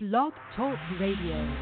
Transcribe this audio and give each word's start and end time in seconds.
Blog 0.00 0.32
Talk 0.56 0.76
Radio. 0.98 1.54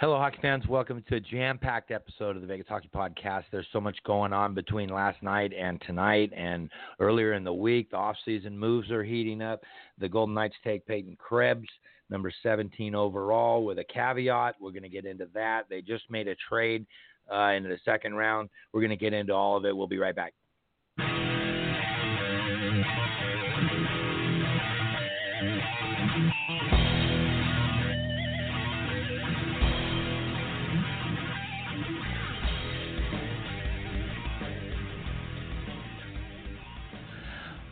Hello, 0.00 0.16
hockey 0.16 0.38
fans. 0.40 0.66
Welcome 0.66 1.04
to 1.10 1.16
a 1.16 1.20
jam-packed 1.20 1.90
episode 1.90 2.36
of 2.36 2.40
the 2.40 2.48
Vegas 2.48 2.66
Hockey 2.66 2.88
Podcast. 2.88 3.44
There's 3.52 3.66
so 3.70 3.82
much 3.82 3.98
going 4.06 4.32
on 4.32 4.54
between 4.54 4.88
last 4.88 5.22
night 5.22 5.52
and 5.52 5.78
tonight, 5.86 6.32
and 6.34 6.70
earlier 7.00 7.34
in 7.34 7.44
the 7.44 7.52
week. 7.52 7.90
The 7.90 7.98
off-season 7.98 8.58
moves 8.58 8.90
are 8.90 9.04
heating 9.04 9.42
up. 9.42 9.60
The 9.98 10.08
Golden 10.08 10.34
Knights 10.34 10.56
take 10.64 10.86
Peyton 10.86 11.18
Krebs, 11.18 11.68
number 12.08 12.32
17 12.42 12.94
overall, 12.94 13.62
with 13.66 13.78
a 13.78 13.84
caveat. 13.84 14.54
We're 14.58 14.70
going 14.70 14.84
to 14.84 14.88
get 14.88 15.04
into 15.04 15.28
that. 15.34 15.64
They 15.68 15.82
just 15.82 16.04
made 16.10 16.28
a 16.28 16.36
trade 16.48 16.86
uh, 17.30 17.50
in 17.50 17.64
the 17.64 17.78
second 17.84 18.14
round. 18.14 18.48
We're 18.72 18.80
going 18.80 18.88
to 18.88 18.96
get 18.96 19.12
into 19.12 19.34
all 19.34 19.58
of 19.58 19.66
it. 19.66 19.76
We'll 19.76 19.86
be 19.86 19.98
right 19.98 20.16
back. 20.16 20.32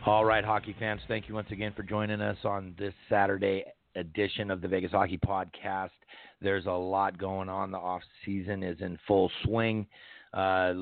All 0.05 0.23
right, 0.23 0.45
hockey 0.45 0.73
fans, 0.79 1.01
thank 1.09 1.27
you 1.27 1.35
once 1.35 1.51
again 1.51 1.73
for 1.75 1.83
joining 1.83 2.21
us 2.21 2.37
on 2.45 2.73
this 2.79 2.93
Saturday 3.09 3.65
edition 3.97 4.49
of 4.49 4.61
the 4.61 4.67
Vegas 4.67 4.91
Hockey 4.91 5.17
Podcast. 5.17 5.89
There's 6.41 6.67
a 6.67 6.71
lot 6.71 7.17
going 7.17 7.49
on. 7.49 7.69
The 7.69 7.77
off 7.77 8.01
season 8.25 8.63
is 8.63 8.79
in 8.79 8.97
full 9.05 9.29
swing. 9.43 9.85
Uh, 10.33 10.73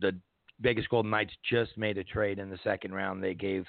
the 0.00 0.18
Vegas 0.60 0.84
Golden 0.88 1.12
Knights 1.12 1.32
just 1.48 1.78
made 1.78 1.96
a 1.96 2.02
trade 2.02 2.40
in 2.40 2.50
the 2.50 2.58
second 2.64 2.92
round. 2.92 3.22
They 3.22 3.34
gave 3.34 3.66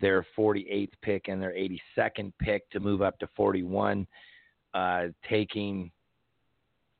their 0.00 0.24
48th 0.38 0.92
pick 1.02 1.26
and 1.26 1.42
their 1.42 1.52
82nd 1.52 2.32
pick 2.40 2.70
to 2.70 2.78
move 2.78 3.02
up 3.02 3.18
to 3.18 3.28
41, 3.36 4.06
uh, 4.74 5.06
taking, 5.28 5.90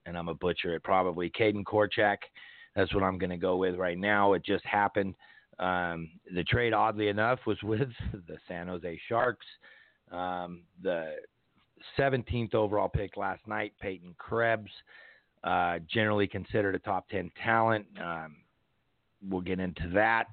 and 0.04 0.18
I'm 0.18 0.28
a 0.28 0.34
butcher 0.34 0.74
it 0.74 0.82
probably, 0.82 1.30
Kaedan 1.30 1.62
Korczak. 1.62 2.18
That's 2.74 2.92
what 2.92 3.04
I'm 3.04 3.18
going 3.18 3.30
to 3.30 3.36
go 3.36 3.56
with 3.56 3.76
right 3.76 3.98
now. 3.98 4.32
It 4.32 4.44
just 4.44 4.66
happened. 4.66 5.14
Um, 5.58 6.10
the 6.34 6.44
trade, 6.44 6.72
oddly 6.72 7.08
enough, 7.08 7.40
was 7.46 7.62
with 7.62 7.88
the 8.12 8.36
San 8.48 8.68
Jose 8.68 9.00
Sharks. 9.08 9.46
Um, 10.10 10.62
the 10.82 11.16
17th 11.98 12.54
overall 12.54 12.88
pick 12.88 13.16
last 13.16 13.46
night, 13.46 13.72
Peyton 13.80 14.14
Krebs, 14.18 14.70
uh, 15.42 15.78
generally 15.92 16.26
considered 16.26 16.74
a 16.74 16.78
top 16.78 17.08
10 17.08 17.30
talent. 17.42 17.86
Um, 18.02 18.36
we'll 19.28 19.40
get 19.40 19.60
into 19.60 19.88
that. 19.94 20.28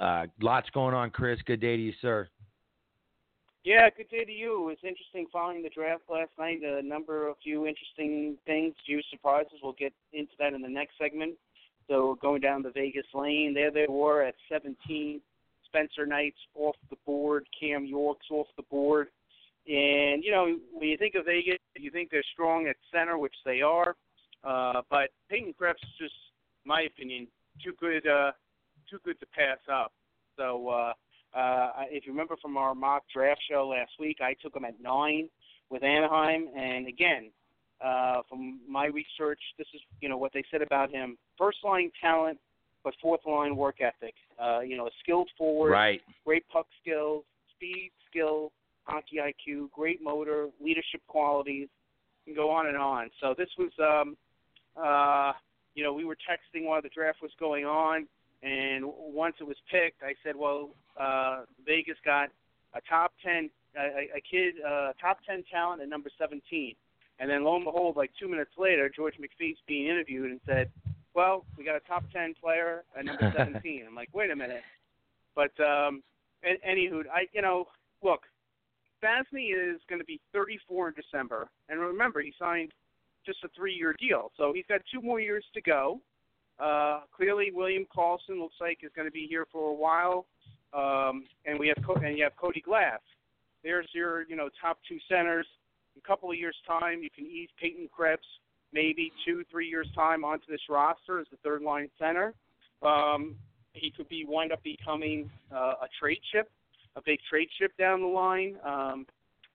Uh, 0.00 0.26
lots 0.40 0.68
going 0.70 0.94
on, 0.94 1.10
Chris. 1.10 1.38
Good 1.46 1.60
day 1.60 1.76
to 1.76 1.82
you, 1.82 1.92
sir. 2.02 2.28
Yeah, 3.64 3.88
good 3.96 4.10
day 4.10 4.24
to 4.24 4.32
you. 4.32 4.62
It 4.62 4.66
was 4.66 4.76
interesting 4.82 5.26
following 5.32 5.62
the 5.62 5.70
draft 5.70 6.02
last 6.10 6.30
night. 6.38 6.60
A 6.62 6.82
number, 6.82 7.28
of 7.28 7.36
few 7.42 7.66
interesting 7.66 8.36
things, 8.44 8.74
few 8.84 9.00
surprises. 9.10 9.52
We'll 9.62 9.72
get 9.72 9.94
into 10.12 10.32
that 10.38 10.52
in 10.52 10.60
the 10.60 10.68
next 10.68 10.98
segment. 11.00 11.34
So 11.88 12.16
going 12.20 12.40
down 12.40 12.62
the 12.62 12.70
Vegas 12.70 13.06
lane, 13.14 13.52
there 13.54 13.70
they 13.70 13.86
were 13.88 14.22
at 14.22 14.34
17. 14.50 15.20
Spencer 15.66 16.06
Knight's 16.06 16.38
off 16.54 16.76
the 16.90 16.96
board, 17.04 17.46
Cam 17.58 17.84
York's 17.84 18.26
off 18.30 18.46
the 18.56 18.62
board. 18.64 19.08
And, 19.66 20.22
you 20.22 20.30
know, 20.30 20.56
when 20.72 20.88
you 20.88 20.96
think 20.96 21.14
of 21.14 21.24
Vegas, 21.24 21.58
you 21.76 21.90
think 21.90 22.10
they're 22.10 22.22
strong 22.32 22.66
at 22.68 22.76
center, 22.92 23.18
which 23.18 23.34
they 23.44 23.60
are. 23.62 23.96
Uh, 24.44 24.82
but 24.90 25.10
Peyton 25.30 25.54
Krebs 25.56 25.82
is 25.82 25.88
just, 25.98 26.14
my 26.64 26.82
opinion, 26.82 27.26
too 27.62 27.72
good, 27.80 28.06
uh, 28.06 28.32
too 28.90 28.98
good 29.04 29.18
to 29.20 29.26
pass 29.26 29.58
up. 29.72 29.92
So, 30.36 30.68
uh, 30.68 30.92
uh, 31.38 31.70
if 31.90 32.06
you 32.06 32.12
remember 32.12 32.36
from 32.40 32.56
our 32.56 32.74
mock 32.74 33.02
draft 33.12 33.40
show 33.50 33.66
last 33.68 33.92
week, 33.98 34.18
I 34.20 34.34
took 34.40 34.54
him 34.54 34.64
at 34.64 34.80
nine 34.80 35.28
with 35.70 35.82
Anaheim. 35.82 36.48
And 36.56 36.86
again, 36.86 37.30
uh, 37.82 38.22
from 38.28 38.60
my 38.68 38.86
research, 38.86 39.40
this 39.58 39.66
is 39.74 39.80
you 40.00 40.08
know 40.08 40.18
what 40.18 40.32
they 40.32 40.44
said 40.50 40.62
about 40.62 40.90
him: 40.90 41.16
first 41.38 41.58
line 41.64 41.90
talent, 42.00 42.38
but 42.82 42.94
fourth 43.00 43.20
line 43.26 43.56
work 43.56 43.76
ethic. 43.80 44.14
Uh, 44.42 44.60
you 44.60 44.76
know, 44.76 44.86
a 44.86 44.90
skilled 45.02 45.28
forward, 45.36 45.70
right? 45.70 46.00
Great 46.24 46.46
puck 46.48 46.66
skills, 46.80 47.24
speed, 47.56 47.90
skill, 48.10 48.52
hockey 48.84 49.16
IQ, 49.16 49.70
great 49.70 50.02
motor, 50.02 50.48
leadership 50.60 51.00
qualities, 51.08 51.68
and 52.26 52.36
go 52.36 52.50
on 52.50 52.66
and 52.66 52.76
on. 52.76 53.10
So 53.20 53.34
this 53.36 53.48
was, 53.58 53.70
um, 53.80 54.16
uh, 54.76 55.32
you 55.74 55.82
know, 55.82 55.92
we 55.92 56.04
were 56.04 56.16
texting 56.16 56.64
while 56.64 56.82
the 56.82 56.90
draft 56.90 57.18
was 57.22 57.32
going 57.40 57.64
on, 57.64 58.06
and 58.42 58.84
once 58.84 59.36
it 59.40 59.44
was 59.44 59.56
picked, 59.70 60.02
I 60.02 60.14
said, 60.22 60.36
well, 60.36 60.70
uh, 61.00 61.42
Vegas 61.66 61.96
got 62.04 62.28
a 62.74 62.80
top 62.88 63.12
ten, 63.24 63.50
a, 63.76 64.16
a 64.16 64.20
kid, 64.20 64.54
uh, 64.66 64.92
top 65.00 65.18
ten 65.26 65.42
talent 65.50 65.82
at 65.82 65.88
number 65.88 66.10
seventeen. 66.18 66.74
And 67.18 67.30
then 67.30 67.44
lo 67.44 67.56
and 67.56 67.64
behold, 67.64 67.96
like 67.96 68.10
two 68.18 68.28
minutes 68.28 68.52
later, 68.58 68.90
George 68.94 69.14
McPhee's 69.20 69.58
being 69.66 69.86
interviewed 69.86 70.30
and 70.30 70.40
said, 70.46 70.70
"Well, 71.14 71.44
we 71.56 71.64
got 71.64 71.76
a 71.76 71.80
top 71.80 72.04
ten 72.12 72.34
player 72.40 72.84
at 72.98 73.04
number 73.04 73.32
17." 73.36 73.84
I'm 73.86 73.94
like, 73.94 74.08
"Wait 74.12 74.30
a 74.30 74.36
minute." 74.36 74.62
But 75.34 75.52
um, 75.60 76.02
and, 76.42 76.58
anywho, 76.68 77.04
I 77.12 77.26
you 77.32 77.42
know, 77.42 77.68
look, 78.02 78.22
Stastny 79.02 79.50
is 79.52 79.80
going 79.88 80.00
to 80.00 80.04
be 80.04 80.20
34 80.32 80.88
in 80.88 80.94
December, 80.94 81.48
and 81.68 81.80
remember, 81.80 82.20
he 82.20 82.32
signed 82.38 82.72
just 83.24 83.38
a 83.44 83.48
three-year 83.56 83.94
deal, 83.98 84.32
so 84.36 84.52
he's 84.52 84.66
got 84.68 84.80
two 84.92 85.00
more 85.00 85.20
years 85.20 85.44
to 85.54 85.60
go. 85.62 86.00
Uh, 86.58 87.00
clearly, 87.16 87.50
William 87.52 87.86
Karlsson 87.96 88.38
looks 88.38 88.56
like 88.60 88.78
is 88.82 88.90
going 88.94 89.08
to 89.08 89.12
be 89.12 89.26
here 89.28 89.46
for 89.50 89.70
a 89.70 89.74
while, 89.74 90.26
um, 90.72 91.24
and 91.46 91.58
we 91.58 91.68
have 91.68 91.78
Co- 91.84 91.94
and 91.94 92.18
you 92.18 92.24
have 92.24 92.36
Cody 92.36 92.60
Glass. 92.60 93.00
There's 93.62 93.88
your 93.92 94.22
you 94.22 94.36
know 94.36 94.48
top 94.60 94.78
two 94.88 94.98
centers 95.08 95.46
a 95.96 96.06
couple 96.06 96.30
of 96.30 96.36
years' 96.36 96.56
time, 96.66 97.02
you 97.02 97.10
can 97.14 97.26
ease 97.26 97.48
Peyton 97.60 97.88
Krebs 97.94 98.26
maybe 98.72 99.12
two, 99.24 99.44
three 99.50 99.68
years' 99.68 99.88
time 99.94 100.24
onto 100.24 100.46
this 100.48 100.60
roster 100.68 101.20
as 101.20 101.26
the 101.30 101.36
third 101.38 101.62
line 101.62 101.88
center. 101.98 102.34
Um, 102.82 103.36
he 103.72 103.90
could 103.90 104.08
be 104.08 104.24
wind 104.26 104.52
up 104.52 104.62
becoming 104.62 105.30
uh, 105.52 105.74
a 105.82 105.88
trade 106.00 106.20
chip, 106.32 106.50
a 106.96 107.02
big 107.04 107.18
trade 107.28 107.48
chip 107.58 107.76
down 107.78 108.00
the 108.00 108.06
line. 108.06 108.56
Um, 108.64 109.06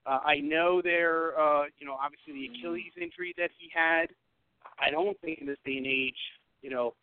uh, 0.06 0.20
I 0.26 0.38
know 0.38 0.82
there, 0.82 1.40
uh, 1.40 1.66
you 1.78 1.86
know, 1.86 1.94
obviously 1.94 2.34
the 2.34 2.58
Achilles 2.58 2.94
injury 3.00 3.34
that 3.38 3.52
he 3.58 3.70
had. 3.74 4.08
I 4.80 4.90
don't 4.90 5.20
think 5.22 5.40
in 5.40 5.48
this 5.48 5.58
day 5.66 5.78
and 5.78 5.86
age, 5.86 6.18
you 6.62 6.70
know, 6.70 6.94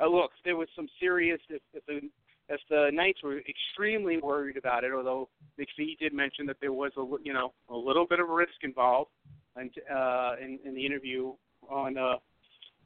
uh, 0.00 0.06
look, 0.06 0.30
there 0.44 0.56
was 0.56 0.68
some 0.74 0.88
serious. 0.98 1.40
If, 1.48 1.62
if 1.72 1.84
the 1.86 2.00
if 2.48 2.60
the 2.70 2.90
Knights 2.92 3.22
were 3.22 3.40
extremely 3.40 4.18
worried 4.18 4.56
about 4.56 4.84
it, 4.84 4.92
although 4.92 5.28
McPhee 5.58 5.98
did 5.98 6.12
mention 6.12 6.46
that 6.46 6.56
there 6.60 6.72
was 6.72 6.92
a 6.96 7.04
you 7.22 7.32
know 7.32 7.52
a 7.70 7.76
little 7.76 8.06
bit 8.06 8.20
of 8.20 8.28
risk 8.28 8.62
involved, 8.62 9.10
and 9.56 9.70
uh, 9.92 10.34
in, 10.40 10.58
in 10.64 10.74
the 10.74 10.84
interview 10.84 11.32
on 11.68 11.98
uh, 11.98 12.16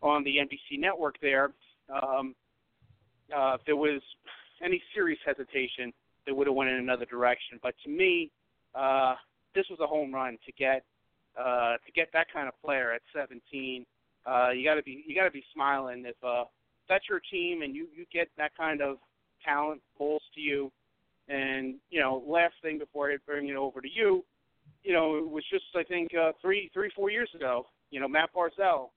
on 0.03 0.25
the 0.25 0.37
NBC 0.37 0.79
network 0.79 1.17
there, 1.21 1.53
um, 1.91 2.35
uh, 3.37 3.57
if 3.59 3.61
there 3.67 3.77
was 3.77 4.01
any 4.65 4.83
serious 4.95 5.19
hesitation, 5.25 5.93
they 6.27 6.33
would 6.33 6.47
have 6.47 6.57
went 6.57 6.71
in 6.71 6.77
another 6.77 7.05
direction. 7.05 7.59
But 7.63 7.75
to 7.85 7.91
me, 7.91 8.31
uh, 8.75 9.15
this 9.55 9.67
was 9.71 9.79
a 9.81 9.87
home 9.87 10.15
run 10.15 10.39
to 10.47 10.53
get 10.53 10.85
uh, 11.39 11.77
to 11.85 11.93
get 11.95 12.09
that 12.13 12.27
kind 12.33 12.49
of 12.49 12.55
player 12.63 12.93
at 12.93 13.03
17. 13.15 13.87
Uh, 14.27 14.51
you 14.51 14.65
got 14.65 14.75
to 14.75 14.83
be 14.83 15.05
you 15.07 15.15
got 15.15 15.25
to 15.25 15.31
be 15.31 15.45
smiling 15.55 16.05
if 16.07 16.17
uh, 16.25 16.45
that's 16.89 17.05
your 17.09 17.21
team 17.31 17.63
and 17.63 17.75
you 17.75 17.89
you 17.97 18.05
get 18.13 18.29
that 18.37 18.53
kind 18.57 18.81
of 18.81 18.99
talent 19.45 19.81
pulls 19.97 20.23
to 20.35 20.41
you. 20.41 20.71
And 21.29 21.77
you 21.91 22.01
know, 22.01 22.23
last 22.27 22.55
thing 22.63 22.79
before 22.79 23.11
I 23.11 23.17
bring 23.27 23.49
it 23.49 23.57
over 23.57 23.81
to 23.81 23.89
you, 23.89 24.25
you 24.83 24.93
know, 24.93 25.17
it 25.17 25.29
was 25.29 25.45
just 25.51 25.65
I 25.77 25.85
think 25.85 26.11
uh, 26.15 26.33
three, 26.41 26.71
three, 26.73 26.91
four 26.95 27.11
years 27.11 27.31
ago. 27.35 27.67
You 27.91 28.01
know, 28.01 28.09
Matt 28.09 28.31
Barzal 28.35 28.91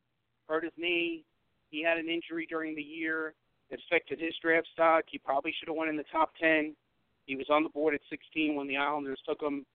hurt 0.48 0.64
his 0.64 0.74
knee. 0.78 1.24
He 1.70 1.84
had 1.84 1.98
an 1.98 2.08
injury 2.08 2.48
during 2.50 2.76
the 2.76 2.82
year 2.82 3.34
that 3.70 3.80
affected 3.88 4.20
his 4.20 4.34
draft 4.42 4.68
stock. 4.74 5.06
He 5.10 5.18
probably 5.18 5.54
should 5.58 5.68
have 5.68 5.78
went 5.78 5.90
in 5.90 5.98
the 5.98 6.06
top 6.12 6.32
ten. 6.40 6.76
He 7.26 7.36
was 7.36 7.48
on 7.50 7.64
the 7.64 7.70
board 7.70 7.94
at 7.94 8.02
16 8.10 8.56
when 8.56 8.68
the 8.68 8.78
Islanders 8.78 9.20
took 9.28 9.42
him. 9.42 9.66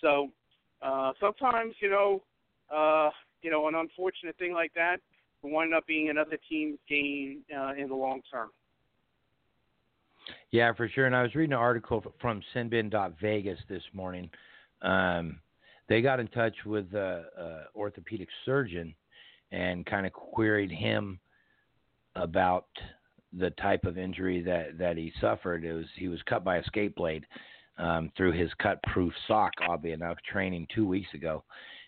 So 0.00 0.30
uh, 0.82 1.12
sometimes, 1.20 1.74
you 1.80 1.90
know, 1.90 2.22
uh, 2.74 3.10
you 3.42 3.50
know, 3.50 3.68
an 3.68 3.74
unfortunate 3.74 4.36
thing 4.36 4.52
like 4.52 4.72
that 4.74 4.96
will 5.42 5.50
wind 5.50 5.74
up 5.74 5.86
being 5.86 6.10
another 6.10 6.38
team's 6.48 6.78
gain 6.88 7.42
uh, 7.56 7.74
in 7.78 7.88
the 7.88 7.94
long 7.94 8.20
term. 8.30 8.50
Yeah, 10.52 10.72
for 10.72 10.88
sure. 10.88 11.06
And 11.06 11.16
I 11.16 11.22
was 11.22 11.34
reading 11.34 11.52
an 11.52 11.58
article 11.58 12.02
from 12.20 12.42
Sinbin.Vegas 12.54 13.58
this 13.68 13.82
morning. 13.92 14.30
Um, 14.82 15.40
they 15.88 16.00
got 16.00 16.20
in 16.20 16.28
touch 16.28 16.54
with 16.64 16.92
a, 16.94 17.24
a 17.38 17.78
orthopedic 17.78 18.28
surgeon 18.44 18.94
and 19.52 19.86
kind 19.86 20.06
of 20.06 20.12
queried 20.12 20.70
him 20.70 21.18
about 22.14 22.66
the 23.38 23.50
type 23.50 23.84
of 23.84 23.98
injury 23.98 24.40
that 24.42 24.78
that 24.78 24.96
he 24.96 25.12
suffered. 25.20 25.64
It 25.64 25.72
was 25.74 25.86
he 25.96 26.08
was 26.08 26.20
cut 26.22 26.44
by 26.44 26.56
a 26.56 26.64
skate 26.64 26.94
blade 26.94 27.26
um, 27.78 28.10
through 28.16 28.32
his 28.32 28.50
cut-proof 28.54 29.12
sock. 29.28 29.52
Oddly 29.68 29.92
enough, 29.92 30.16
training 30.30 30.66
two 30.74 30.86
weeks 30.86 31.12
ago, 31.14 31.44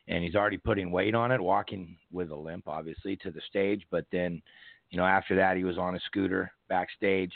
and 0.08 0.22
he's 0.22 0.34
already 0.34 0.58
putting 0.58 0.90
weight 0.90 1.14
on 1.14 1.32
it, 1.32 1.40
walking 1.40 1.96
with 2.12 2.30
a 2.30 2.36
limp, 2.36 2.68
obviously, 2.68 3.16
to 3.16 3.30
the 3.30 3.40
stage. 3.48 3.82
But 3.90 4.04
then, 4.12 4.42
you 4.90 4.98
know, 4.98 5.06
after 5.06 5.34
that, 5.36 5.56
he 5.56 5.64
was 5.64 5.78
on 5.78 5.94
a 5.94 6.00
scooter 6.00 6.52
backstage. 6.68 7.32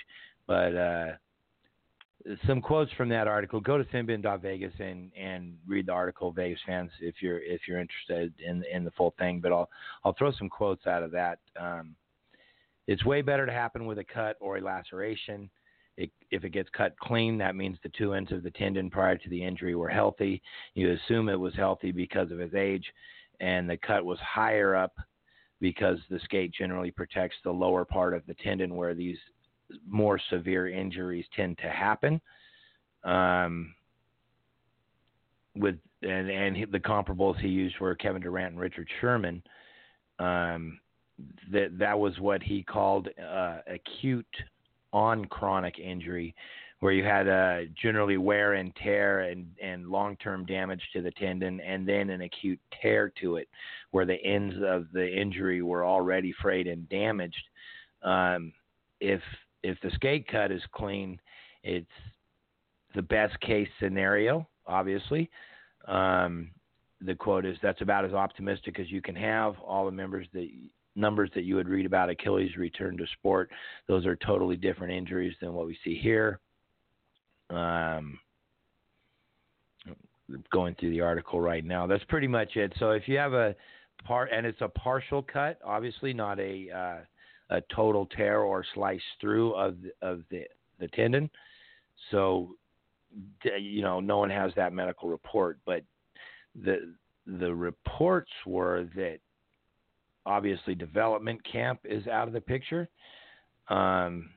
But 0.47 0.77
uh, 0.77 1.07
some 2.47 2.61
quotes 2.61 2.93
from 2.93 3.09
that 3.09 3.27
article. 3.27 3.61
Go 3.61 3.79
to 3.79 3.85
Sinbin.Vegas 3.85 4.73
and 4.79 5.11
and 5.17 5.57
read 5.67 5.87
the 5.87 5.93
article, 5.93 6.33
Vegas 6.33 6.61
fans, 6.67 6.91
if 7.01 7.17
you're 7.21 7.41
if 7.41 7.63
you're 7.67 7.81
interested 7.81 8.33
in 8.45 8.65
in 8.73 8.85
the 8.85 8.91
full 8.93 9.15
thing. 9.19 9.41
But 9.41 9.53
I'll 9.53 9.69
I'll 10.05 10.15
throw 10.15 10.33
some 10.33 10.49
quotes 10.49 10.87
out 10.87 11.03
of 11.03 11.11
that. 11.13 11.39
Um, 11.59 11.95
it's 12.87 13.05
way 13.05 13.23
better 13.23 13.47
to 13.47 13.53
happen 13.53 13.87
with 13.87 13.99
a 13.99 14.05
cut 14.05 14.37
or 14.41 14.57
a 14.57 14.61
laceration. 14.61 15.51
It, 15.97 16.11
if 16.31 16.43
it 16.43 16.51
gets 16.51 16.71
cut 16.71 16.99
clean, 16.99 17.37
that 17.39 17.55
means 17.55 17.77
the 17.83 17.91
two 17.91 18.15
ends 18.15 18.33
of 18.33 18.43
the 18.43 18.51
tendon 18.51 18.89
prior 18.91 19.17
to 19.17 19.29
the 19.29 19.45
injury 19.45 19.75
were 19.75 19.91
healthy. 19.91 20.43
You 20.75 20.93
assume 20.93 21.29
it 21.29 21.39
was 21.39 21.55
healthy 21.55 21.93
because 21.93 22.31
of 22.31 22.39
his 22.39 22.55
age, 22.55 22.85
and 23.41 23.69
the 23.69 23.77
cut 23.77 24.05
was 24.05 24.19
higher 24.21 24.75
up 24.75 24.95
because 25.61 25.99
the 26.11 26.19
skate 26.25 26.53
generally 26.53 26.91
protects 26.91 27.37
the 27.45 27.51
lower 27.51 27.85
part 27.85 28.15
of 28.15 28.27
the 28.27 28.35
tendon 28.35 28.75
where 28.75 28.95
these 28.95 29.19
more 29.87 30.21
severe 30.31 30.69
injuries 30.69 31.25
tend 31.35 31.59
to 31.59 31.71
happen. 31.71 32.21
Um, 33.05 33.75
with 35.55 35.77
and 36.03 36.31
and 36.31 36.73
the 36.73 36.81
comparables 36.81 37.39
he 37.41 37.49
used 37.49 37.79
were 37.79 37.95
Kevin 37.95 38.23
Durant 38.23 38.53
and 38.53 38.61
Richard 38.61 38.89
Sherman. 39.01 39.43
Um, 40.19 40.79
that 41.53 41.79
that 41.79 41.99
was 41.99 42.19
what 42.19 42.43
he 42.43 42.63
called 42.63 43.09
uh, 43.19 43.59
acute 43.67 44.27
on 44.93 45.25
chronic 45.27 45.79
injury, 45.79 46.35
where 46.81 46.93
you 46.93 47.05
had 47.05 47.29
uh, 47.29 47.61
generally 47.81 48.17
wear 48.17 48.55
and 48.55 48.75
tear 48.77 49.21
and, 49.21 49.47
and 49.63 49.89
long 49.89 50.17
term 50.17 50.45
damage 50.47 50.83
to 50.93 51.03
the 51.03 51.11
tendon, 51.13 51.61
and 51.61 51.87
then 51.89 52.11
an 52.11 52.23
acute 52.23 52.61
tear 52.81 53.13
to 53.21 53.37
it, 53.37 53.49
where 53.91 54.07
the 54.07 54.23
ends 54.25 54.57
of 54.67 54.87
the 54.93 55.09
injury 55.09 55.63
were 55.63 55.85
already 55.85 56.33
frayed 56.43 56.67
and 56.67 56.89
damaged. 56.89 57.45
Um, 58.03 58.53
if 59.01 59.21
if 59.63 59.79
the 59.83 59.91
skate 59.95 60.27
cut 60.29 60.51
is 60.51 60.63
clean, 60.73 61.21
it's 61.63 61.87
the 62.95 63.03
best 63.03 63.39
case 63.41 63.69
scenario, 63.81 64.47
obviously. 64.67 65.31
Um, 65.87 66.51
the 67.01 67.15
quote 67.15 67.45
is 67.45 67.57
that's 67.63 67.81
about 67.81 68.05
as 68.05 68.13
optimistic 68.13 68.79
as 68.79 68.91
you 68.91 69.03
can 69.03 69.17
have. 69.17 69.59
All 69.61 69.87
the 69.87 69.93
members 69.93 70.27
that 70.33 70.49
numbers 70.95 71.31
that 71.35 71.45
you 71.45 71.57
would 71.57 71.69
read 71.69 71.87
about 71.87 72.11
Achilles 72.11 72.57
return 72.57 72.97
to 72.99 73.07
sport, 73.19 73.51
those 73.89 74.07
are 74.07 74.17
totally 74.17 74.57
different 74.57 74.93
injuries 74.93 75.35
than 75.41 75.55
what 75.55 75.67
we 75.67 75.77
see 75.85 75.99
here. 75.99 76.39
Um, 77.51 78.19
going 80.51 80.75
through 80.77 80.91
the 80.91 81.01
article 81.01 81.41
right 81.41 81.65
now. 81.65 81.87
That's 81.87 82.05
pretty 82.05 82.29
much 82.29 82.57
it. 82.57 82.73
So 82.79 82.91
if 82.91 83.07
you 83.07 83.19
have 83.19 83.35
a 83.35 83.55
part, 84.05 84.31
and 84.33 84.47
it's 84.47 84.61
a 84.61 84.69
partial 84.69 85.23
cut, 85.23 85.59
obviously 85.65 86.13
not 86.13 86.39
a 86.39 86.71
uh, 86.71 87.05
a 87.53 87.63
total 87.75 88.07
tear 88.07 88.41
or 88.41 88.65
slice 88.75 89.01
through 89.21 89.53
of 89.55 89.77
of 90.01 90.23
the 90.31 90.45
the 90.81 90.89
tendon. 90.89 91.31
So 92.11 92.57
you 93.45 93.83
know, 93.83 94.01
no 94.01 94.19
one 94.19 94.31
has 94.31 94.53
that 94.57 94.73
medical 94.73 95.09
report, 95.09 95.59
but 95.67 95.83
the 96.65 96.95
the 97.27 97.55
reports 97.55 98.31
were 98.47 98.89
that 98.97 99.19
obviously 100.25 100.75
development 100.75 101.41
camp 101.45 101.81
is 101.85 102.07
out 102.07 102.27
of 102.27 102.35
the 102.35 102.41
picture. 102.41 102.89
Um, 103.69 104.31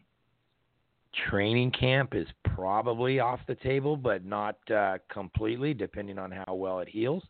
training 1.30 1.72
camp 1.72 2.14
is 2.14 2.28
probably 2.44 3.20
off 3.20 3.40
the 3.48 3.56
table, 3.56 3.96
but 3.96 4.26
not 4.26 4.58
uh, 4.72 4.98
completely, 5.10 5.74
depending 5.74 6.20
on 6.20 6.32
how 6.32 6.54
well 6.54 6.80
it 6.80 6.90
heals. 6.90 7.24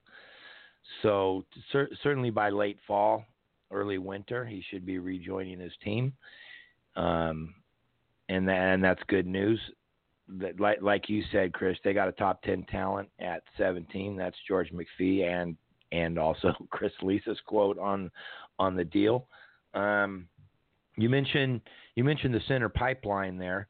So 1.01 1.45
cer- 1.71 1.89
certainly 2.03 2.29
by 2.29 2.49
late 2.49 2.77
fall, 2.87 3.25
early 3.71 3.97
winter, 3.97 4.45
he 4.45 4.63
should 4.69 4.85
be 4.85 4.99
rejoining 4.99 5.59
his 5.59 5.73
team, 5.83 6.13
um, 6.95 7.53
and 8.29 8.49
and 8.49 8.83
that's 8.83 9.01
good 9.07 9.27
news. 9.27 9.59
That 10.27 10.59
like 10.59 10.81
like 10.81 11.09
you 11.09 11.23
said, 11.31 11.53
Chris, 11.53 11.77
they 11.83 11.93
got 11.93 12.07
a 12.07 12.13
top 12.13 12.41
ten 12.41 12.63
talent 12.63 13.09
at 13.19 13.43
17. 13.57 14.15
That's 14.15 14.37
George 14.47 14.71
McPhee 14.71 15.23
and 15.23 15.55
and 15.91 16.17
also 16.17 16.53
Chris 16.69 16.93
Lisa's 17.01 17.39
quote 17.45 17.77
on 17.77 18.11
on 18.59 18.75
the 18.75 18.85
deal. 18.85 19.27
Um, 19.73 20.27
you 20.97 21.09
mentioned 21.09 21.61
you 21.95 22.03
mentioned 22.03 22.33
the 22.33 22.41
center 22.47 22.69
pipeline 22.69 23.37
there 23.37 23.67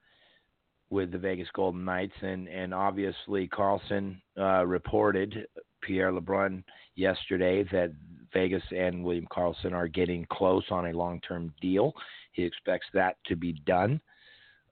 with 0.89 1.11
the 1.11 1.17
Vegas 1.17 1.47
Golden 1.53 1.83
Knights, 1.83 2.13
and 2.21 2.47
and 2.47 2.73
obviously 2.73 3.47
Karlsson 3.47 4.17
uh, 4.37 4.65
reported 4.65 5.47
Pierre 5.81 6.11
LeBrun 6.11 6.63
yesterday 6.95 7.63
that 7.71 7.93
Vegas 8.35 8.63
and 8.75 9.03
William 9.03 9.27
Karlsson 9.31 9.71
are 9.71 9.87
getting 9.87 10.27
close 10.29 10.65
on 10.69 10.87
a 10.87 10.91
long-term 10.91 11.53
deal. 11.61 11.93
He 12.33 12.43
expects 12.43 12.85
that 12.93 13.15
to 13.27 13.35
be 13.37 13.53
done, 13.65 14.01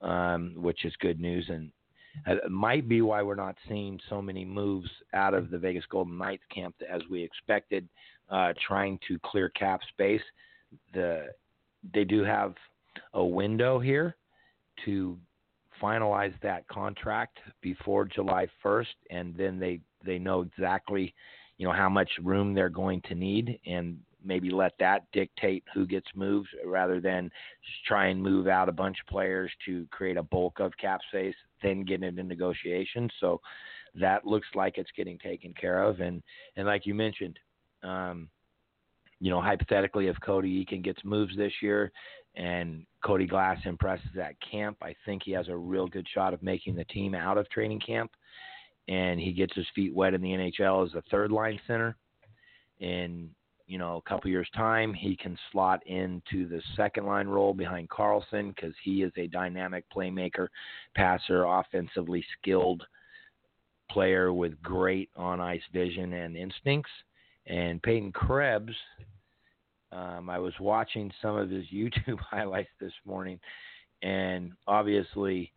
um, 0.02 0.54
which 0.58 0.84
is 0.84 0.94
good 1.00 1.20
news, 1.20 1.46
and 1.48 1.72
it 2.28 2.52
might 2.52 2.88
be 2.90 3.02
why 3.02 3.24
we're 3.24 3.36
not 3.36 3.56
seeing 3.68 4.00
so 4.10 4.22
many 4.22 4.44
moves 4.46 4.90
out 5.14 5.34
of 5.34 5.50
the 5.50 5.58
Vegas 5.58 5.86
Golden 5.90 6.18
Knights 6.18 6.44
camp 6.54 6.76
as 6.88 7.02
we 7.10 7.24
expected, 7.24 7.88
uh, 8.30 8.54
trying 8.68 9.00
to 9.08 9.18
clear 9.24 9.50
cap 9.50 9.80
space. 9.90 10.22
The 10.94 11.28
they 11.94 12.04
do 12.04 12.24
have 12.24 12.54
a 13.14 13.24
window 13.24 13.80
here 13.80 14.16
to 14.86 15.18
finalize 15.82 16.34
that 16.42 16.68
contract 16.68 17.40
before 17.62 18.06
July 18.06 18.48
1st, 18.64 18.96
and 19.10 19.36
then 19.36 19.60
they 19.60 19.80
they 20.06 20.20
know 20.20 20.42
exactly, 20.42 21.14
you 21.58 21.68
know, 21.68 21.74
how 21.74 21.90
much 21.90 22.10
room 22.22 22.54
they're 22.54 22.70
going 22.70 23.02
to 23.02 23.16
need, 23.16 23.60
and 23.66 24.00
maybe 24.26 24.50
let 24.50 24.74
that 24.80 25.06
dictate 25.12 25.64
who 25.74 25.86
gets 25.86 26.08
moved 26.16 26.50
rather 26.66 27.00
than 27.02 27.30
try 27.88 28.08
and 28.08 28.22
move 28.22 28.48
out 28.48 28.70
a 28.70 28.72
bunch 28.72 28.98
of 29.02 29.08
players 29.08 29.52
to 29.66 29.86
create 29.92 30.18
a 30.18 30.24
bulk 30.24 30.60
of 30.60 30.72
cap 30.78 31.02
space, 31.10 31.36
then 31.62 31.84
get 31.84 32.04
into 32.04 32.24
negotiations. 32.24 33.12
So 33.20 33.42
that 33.96 34.26
looks 34.26 34.48
like 34.56 34.78
it's 34.78 34.92
getting 34.96 35.20
taken 35.20 35.54
care 35.54 35.84
of. 35.84 36.00
And, 36.00 36.24
and 36.56 36.66
like 36.66 36.86
you 36.86 36.94
mentioned, 36.94 37.38
um, 37.84 38.30
you 39.20 39.30
know, 39.30 39.42
hypothetically, 39.42 40.08
if 40.08 40.18
Cody 40.22 40.66
Eakin 40.66 40.84
gets 40.84 41.04
moves 41.04 41.36
this 41.38 41.54
year 41.62 41.92
and 42.36 42.86
Cody 43.06 43.28
Glass 43.28 43.58
impresses 43.66 44.18
at 44.22 44.36
camp, 44.42 44.78
I 44.82 44.96
think 45.06 45.22
he 45.24 45.32
has 45.32 45.48
a 45.50 45.56
real 45.56 45.88
good 45.88 46.08
shot 46.14 46.34
of 46.34 46.42
making 46.42 46.76
the 46.76 46.86
team 46.86 47.14
out 47.14 47.38
of 47.38 47.50
training 47.50 47.80
camp. 47.80 48.12
And 48.88 49.20
he 49.20 49.32
gets 49.32 49.56
his 49.56 49.68
feet 49.74 49.94
wet 49.94 50.14
in 50.14 50.22
the 50.22 50.30
NHL 50.30 50.86
as 50.86 50.94
a 50.94 51.04
third 51.10 51.32
line 51.32 51.60
center. 51.68 51.96
In 52.80 53.30
you 53.66 53.78
know, 53.78 53.98
a 53.98 54.10
couple 54.10 54.30
years 54.30 54.50
time, 54.56 54.94
he 54.94 55.16
can 55.16 55.38
slot 55.52 55.86
into 55.88 56.48
the 56.48 56.62
second 56.76 57.06
line 57.06 57.28
role 57.28 57.54
behind 57.54 57.90
Karlsson 57.90 58.54
because 58.54 58.74
he 58.84 59.04
is 59.04 59.12
a 59.18 59.28
dynamic 59.28 59.86
playmaker, 59.96 60.50
passer, 60.96 61.46
offensively 61.46 62.26
skilled 62.38 62.84
player 63.90 64.34
with 64.34 64.62
great 64.62 65.10
on 65.16 65.40
ice 65.40 65.62
vision 65.72 66.14
and 66.14 66.36
instincts. 66.36 66.92
And 67.48 67.82
Peyton 67.82 68.12
Krebs, 68.12 68.74
um, 69.92 70.30
I 70.30 70.40
was 70.40 70.54
watching 70.60 71.12
some 71.22 71.38
of 71.38 71.50
his 71.50 71.66
YouTube 71.74 72.20
highlights 72.20 72.72
this 72.80 72.94
morning, 73.06 73.40
and 74.02 74.52
obviously, 74.68 75.54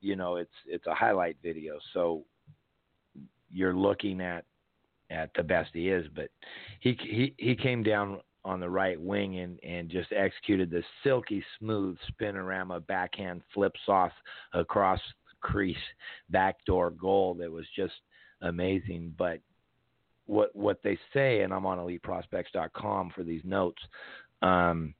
you 0.00 0.16
know, 0.16 0.36
it's 0.36 0.50
it's 0.66 0.86
a 0.86 0.94
highlight 0.94 1.36
video, 1.42 1.78
so 1.92 2.24
you're 3.52 3.74
looking 3.74 4.20
at 4.20 4.44
at 5.10 5.30
the 5.34 5.42
best 5.42 5.70
he 5.72 5.88
is. 5.88 6.06
But 6.14 6.28
he 6.80 6.96
he 7.00 7.34
he 7.38 7.54
came 7.54 7.82
down 7.82 8.20
on 8.44 8.60
the 8.60 8.70
right 8.70 9.00
wing 9.00 9.38
and 9.38 9.58
and 9.62 9.90
just 9.90 10.12
executed 10.12 10.70
this 10.70 10.84
silky 11.02 11.44
smooth 11.58 11.96
spinorama 12.12 12.86
backhand 12.86 13.42
flip 13.52 13.74
off 13.88 14.12
across 14.52 15.00
the 15.26 15.36
crease 15.40 15.76
backdoor 16.30 16.90
goal 16.90 17.34
that 17.34 17.50
was 17.50 17.66
just 17.76 17.94
amazing. 18.42 19.14
But 19.16 19.40
what 20.26 20.54
what 20.54 20.80
they 20.82 20.98
say, 21.12 21.40
and 21.40 21.52
I'm 21.52 21.66
on 21.66 21.78
EliteProspects.com 21.78 23.12
for 23.14 23.22
these 23.24 23.42
notes. 23.44 23.82
Um, 24.42 24.94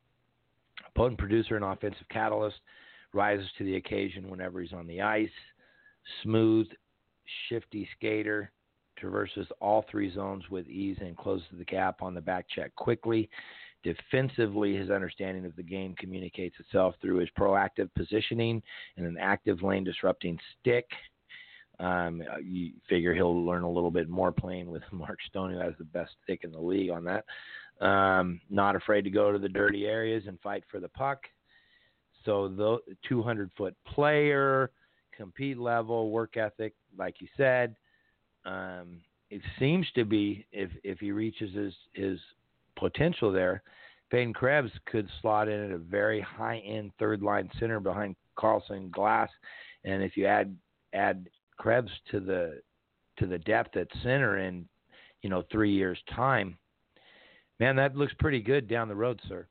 potent 0.97 1.19
producer 1.19 1.55
and 1.55 1.65
offensive 1.65 2.09
catalyst 2.11 2.57
rises 3.13 3.47
to 3.59 3.65
the 3.65 3.77
occasion 3.77 4.29
whenever 4.29 4.61
he's 4.61 4.73
on 4.73 4.87
the 4.87 5.01
ice. 5.01 5.29
Smooth, 6.23 6.67
shifty 7.49 7.89
skater 7.97 8.53
traverses 8.99 9.47
all 9.61 9.85
three 9.91 10.13
zones 10.13 10.45
with 10.51 10.67
ease 10.69 10.97
and 11.01 11.17
closes 11.17 11.47
the 11.57 11.65
gap 11.65 12.03
on 12.03 12.15
the 12.15 12.21
back 12.21 12.47
check 12.55 12.75
quickly. 12.75 13.29
Defensively, 13.85 14.77
his 14.77 14.91
understanding 14.91 15.45
of 15.45 15.55
the 15.55 15.63
game 15.63 15.95
communicates 15.99 16.57
itself 16.59 16.95
through 17.01 17.19
his 17.19 17.29
proactive 17.39 17.89
positioning 17.95 18.61
and 18.97 19.07
an 19.07 19.17
active 19.21 19.63
lane 19.63 19.85
disrupting 19.85 20.39
stick. 20.61 20.87
Um, 21.79 22.21
you 22.43 22.73
figure 22.89 23.15
he'll 23.15 23.47
learn 23.47 23.63
a 23.63 23.71
little 23.71 23.93
bit 23.93 24.09
more 24.09 24.33
playing 24.33 24.69
with 24.69 24.83
Mark 24.93 25.19
Stone, 25.29 25.53
who 25.53 25.61
has 25.61 25.75
the 25.79 25.85
best 25.85 26.11
stick 26.25 26.41
in 26.43 26.51
the 26.51 26.61
league 26.61 26.91
on 26.91 27.05
that. 27.05 27.25
Um, 27.85 28.41
not 28.51 28.75
afraid 28.75 29.03
to 29.03 29.11
go 29.11 29.31
to 29.31 29.39
the 29.39 29.49
dirty 29.49 29.87
areas 29.87 30.25
and 30.27 30.41
fight 30.41 30.65
for 30.71 30.81
the 30.81 30.89
puck. 30.89 31.21
So 32.25 32.49
the 32.49 32.79
200 33.09 33.51
foot 33.57 33.77
player, 33.87 34.73
compete 35.19 35.59
level, 35.59 36.11
work 36.11 36.37
ethic, 36.37 36.73
like 36.97 37.17
you 37.21 37.29
said. 37.37 37.77
Um, 38.47 39.03
it 39.31 39.43
seems 39.59 39.87
to 39.95 40.05
be 40.05 40.47
if 40.53 40.71
if 40.85 41.01
he 41.01 41.13
reaches 41.13 41.55
his 41.55 41.75
his 41.93 42.19
potential 42.79 43.31
there, 43.31 43.63
Peyton 44.11 44.33
Krebs 44.33 44.71
could 44.87 45.09
slot 45.21 45.49
in 45.49 45.65
at 45.65 45.71
a 45.73 45.79
very 45.79 46.21
high 46.21 46.59
end 46.59 46.93
third 46.99 47.21
line 47.21 47.51
center 47.59 47.81
behind 47.81 48.17
Karlsson 48.39 48.91
Glass, 48.91 49.29
and 49.85 50.03
if 50.03 50.17
you 50.17 50.25
add 50.25 50.57
add 50.95 51.29
Krebs 51.59 51.91
to 52.11 52.21
the 52.21 52.63
to 53.19 53.27
the 53.27 53.39
depth 53.41 53.77
at 53.77 53.89
center 54.03 54.39
in 54.39 54.67
you 55.21 55.29
know 55.29 55.43
three 55.51 55.73
years 55.73 55.99
time, 56.15 56.57
man, 57.61 57.77
that 57.77 57.97
looks 57.97 58.15
pretty 58.19 58.41
good 58.41 58.69
down 58.69 58.89
the 58.89 58.95
road, 58.95 59.21
sir. 59.29 59.47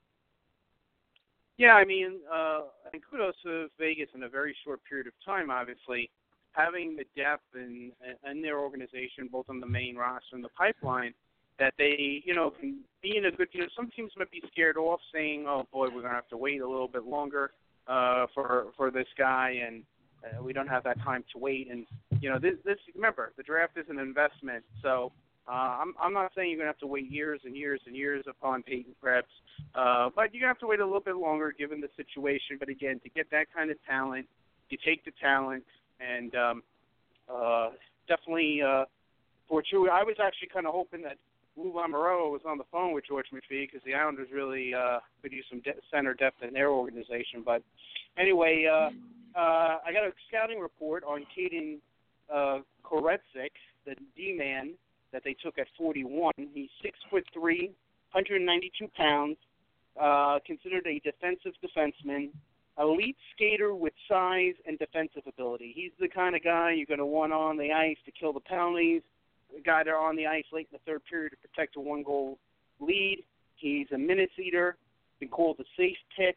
Yeah, 1.58 1.72
I 1.74 1.84
mean, 1.84 2.20
uh, 2.32 2.60
and 2.92 3.02
kudos 3.10 3.34
to 3.42 3.66
Vegas 3.80 4.08
in 4.14 4.22
a 4.22 4.28
very 4.28 4.56
short 4.64 4.80
period 4.88 5.08
of 5.08 5.12
time. 5.24 5.50
Obviously, 5.50 6.08
having 6.52 6.96
the 6.96 7.04
depth 7.20 7.42
in 7.54 7.90
in 8.30 8.42
their 8.42 8.60
organization, 8.60 9.28
both 9.30 9.46
on 9.48 9.58
the 9.58 9.66
main 9.66 9.96
roster 9.96 10.34
and 10.36 10.44
the 10.44 10.48
pipeline, 10.50 11.12
that 11.58 11.74
they, 11.76 12.22
you 12.24 12.32
know, 12.32 12.50
can 12.50 12.78
be 13.02 13.16
in 13.16 13.26
a 13.26 13.32
good. 13.32 13.48
You 13.52 13.62
know, 13.62 13.66
some 13.74 13.90
teams 13.90 14.12
might 14.16 14.30
be 14.30 14.40
scared 14.52 14.76
off, 14.76 15.00
saying, 15.12 15.46
"Oh 15.48 15.66
boy, 15.72 15.88
we're 15.92 16.02
gonna 16.02 16.14
have 16.14 16.28
to 16.28 16.36
wait 16.36 16.60
a 16.60 16.68
little 16.68 16.86
bit 16.86 17.04
longer 17.04 17.50
uh, 17.88 18.26
for 18.34 18.68
for 18.76 18.92
this 18.92 19.08
guy," 19.18 19.60
and 19.66 19.82
uh, 20.24 20.40
we 20.40 20.52
don't 20.52 20.68
have 20.68 20.84
that 20.84 21.00
time 21.02 21.24
to 21.32 21.38
wait. 21.38 21.68
And 21.72 21.86
you 22.20 22.30
know, 22.30 22.38
this 22.38 22.54
this 22.64 22.78
remember 22.94 23.32
the 23.36 23.42
draft 23.42 23.76
is 23.76 23.86
an 23.88 23.98
investment, 23.98 24.64
so. 24.80 25.12
Uh, 25.48 25.78
I'm, 25.80 25.94
I'm 26.00 26.12
not 26.12 26.32
saying 26.34 26.50
you're 26.50 26.58
going 26.58 26.66
to 26.66 26.72
have 26.72 26.78
to 26.80 26.86
wait 26.86 27.10
years 27.10 27.40
and 27.44 27.56
years 27.56 27.80
and 27.86 27.96
years 27.96 28.24
upon 28.28 28.62
Peyton 28.62 28.94
Krebs, 29.00 29.26
uh, 29.74 30.10
but 30.14 30.34
you're 30.34 30.42
going 30.42 30.42
to 30.42 30.48
have 30.48 30.58
to 30.58 30.66
wait 30.66 30.80
a 30.80 30.84
little 30.84 31.00
bit 31.00 31.16
longer 31.16 31.52
given 31.52 31.80
the 31.80 31.88
situation. 31.96 32.56
But 32.58 32.68
again, 32.68 33.00
to 33.02 33.08
get 33.08 33.30
that 33.30 33.46
kind 33.54 33.70
of 33.70 33.78
talent, 33.88 34.26
you 34.68 34.76
take 34.84 35.04
the 35.06 35.12
talent, 35.20 35.64
and 36.00 36.34
um, 36.34 36.62
uh, 37.32 37.70
definitely 38.06 38.60
uh, 38.60 38.84
for 39.48 39.62
true. 39.68 39.88
I 39.88 40.02
was 40.02 40.16
actually 40.22 40.48
kind 40.52 40.66
of 40.66 40.74
hoping 40.74 41.00
that 41.02 41.16
Lou 41.56 41.72
Lamoriello 41.72 42.30
was 42.30 42.42
on 42.46 42.58
the 42.58 42.64
phone 42.70 42.92
with 42.92 43.06
George 43.06 43.26
McPhee 43.32 43.66
because 43.66 43.80
the 43.86 43.94
Islanders 43.94 44.28
really 44.32 44.74
uh, 44.74 44.98
could 45.22 45.32
use 45.32 45.46
some 45.50 45.60
de- 45.60 45.80
center 45.90 46.12
depth 46.12 46.42
in 46.42 46.52
their 46.52 46.70
organization. 46.70 47.42
But 47.42 47.62
anyway, 48.18 48.66
uh, 48.70 48.90
uh, 49.38 49.78
I 49.84 49.92
got 49.94 50.04
a 50.04 50.12
scouting 50.28 50.60
report 50.60 51.04
on 51.04 51.24
Kaedan 51.36 51.78
uh, 52.32 52.58
Koretsik, 52.84 53.56
the 53.86 53.94
D-man 54.14 54.74
that 55.12 55.22
they 55.24 55.34
took 55.42 55.58
at 55.58 55.66
41. 55.76 56.32
He's 56.52 56.70
six 56.82 56.98
foot 57.10 57.24
three, 57.32 57.72
192 58.12 58.88
pounds, 58.96 59.36
uh, 60.00 60.38
considered 60.46 60.86
a 60.86 61.00
defensive 61.00 61.52
defenseman 61.64 62.30
elite 62.78 63.16
skater 63.34 63.74
with 63.74 63.92
size 64.08 64.54
and 64.66 64.78
defensive 64.78 65.22
ability. 65.26 65.72
He's 65.74 65.90
the 66.00 66.08
kind 66.08 66.36
of 66.36 66.44
guy 66.44 66.72
you're 66.76 66.86
going 66.86 66.98
to 66.98 67.06
want 67.06 67.32
on 67.32 67.56
the 67.56 67.72
ice 67.72 67.96
to 68.06 68.12
kill 68.12 68.32
the 68.32 68.40
penalties. 68.40 69.02
The 69.54 69.60
guy 69.62 69.82
there 69.82 69.98
on 69.98 70.14
the 70.14 70.26
ice 70.26 70.44
late 70.52 70.68
in 70.72 70.78
the 70.78 70.90
third 70.90 71.02
period 71.08 71.30
to 71.30 71.48
protect 71.48 71.76
a 71.76 71.80
one-goal 71.80 72.38
lead. 72.80 73.24
He's 73.56 73.88
a 73.92 73.98
minutes 73.98 74.32
eater. 74.38 74.76
Been 75.18 75.28
called 75.28 75.58
a 75.58 75.64
safe 75.76 75.96
pick. 76.16 76.36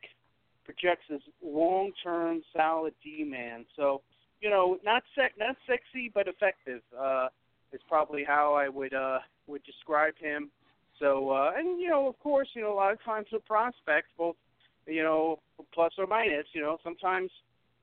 Projects 0.66 1.06
as 1.14 1.22
long-term 1.44 2.42
solid 2.56 2.94
D-man. 3.04 3.66
So 3.76 4.02
you 4.42 4.50
know, 4.50 4.78
not 4.84 5.04
sec- 5.16 5.38
not 5.38 5.56
sexy 5.68 6.12
but 6.14 6.28
effective. 6.28 6.82
Uh, 6.98 7.28
is 7.74 7.82
probably 7.88 8.24
how 8.24 8.54
I 8.54 8.70
would 8.70 8.94
uh, 8.94 9.20
would 9.48 9.64
describe 9.64 10.14
him. 10.20 10.50
So 11.00 11.32
uh, 11.32 11.52
and 11.56 11.80
you 11.80 11.90
know, 11.90 12.08
of 12.08 12.20
course, 12.20 12.50
you 12.54 12.62
know, 12.62 12.74
a 12.74 12.76
lot 12.76 12.94
of 12.94 13.04
times 13.04 13.28
with 13.32 13.46
prospects, 13.46 14.10
both 14.18 14.36
you 14.88 15.04
know, 15.04 15.40
plus 15.74 15.94
or 15.98 16.08
minus, 16.08 16.46
you 16.54 16.62
know, 16.62 16.78
sometimes 16.84 17.30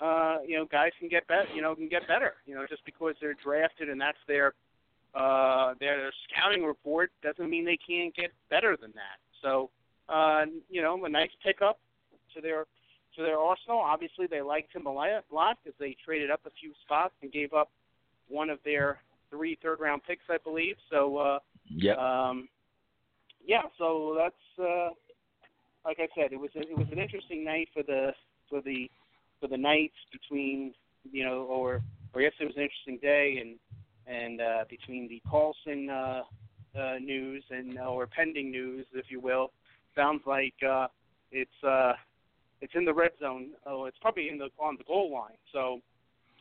uh, 0.00 0.38
you 0.46 0.56
know, 0.56 0.64
guys 0.64 0.90
can 0.98 1.08
get 1.08 1.26
better, 1.26 1.48
you 1.54 1.62
know, 1.62 1.74
can 1.74 1.88
get 1.88 2.06
better, 2.06 2.34
you 2.46 2.54
know, 2.54 2.64
just 2.68 2.84
because 2.84 3.14
they're 3.20 3.34
drafted 3.34 3.88
and 3.88 4.00
that's 4.00 4.18
their 4.26 4.54
uh 5.14 5.72
their 5.80 6.12
scouting 6.28 6.62
report 6.62 7.10
doesn't 7.22 7.48
mean 7.48 7.64
they 7.64 7.78
can't 7.78 8.14
get 8.14 8.30
better 8.50 8.76
than 8.80 8.92
that. 8.92 9.18
So, 9.42 9.70
uh, 10.08 10.44
you 10.68 10.82
know, 10.82 11.02
a 11.04 11.08
nice 11.08 11.30
pickup 11.42 11.78
to 12.34 12.40
their 12.40 12.66
to 13.16 13.22
their 13.22 13.38
arsenal. 13.38 13.78
Obviously, 13.78 14.26
they 14.26 14.42
liked 14.42 14.74
him 14.74 14.86
a 14.86 14.92
lot 14.92 15.58
because 15.64 15.78
they 15.78 15.96
traded 16.04 16.30
up 16.30 16.40
a 16.46 16.50
few 16.60 16.72
spots 16.84 17.14
and 17.22 17.32
gave 17.32 17.52
up 17.52 17.70
one 18.28 18.50
of 18.50 18.58
their 18.64 19.00
three 19.30 19.58
third 19.62 19.80
round 19.80 20.02
picks, 20.06 20.24
I 20.28 20.38
believe. 20.42 20.76
So, 20.90 21.16
uh, 21.16 21.38
yeah, 21.68 21.94
um, 21.94 22.48
yeah. 23.44 23.62
So 23.78 24.16
that's 24.18 24.66
uh, 24.68 24.90
like 25.84 25.98
I 26.00 26.08
said, 26.14 26.32
it 26.32 26.40
was 26.40 26.50
a, 26.56 26.60
it 26.60 26.76
was 26.76 26.86
an 26.92 26.98
interesting 26.98 27.44
night 27.44 27.68
for 27.72 27.82
the 27.82 28.12
for 28.48 28.60
the 28.60 28.90
for 29.40 29.48
the 29.48 29.56
Knights 29.56 29.96
between 30.12 30.74
you 31.10 31.24
know 31.24 31.42
or 31.42 31.80
or 32.14 32.20
yes, 32.20 32.32
it 32.40 32.44
was 32.44 32.56
an 32.56 32.62
interesting 32.62 32.98
day 33.00 33.38
and 33.40 33.58
and 34.06 34.40
uh, 34.40 34.64
between 34.68 35.08
the 35.08 35.22
Karlsson 35.30 35.88
uh, 35.90 36.22
uh, 36.78 36.98
news 36.98 37.44
and 37.50 37.78
or 37.78 38.06
pending 38.06 38.50
news, 38.50 38.86
if 38.94 39.06
you 39.10 39.20
will, 39.20 39.52
sounds 39.94 40.22
like 40.26 40.54
uh, 40.66 40.86
it's 41.30 41.50
uh, 41.66 41.92
it's 42.60 42.72
in 42.74 42.84
the 42.84 42.94
red 42.94 43.10
zone. 43.20 43.50
Oh, 43.66 43.84
it's 43.84 43.98
probably 44.00 44.28
in 44.28 44.38
the 44.38 44.48
on 44.58 44.76
the 44.76 44.84
goal 44.84 45.12
line. 45.12 45.36
So 45.52 45.80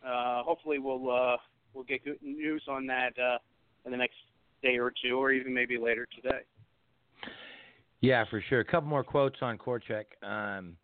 uh, 0.06 0.44
hopefully 0.44 0.80
we'll 0.80 1.10
uh, 1.10 1.38
we'll 1.78 1.86
get 1.86 2.04
good 2.04 2.22
news 2.24 2.64
on 2.68 2.88
that 2.88 3.14
uh, 3.20 3.38
in 3.86 3.92
the 3.92 3.98
next 3.98 4.16
day 4.64 4.78
or 4.78 4.92
two, 5.02 5.16
or 5.16 5.32
even 5.32 5.54
maybe 5.54 5.78
later 5.78 6.08
today. 6.14 6.40
Yeah, 8.02 8.26
for 8.30 8.44
sure. 8.50 8.62
A 8.62 8.66
couple 8.66 8.90
more 8.90 9.04
quotes 9.04 9.38
on 9.42 9.58
Korczak. 9.58 10.06
Um, 10.24 10.76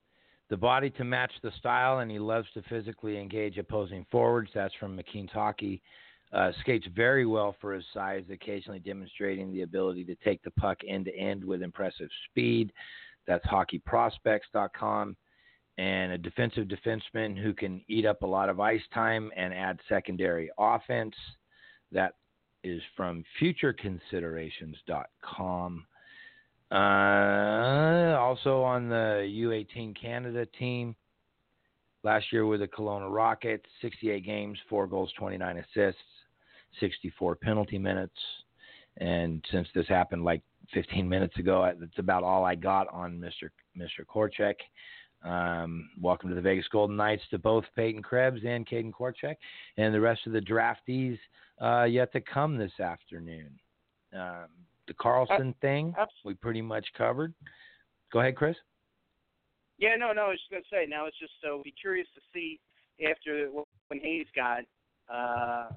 the 0.50 0.58
body 0.58 0.92
to 0.92 1.04
match 1.04 1.32
the 1.42 1.52
style, 1.58 2.00
and 2.00 2.12
he 2.12 2.20
loves 2.20 2.48
to 2.54 2.62
physically 2.70 3.20
engage 3.20 3.58
opposing 3.58 4.06
forwards. 4.12 4.52
That's 4.54 4.74
from 4.80 4.98
McKeen's 4.98 5.32
Hockey. 5.32 5.82
Uh, 6.32 6.52
skates 6.62 6.88
very 6.96 7.26
well 7.26 7.56
for 7.60 7.74
his 7.74 7.84
size, 7.94 8.24
occasionally 8.32 8.80
demonstrating 8.80 9.52
the 9.52 9.62
ability 9.62 10.04
to 10.06 10.16
take 10.24 10.44
the 10.44 10.52
puck 10.52 10.78
end 10.88 11.06
to 11.06 11.16
end 11.16 11.44
with 11.44 11.62
impressive 11.62 12.10
speed. 12.30 12.72
That's 13.28 13.46
hockeyprospects.com. 13.46 15.16
And 15.78 16.12
a 16.12 16.18
defensive 16.18 16.68
defenseman 16.68 17.42
who 17.42 17.54
can 17.54 17.82
eat 17.88 18.06
up 18.06 18.22
a 18.22 18.28
lot 18.28 18.50
of 18.50 18.60
ice 18.60 18.84
time 18.94 19.32
and 19.36 19.54
add 19.54 19.80
secondary 19.90 20.52
offense. 20.58 21.16
That 21.92 22.14
is 22.64 22.82
from 22.96 23.26
futureconsiderations.com. 23.42 25.86
Uh, 26.72 28.18
also 28.18 28.64
on 28.64 28.88
the 28.90 29.30
U18 29.30 29.96
Canada 30.00 30.46
team, 30.58 30.96
last 32.04 32.32
year 32.32 32.46
with 32.48 32.62
the 32.62 32.68
Kelowna 32.68 33.14
Rockets, 33.14 33.66
68 33.82 34.26
games, 34.26 34.58
four 34.70 34.88
goals, 34.88 35.12
29 35.18 35.58
assists, 35.58 36.02
64 36.80 37.36
penalty 37.36 37.78
minutes. 37.78 38.16
And 38.98 39.46
since 39.52 39.68
this 39.76 39.88
happened 39.88 40.24
like 40.24 40.42
15 40.74 41.08
minutes 41.08 41.38
ago, 41.38 41.72
that's 41.80 42.00
about 42.00 42.24
all 42.24 42.44
I 42.44 42.56
got 42.56 42.88
on 42.92 43.20
Mr. 43.20 43.52
Mr. 43.78 44.04
Korczak. 44.08 44.56
Um, 45.24 45.90
welcome 46.02 46.30
to 46.30 46.36
the 46.36 46.42
Vegas 46.42 46.68
Golden 46.70 46.98
Knights 46.98 47.24
to 47.32 47.38
both 47.38 47.64
Peyton 47.76 48.04
Krebs 48.04 48.42
and 48.46 48.68
Kaedan 48.68 48.92
Korczak, 48.92 49.36
and 49.78 49.94
the 49.94 50.02
rest 50.02 50.22
of 50.28 50.34
the 50.34 50.42
draftees 50.42 51.18
uh, 51.62 51.86
yet 51.86 52.12
to 52.12 52.22
come 52.22 52.58
this 52.58 52.78
afternoon. 52.80 53.52
Um, 54.14 54.48
the 54.88 54.94
Karlsson 54.94 55.52
uh, 55.52 55.54
thing 55.62 55.96
we 56.26 56.34
pretty 56.34 56.62
much 56.62 56.86
covered. 56.98 57.34
Go 58.12 58.20
ahead, 58.20 58.36
Chris. 58.36 58.58
Yeah, 59.78 59.96
no, 59.98 60.12
no. 60.12 60.24
I 60.26 60.30
was 60.30 60.40
just 60.40 60.52
gonna 60.52 60.64
say. 60.70 60.88
Now 60.90 61.06
it's 61.06 61.18
just 61.20 61.34
so 61.42 61.60
uh, 61.60 61.64
be 61.64 61.74
curious 61.80 62.08
to 62.16 62.22
see 62.34 62.60
after 63.10 63.50
when 63.88 64.00
Hayes 64.02 64.28
got, 64.36 64.64
uh, 65.14 65.70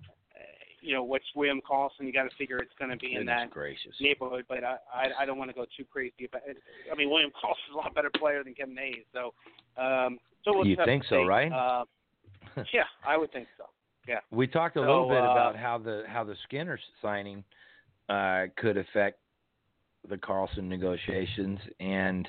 you 0.81 0.95
know, 0.95 1.03
what's 1.03 1.25
William 1.35 1.61
Karlsson. 1.69 2.03
You 2.03 2.13
got 2.13 2.25
to 2.25 2.37
figure 2.37 2.59
it's 2.59 2.73
going 2.79 2.91
to 2.91 2.97
be 2.97 3.15
in 3.15 3.27
that 3.27 3.51
gracious. 3.51 3.95
neighborhood. 4.01 4.45
But 4.49 4.65
I, 4.65 4.77
I, 4.95 5.23
I 5.23 5.27
don't 5.27 5.39
want 5.39 5.51
to 5.51 5.55
go 5.55 5.65
too 5.77 5.85
crazy 5.91 6.27
about 6.29 6.43
it. 6.47 6.59
I 6.91 6.95
mean, 6.95 7.11
William 7.11 7.31
Karlsson's 7.45 7.75
a 7.75 7.77
lot 7.77 7.95
better 7.95 8.11
player 8.17 8.45
than 8.45 8.55
Kevin 8.55 8.77
Hayes. 8.77 9.05
So, 9.13 9.35
um, 9.81 10.19
so 10.45 10.55
we'll 10.55 10.67
you 10.67 10.77
think 10.85 11.05
so, 11.09 11.25
right? 11.25 11.51
Uh, 11.51 11.85
yeah, 12.73 12.85
I 13.07 13.17
would 13.17 13.33
think 13.33 13.49
so. 13.59 13.65
Yeah. 14.09 14.21
We 14.31 14.47
talked 14.47 14.77
a 14.77 14.81
so, 14.81 14.83
little 14.83 15.09
bit 15.09 15.19
uh, 15.19 15.33
about 15.33 15.57
how 15.57 15.79
the 15.79 16.05
how 16.07 16.23
the 16.23 16.37
Skinner 16.45 16.79
signing 17.03 17.43
uh, 18.09 18.45
could 18.57 18.77
affect 18.77 19.19
the 20.09 20.17
Karlsson 20.17 20.65
negotiations. 20.65 21.59
And, 21.81 22.29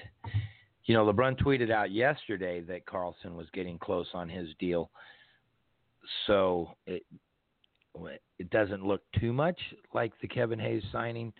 you 0.85 0.95
know, 0.95 1.05
LeBrun 1.05 1.39
tweeted 1.39 1.71
out 1.71 1.91
yesterday 1.91 2.61
that 2.61 2.85
Karlsson 2.85 3.35
was 3.35 3.47
getting 3.53 3.77
close 3.77 4.07
on 4.13 4.29
his 4.29 4.49
deal. 4.59 4.89
So 6.25 6.69
it, 6.85 7.03
it 8.05 8.49
doesn't 8.49 8.85
look 8.85 9.01
too 9.19 9.33
much 9.33 9.59
like 9.93 10.13
the 10.21 10.27
Kevin 10.27 10.59
Hayes 10.59 10.83
signing 10.91 11.33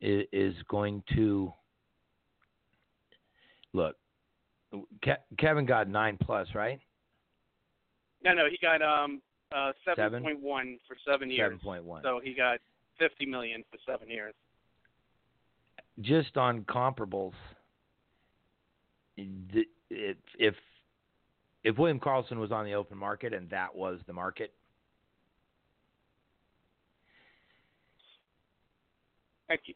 is, 0.00 0.54
going 0.68 1.02
to 1.14 1.52
Look, 3.74 3.96
Ke- 5.02 5.20
Kevin 5.38 5.66
got 5.66 5.88
nine 5.88 6.18
plus, 6.20 6.48
right? 6.54 6.80
No, 8.24 8.32
no, 8.32 8.46
he 8.50 8.58
got 8.60 8.82
um 8.82 9.20
uh 9.52 9.72
Seven? 9.84 10.04
seven 10.04 10.22
point 10.22 10.40
one 10.40 10.78
for 10.86 10.96
seven 11.06 11.30
years. 11.30 11.46
Seven 11.46 11.58
point 11.58 11.84
one. 11.84 12.02
So 12.02 12.20
he 12.22 12.34
got 12.34 12.58
fifty 12.98 13.26
million 13.26 13.62
for 13.70 13.78
seven 13.86 14.10
years. 14.10 14.34
Just 16.00 16.36
on 16.36 16.62
comparables, 16.62 17.34
if 19.16 20.16
if 20.30 20.54
if 21.64 21.78
William 21.78 22.00
Karlsson 22.00 22.38
was 22.38 22.52
on 22.52 22.64
the 22.64 22.74
open 22.74 22.96
market 22.96 23.32
and 23.34 23.48
that 23.50 23.74
was 23.74 24.00
the 24.06 24.12
market, 24.12 24.52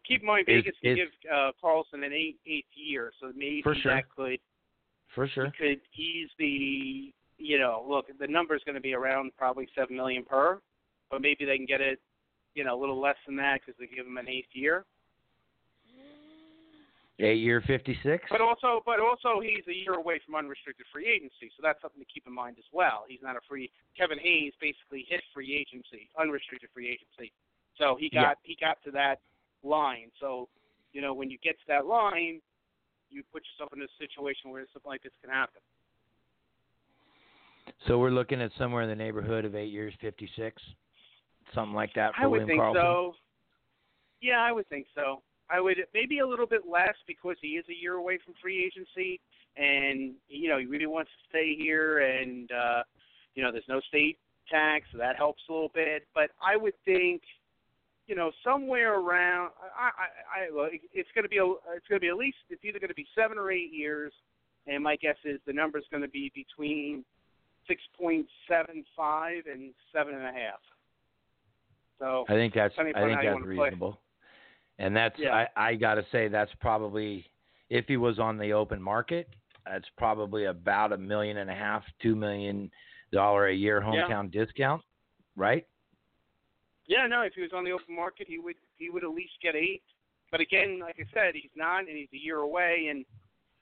Keep 0.06 0.20
in 0.20 0.26
mind, 0.26 0.44
Is- 0.48 0.64
Vegas 0.64 0.76
can 0.82 0.92
is- 0.92 0.96
give 0.98 1.08
uh, 1.32 1.52
Karlsson 1.62 2.04
an 2.04 2.12
eight 2.12 2.38
eighth 2.46 2.66
year, 2.74 3.12
so 3.20 3.32
maybe 3.34 3.62
For 3.62 3.74
sure. 3.74 3.94
that 3.94 4.04
could 4.14 4.38
for 5.14 5.26
sure. 5.28 5.52
could 5.58 5.80
ease 5.96 6.28
the 6.38 7.12
you 7.38 7.58
know 7.58 7.84
look 7.88 8.06
the 8.18 8.26
number's 8.26 8.62
going 8.64 8.74
to 8.76 8.80
be 8.80 8.94
around 8.94 9.32
probably 9.36 9.68
seven 9.74 9.96
million 9.96 10.24
per, 10.24 10.60
but 11.10 11.20
maybe 11.22 11.44
they 11.44 11.56
can 11.56 11.66
get 11.66 11.80
it 11.80 12.00
you 12.54 12.64
know 12.64 12.78
a 12.78 12.80
little 12.80 13.00
less 13.00 13.16
than 13.26 13.36
that 13.36 13.60
because 13.64 13.78
they 13.78 13.86
give 13.94 14.06
him 14.06 14.18
an 14.18 14.28
eighth 14.28 14.48
year. 14.52 14.84
Eight 17.18 17.38
year 17.38 17.62
fifty 17.66 17.96
six. 18.02 18.24
But 18.30 18.40
also, 18.40 18.82
but 18.84 18.98
also 18.98 19.38
he's 19.40 19.62
a 19.68 19.74
year 19.76 19.94
away 19.94 20.18
from 20.24 20.34
unrestricted 20.34 20.86
free 20.92 21.06
agency, 21.06 21.52
so 21.56 21.60
that's 21.62 21.80
something 21.80 22.00
to 22.00 22.06
keep 22.12 22.26
in 22.26 22.32
mind 22.32 22.56
as 22.58 22.64
well. 22.72 23.04
He's 23.06 23.20
not 23.22 23.36
a 23.36 23.40
free. 23.48 23.70
Kevin 23.96 24.18
Hayes 24.18 24.52
basically 24.60 25.06
hit 25.08 25.22
free 25.32 25.54
agency, 25.54 26.08
unrestricted 26.18 26.70
free 26.74 26.88
agency, 26.88 27.32
so 27.78 27.96
he 28.00 28.08
got 28.10 28.38
he 28.42 28.56
got 28.60 28.82
to 28.84 28.90
that 28.92 29.20
line. 29.62 30.10
So, 30.20 30.48
you 30.92 31.00
know, 31.00 31.14
when 31.14 31.30
you 31.30 31.38
get 31.42 31.52
to 31.58 31.64
that 31.68 31.86
line, 31.86 32.40
you 33.10 33.22
put 33.32 33.42
yourself 33.52 33.72
in 33.74 33.82
a 33.82 33.86
situation 33.98 34.50
where 34.50 34.64
something 34.72 34.88
like 34.88 35.02
this 35.02 35.12
can 35.20 35.30
happen. 35.30 35.60
So 37.86 37.98
we're 37.98 38.10
looking 38.10 38.40
at 38.40 38.50
somewhere 38.58 38.82
in 38.82 38.88
the 38.88 38.96
neighborhood 38.96 39.44
of 39.44 39.54
eight 39.54 39.70
years 39.70 39.94
fifty 40.00 40.28
six, 40.36 40.60
something 41.54 41.74
like 41.74 41.92
that 41.94 42.14
for 42.14 42.22
I 42.22 42.26
would 42.26 42.40
William 42.42 42.48
think 42.48 42.60
Karlsson. 42.60 42.82
so. 42.82 43.14
Yeah, 44.20 44.40
I 44.40 44.52
would 44.52 44.68
think 44.68 44.86
so. 44.94 45.22
I 45.50 45.60
would 45.60 45.76
maybe 45.92 46.20
a 46.20 46.26
little 46.26 46.46
bit 46.46 46.62
less 46.70 46.94
because 47.06 47.36
he 47.40 47.48
is 47.48 47.64
a 47.68 47.74
year 47.74 47.94
away 47.94 48.18
from 48.24 48.34
free 48.40 48.64
agency, 48.64 49.20
and 49.56 50.14
you 50.28 50.48
know 50.48 50.58
he 50.58 50.66
really 50.66 50.86
wants 50.86 51.10
to 51.10 51.28
stay 51.28 51.56
here, 51.58 52.00
and 52.00 52.50
uh, 52.52 52.82
you 53.34 53.42
know 53.42 53.52
there's 53.52 53.68
no 53.68 53.80
state 53.88 54.18
tax, 54.50 54.86
so 54.92 54.98
that 54.98 55.16
helps 55.16 55.42
a 55.48 55.52
little 55.52 55.70
bit. 55.74 56.06
But 56.14 56.30
I 56.44 56.56
would 56.56 56.74
think, 56.84 57.22
you 58.06 58.14
know, 58.14 58.30
somewhere 58.44 58.98
around. 58.98 59.50
I, 59.78 59.90
I, 60.40 60.60
I 60.60 60.68
it's 60.92 61.08
going 61.14 61.24
to 61.24 61.28
be 61.28 61.38
a, 61.38 61.44
it's 61.44 61.86
going 61.88 61.98
to 61.98 62.00
be 62.00 62.08
at 62.08 62.16
least 62.16 62.36
it's 62.50 62.64
either 62.64 62.78
going 62.78 62.88
to 62.88 62.94
be 62.94 63.06
seven 63.14 63.38
or 63.38 63.50
eight 63.50 63.72
years, 63.72 64.12
and 64.66 64.82
my 64.82 64.96
guess 64.96 65.16
is 65.24 65.40
the 65.46 65.52
number 65.52 65.78
is 65.78 65.84
going 65.90 66.02
to 66.02 66.08
be 66.08 66.32
between 66.34 67.04
six 67.68 67.80
point 67.98 68.26
seven 68.48 68.84
five 68.96 69.44
and 69.50 69.72
seven 69.92 70.14
and 70.14 70.24
a 70.24 70.32
half. 70.32 70.60
So 71.98 72.24
I 72.28 72.32
think 72.32 72.54
that's 72.54 72.74
I 72.78 72.82
think 72.82 72.94
that's 72.94 73.32
wanna 73.32 73.44
play. 73.44 73.56
reasonable. 73.56 74.00
And 74.78 74.96
that's 74.96 75.16
Yeah. 75.18 75.46
I, 75.56 75.68
I 75.68 75.74
gotta 75.74 76.04
say 76.10 76.28
that's 76.28 76.50
probably 76.60 77.24
if 77.70 77.86
he 77.86 77.96
was 77.96 78.18
on 78.18 78.36
the 78.36 78.52
open 78.52 78.82
market, 78.82 79.28
that's 79.64 79.88
probably 79.96 80.46
about 80.46 80.92
a 80.92 80.98
million 80.98 81.36
and 81.36 81.48
a 81.48 81.54
half, 81.54 81.84
two 82.00 82.16
million 82.16 82.70
dollar 83.12 83.46
a 83.46 83.54
year 83.54 83.80
Yeah. 83.80 84.08
hometown 84.08 84.32
discount, 84.32 84.82
right? 85.36 85.66
Yeah, 86.86 87.06
no. 87.06 87.22
If 87.22 87.34
he 87.34 87.42
was 87.42 87.52
on 87.54 87.64
the 87.64 87.72
open 87.72 87.94
market, 87.94 88.26
he 88.28 88.38
would 88.38 88.56
he 88.76 88.90
would 88.90 89.04
at 89.04 89.10
least 89.10 89.32
get 89.42 89.54
eight. 89.54 89.82
But 90.30 90.40
again, 90.40 90.80
like 90.80 90.96
I 90.98 91.04
said, 91.12 91.34
he's 91.34 91.52
not, 91.54 91.80
and 91.80 91.96
he's 91.96 92.08
a 92.12 92.16
year 92.16 92.38
away. 92.38 92.88
And 92.90 93.04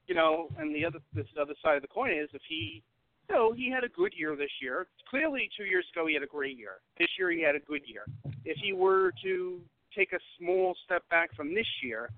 you 0.06 0.14
know, 0.14 0.48
and 0.58 0.74
the 0.74 0.84
other 0.84 1.00
this 1.14 1.26
other 1.40 1.54
side 1.62 1.76
of 1.76 1.82
the 1.82 1.88
coin 1.88 2.12
is 2.12 2.28
if 2.32 2.42
he, 2.48 2.82
you 3.28 3.34
know, 3.34 3.52
he 3.52 3.70
had 3.70 3.84
a 3.84 3.88
good 3.88 4.12
year 4.16 4.36
this 4.36 4.50
year. 4.62 4.86
Clearly, 5.08 5.50
two 5.56 5.64
years 5.64 5.86
ago 5.94 6.06
he 6.06 6.14
had 6.14 6.22
a 6.22 6.26
great 6.26 6.56
year. 6.56 6.80
This 6.98 7.08
year 7.18 7.30
he 7.30 7.42
had 7.42 7.54
a 7.54 7.60
good 7.60 7.82
year. 7.86 8.04
If 8.44 8.56
he 8.58 8.72
were 8.72 9.12
to 9.22 9.60
take 9.96 10.12
a 10.12 10.18
small 10.38 10.74
step 10.84 11.02
back 11.10 11.34
from 11.36 11.54
this 11.54 11.66
year, 11.82 12.10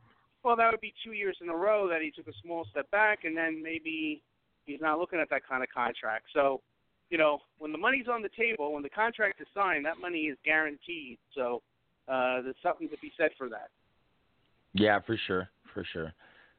well, 0.45 0.57
that 0.57 0.71
would 0.71 0.81
be 0.81 0.95
two 1.05 1.13
years 1.13 1.37
in 1.41 1.49
a 1.49 1.57
row 1.57 1.89
that 1.89 2.03
he 2.03 2.11
took 2.11 2.29
a 2.29 2.39
small 2.43 2.67
step 2.71 2.91
back, 2.91 3.25
and 3.25 3.37
then 3.37 3.63
maybe 3.63 4.23
he's 4.67 4.81
not 4.81 4.99
looking 4.99 5.21
at 5.21 5.31
that 5.31 5.47
kind 5.49 5.63
of 5.63 5.69
contract. 5.75 6.27
So 6.35 6.61
you 7.13 7.19
know, 7.19 7.41
when 7.59 7.73
the 7.73 7.79
money's 7.79 8.09
on 8.11 8.23
the 8.23 8.31
table, 8.37 8.73
when 8.73 8.83
the 8.83 8.89
contract 8.89 9.39
is 9.41 9.47
signed, 9.55 9.85
that 9.85 10.01
money 10.01 10.21
is 10.21 10.39
guaranteed. 10.47 11.19
So 11.35 11.63
uh, 12.09 12.41
there's 12.41 12.57
something 12.63 12.89
to 12.89 12.97
be 13.03 13.13
said 13.19 13.31
for 13.37 13.51
that. 13.51 13.69
Yeah, 14.73 14.99
for 15.07 15.19
sure, 15.27 15.51
for 15.75 15.85
sure. 15.93 16.15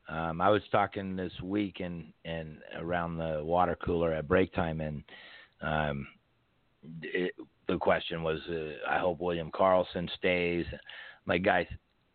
Um, 0.08 0.42
I 0.42 0.50
was 0.50 0.62
talking 0.72 1.16
this 1.16 1.32
week 1.42 1.80
and 1.80 2.14
and 2.24 2.60
around 2.78 3.18
the 3.18 3.42
water 3.44 3.76
cooler 3.84 4.14
at 4.14 4.28
break 4.28 4.54
time, 4.54 4.80
and 4.80 5.04
um, 5.62 6.08
it, 7.02 7.34
the 7.68 7.78
question 7.78 8.22
was, 8.22 8.40
uh, 8.48 8.88
I 8.88 9.00
hope 9.00 9.20
William 9.20 9.50
Karlsson 9.50 10.08
stays. 10.18 10.66
My 11.26 11.40
guys, 11.40 11.66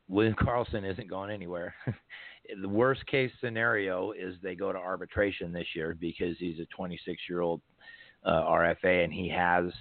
William 0.07 0.35
Karlsson 0.41 0.89
isn't 0.89 1.11
going 1.11 1.33
anywhere. 1.33 1.75
the 2.63 2.69
worst 2.69 3.05
case 3.07 3.33
scenario 3.41 4.13
is 4.13 4.37
they 4.45 4.55
go 4.55 4.71
to 4.71 4.79
arbitration 4.79 5.53
this 5.53 5.67
year 5.75 5.97
because 5.99 6.37
he's 6.39 6.61
a 6.61 6.67
26 6.67 7.21
year 7.29 7.41
old 7.41 7.61
uh, 8.25 8.43
RFA 8.43 9.05
and 9.05 9.13
he 9.13 9.29
has 9.29 9.73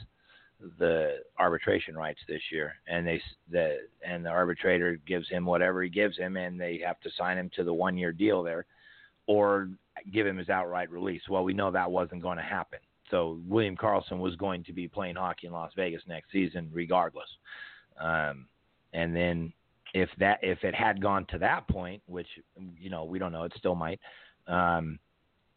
the 0.80 1.18
arbitration 1.38 1.96
rights 1.96 2.20
this 2.28 2.42
year, 2.52 2.74
and 2.88 3.06
they 3.06 3.22
the 3.52 3.78
and 4.06 4.26
the 4.26 4.30
arbitrator 4.30 5.00
gives 5.08 5.30
him 5.30 5.46
whatever 5.46 5.84
he 5.84 5.90
gives 5.90 6.18
him, 6.18 6.38
and 6.38 6.60
they 6.60 6.82
have 6.84 7.00
to 7.02 7.10
sign 7.18 7.38
him 7.38 7.52
to 7.56 7.64
the 7.64 7.74
one 7.74 7.98
year 7.98 8.12
deal 8.12 8.44
there, 8.44 8.66
or 9.28 9.70
give 10.12 10.26
him 10.26 10.38
his 10.38 10.50
outright 10.50 10.90
release. 10.90 11.22
Well, 11.30 11.44
we 11.44 11.54
know 11.54 11.72
that 11.72 11.92
wasn't 11.92 12.24
going 12.24 12.38
to 12.38 12.44
happen. 12.44 12.80
So 13.12 13.40
William 13.48 13.78
Karlsson 13.78 14.20
was 14.20 14.36
going 14.36 14.64
to 14.66 14.74
be 14.74 14.88
playing 14.88 15.16
hockey 15.16 15.48
in 15.48 15.54
Las 15.54 15.72
Vegas 15.76 16.02
next 16.08 16.32
season, 16.32 16.70
regardless. 16.74 17.30
Um, 18.00 18.48
and 18.94 19.16
then 19.16 19.54
if 19.94 20.10
that 20.20 20.40
if 20.42 20.64
it 20.64 20.76
had 20.76 21.02
gone 21.02 21.26
to 21.30 21.38
that 21.40 21.68
point, 21.68 22.02
which 22.08 22.28
you 22.80 22.90
know 22.90 23.06
we 23.06 23.20
don't 23.20 23.32
know, 23.32 23.44
it 23.44 23.54
still 23.58 23.76
might. 23.76 24.00
Um, 24.48 25.00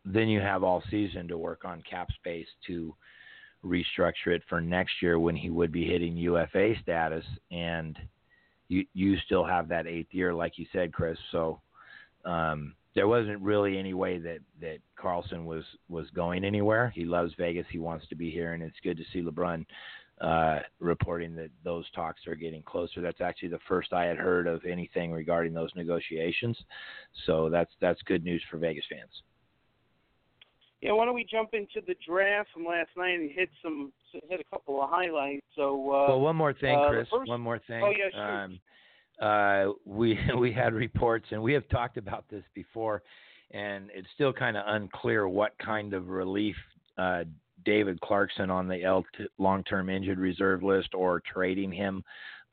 then 0.04 0.28
you 0.28 0.40
have 0.40 0.62
all 0.62 0.82
season 0.90 1.28
to 1.28 1.38
work 1.38 1.64
on 1.64 1.82
cap 1.88 2.08
space 2.12 2.46
to 2.66 2.94
restructure 3.64 4.28
it 4.28 4.42
for 4.48 4.60
next 4.60 5.02
year 5.02 5.18
when 5.18 5.36
he 5.36 5.50
would 5.50 5.72
be 5.72 5.84
hitting 5.84 6.16
UFA 6.16 6.74
status, 6.82 7.24
and 7.50 7.98
you 8.68 8.84
you 8.94 9.16
still 9.26 9.44
have 9.44 9.68
that 9.68 9.86
eighth 9.86 10.12
year, 10.12 10.32
like 10.32 10.58
you 10.58 10.66
said, 10.72 10.92
Chris. 10.92 11.18
So 11.32 11.60
um, 12.24 12.74
there 12.94 13.08
wasn't 13.08 13.40
really 13.40 13.78
any 13.78 13.94
way 13.94 14.18
that 14.18 14.38
that 14.60 14.78
Karlsson 14.98 15.44
was 15.44 15.64
was 15.88 16.08
going 16.10 16.44
anywhere. 16.44 16.90
He 16.94 17.04
loves 17.04 17.32
Vegas. 17.38 17.66
He 17.70 17.78
wants 17.78 18.06
to 18.08 18.16
be 18.16 18.30
here, 18.30 18.54
and 18.54 18.62
it's 18.62 18.80
good 18.82 18.96
to 18.96 19.04
see 19.12 19.22
LeBrun 19.22 19.66
uh, 20.20 20.60
reporting 20.80 21.34
that 21.36 21.50
those 21.64 21.90
talks 21.92 22.26
are 22.26 22.34
getting 22.34 22.62
closer. 22.62 23.00
That's 23.00 23.20
actually 23.20 23.48
the 23.48 23.60
first 23.68 23.92
I 23.92 24.04
had 24.04 24.18
heard 24.18 24.46
of 24.46 24.64
anything 24.64 25.12
regarding 25.12 25.54
those 25.54 25.70
negotiations. 25.74 26.56
So 27.26 27.48
that's 27.50 27.72
that's 27.80 28.00
good 28.02 28.24
news 28.24 28.42
for 28.50 28.58
Vegas 28.58 28.84
fans. 28.90 29.22
Yeah, 30.80 30.92
why 30.92 31.04
don't 31.04 31.14
we 31.14 31.26
jump 31.30 31.50
into 31.52 31.80
the 31.86 31.94
draft 32.06 32.48
from 32.54 32.64
last 32.64 32.88
night 32.96 33.18
and 33.18 33.30
hit 33.30 33.50
some 33.62 33.92
hit 34.28 34.40
a 34.40 34.44
couple 34.56 34.82
of 34.82 34.88
highlights. 34.88 35.44
So 35.54 35.74
uh, 35.92 36.08
well, 36.08 36.20
one 36.20 36.36
more 36.36 36.54
thing, 36.54 36.76
uh, 36.76 36.88
Chris. 36.88 37.08
first- 37.10 37.28
one 37.28 37.40
more 37.40 37.58
thing. 37.66 37.82
Oh, 37.82 37.90
yeah, 37.90 38.10
sure. 38.12 38.42
Um, 38.44 38.60
uh, 39.20 39.72
we 39.84 40.18
we 40.38 40.52
had 40.52 40.72
reports, 40.72 41.26
and 41.30 41.42
we 41.42 41.52
have 41.52 41.68
talked 41.68 41.98
about 41.98 42.24
this 42.30 42.44
before, 42.54 43.02
and 43.50 43.90
it's 43.94 44.08
still 44.14 44.32
kind 44.32 44.56
of 44.56 44.64
unclear 44.66 45.28
what 45.28 45.52
kind 45.58 45.92
of 45.92 46.08
relief 46.08 46.56
uh, 46.96 47.24
David 47.64 48.00
Clarkson 48.00 48.50
on 48.50 48.66
the 48.66 48.82
L 48.82 49.04
long-term 49.38 49.90
injured 49.90 50.18
reserve 50.18 50.62
list 50.62 50.94
or 50.94 51.20
trading 51.30 51.70
him 51.70 52.02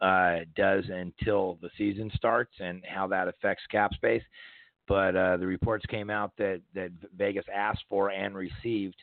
uh, 0.01 0.39
does 0.55 0.83
until 0.89 1.57
the 1.61 1.69
season 1.77 2.11
starts, 2.15 2.53
and 2.59 2.83
how 2.85 3.07
that 3.07 3.29
affects 3.29 3.63
cap 3.71 3.93
space. 3.93 4.23
But 4.87 5.15
uh, 5.15 5.37
the 5.37 5.47
reports 5.47 5.85
came 5.85 6.09
out 6.09 6.31
that 6.37 6.61
that 6.73 6.91
Vegas 7.17 7.45
asked 7.53 7.83
for 7.89 8.09
and 8.09 8.35
received 8.35 8.95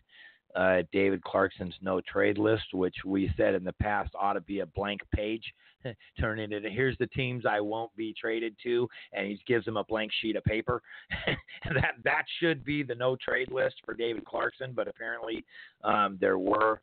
uh, 0.55 0.83
David 0.93 1.23
Clarkson's 1.25 1.75
no 1.81 2.01
trade 2.01 2.39
list, 2.39 2.73
which 2.73 2.95
we 3.05 3.33
said 3.37 3.55
in 3.55 3.65
the 3.65 3.73
past 3.75 4.11
ought 4.19 4.35
to 4.35 4.41
be 4.41 4.61
a 4.61 4.67
blank 4.67 5.01
page. 5.15 5.43
Turn 6.21 6.39
it 6.39 6.53
into 6.53 6.71
here's 6.71 6.97
the 6.99 7.09
teams 7.09 7.45
I 7.45 7.61
won't 7.61 7.95
be 7.97 8.15
traded 8.19 8.55
to, 8.63 8.89
and 9.13 9.27
he 9.27 9.39
gives 9.47 9.65
them 9.65 9.77
a 9.77 9.85
blank 9.85 10.13
sheet 10.21 10.37
of 10.37 10.45
paper. 10.45 10.81
that 11.75 11.95
that 12.05 12.25
should 12.41 12.65
be 12.65 12.83
the 12.83 12.95
no 12.95 13.17
trade 13.17 13.51
list 13.51 13.77
for 13.85 13.95
David 13.95 14.25
Clarkson, 14.25 14.73
but 14.75 14.89
apparently 14.89 15.45
um, 15.83 16.17
there 16.21 16.39
were 16.39 16.81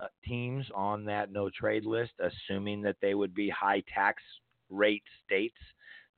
uh, 0.00 0.06
teams 0.24 0.64
on 0.74 1.04
that 1.04 1.32
no 1.32 1.50
trade 1.50 1.84
list, 1.84 2.12
assuming 2.20 2.82
that 2.82 2.96
they 3.02 3.14
would 3.14 3.34
be 3.34 3.50
high 3.50 3.82
tax 3.92 4.22
rate 4.70 5.02
states. 5.26 5.56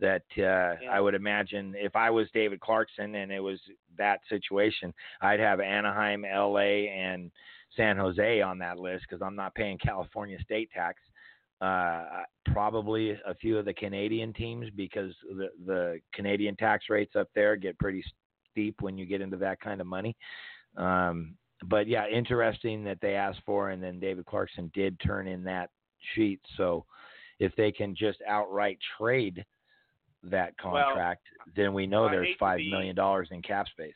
That 0.00 0.22
uh, 0.38 0.76
I 0.90 1.00
would 1.00 1.14
imagine 1.14 1.74
if 1.76 1.94
I 1.94 2.10
was 2.10 2.26
David 2.32 2.60
Clarkson 2.60 3.14
and 3.14 3.30
it 3.30 3.40
was 3.40 3.60
that 3.98 4.20
situation, 4.28 4.94
I'd 5.20 5.40
have 5.40 5.60
Anaheim, 5.60 6.22
LA, 6.22 6.88
and 6.88 7.30
San 7.76 7.96
Jose 7.96 8.40
on 8.40 8.58
that 8.58 8.78
list 8.78 9.04
because 9.08 9.22
I'm 9.22 9.36
not 9.36 9.54
paying 9.54 9.78
California 9.78 10.38
state 10.42 10.70
tax. 10.72 11.00
Uh, 11.60 12.22
probably 12.52 13.10
a 13.10 13.34
few 13.34 13.58
of 13.58 13.66
the 13.66 13.74
Canadian 13.74 14.32
teams 14.32 14.68
because 14.74 15.12
the 15.28 15.48
the 15.66 16.00
Canadian 16.14 16.56
tax 16.56 16.86
rates 16.88 17.14
up 17.16 17.28
there 17.34 17.54
get 17.56 17.78
pretty 17.78 18.02
steep 18.50 18.80
when 18.80 18.96
you 18.96 19.04
get 19.04 19.20
into 19.20 19.36
that 19.36 19.60
kind 19.60 19.80
of 19.80 19.86
money. 19.86 20.16
Um, 20.76 21.36
but 21.66 21.86
yeah, 21.86 22.08
interesting 22.08 22.84
that 22.84 22.98
they 23.02 23.14
asked 23.14 23.42
for, 23.44 23.70
and 23.70 23.82
then 23.82 24.00
David 24.00 24.24
Clarkson 24.24 24.70
did 24.74 24.98
turn 25.00 25.28
in 25.28 25.44
that 25.44 25.68
sheet. 26.14 26.40
So 26.56 26.86
if 27.38 27.54
they 27.56 27.70
can 27.70 27.94
just 27.94 28.18
outright 28.26 28.78
trade 28.98 29.44
that 30.24 30.56
contract, 30.58 31.22
well, 31.38 31.52
then 31.56 31.74
we 31.74 31.86
know 31.86 32.08
there's 32.08 32.36
five 32.38 32.58
be, 32.58 32.70
million 32.70 32.94
dollars 32.94 33.28
in 33.30 33.42
cap 33.42 33.66
space. 33.68 33.94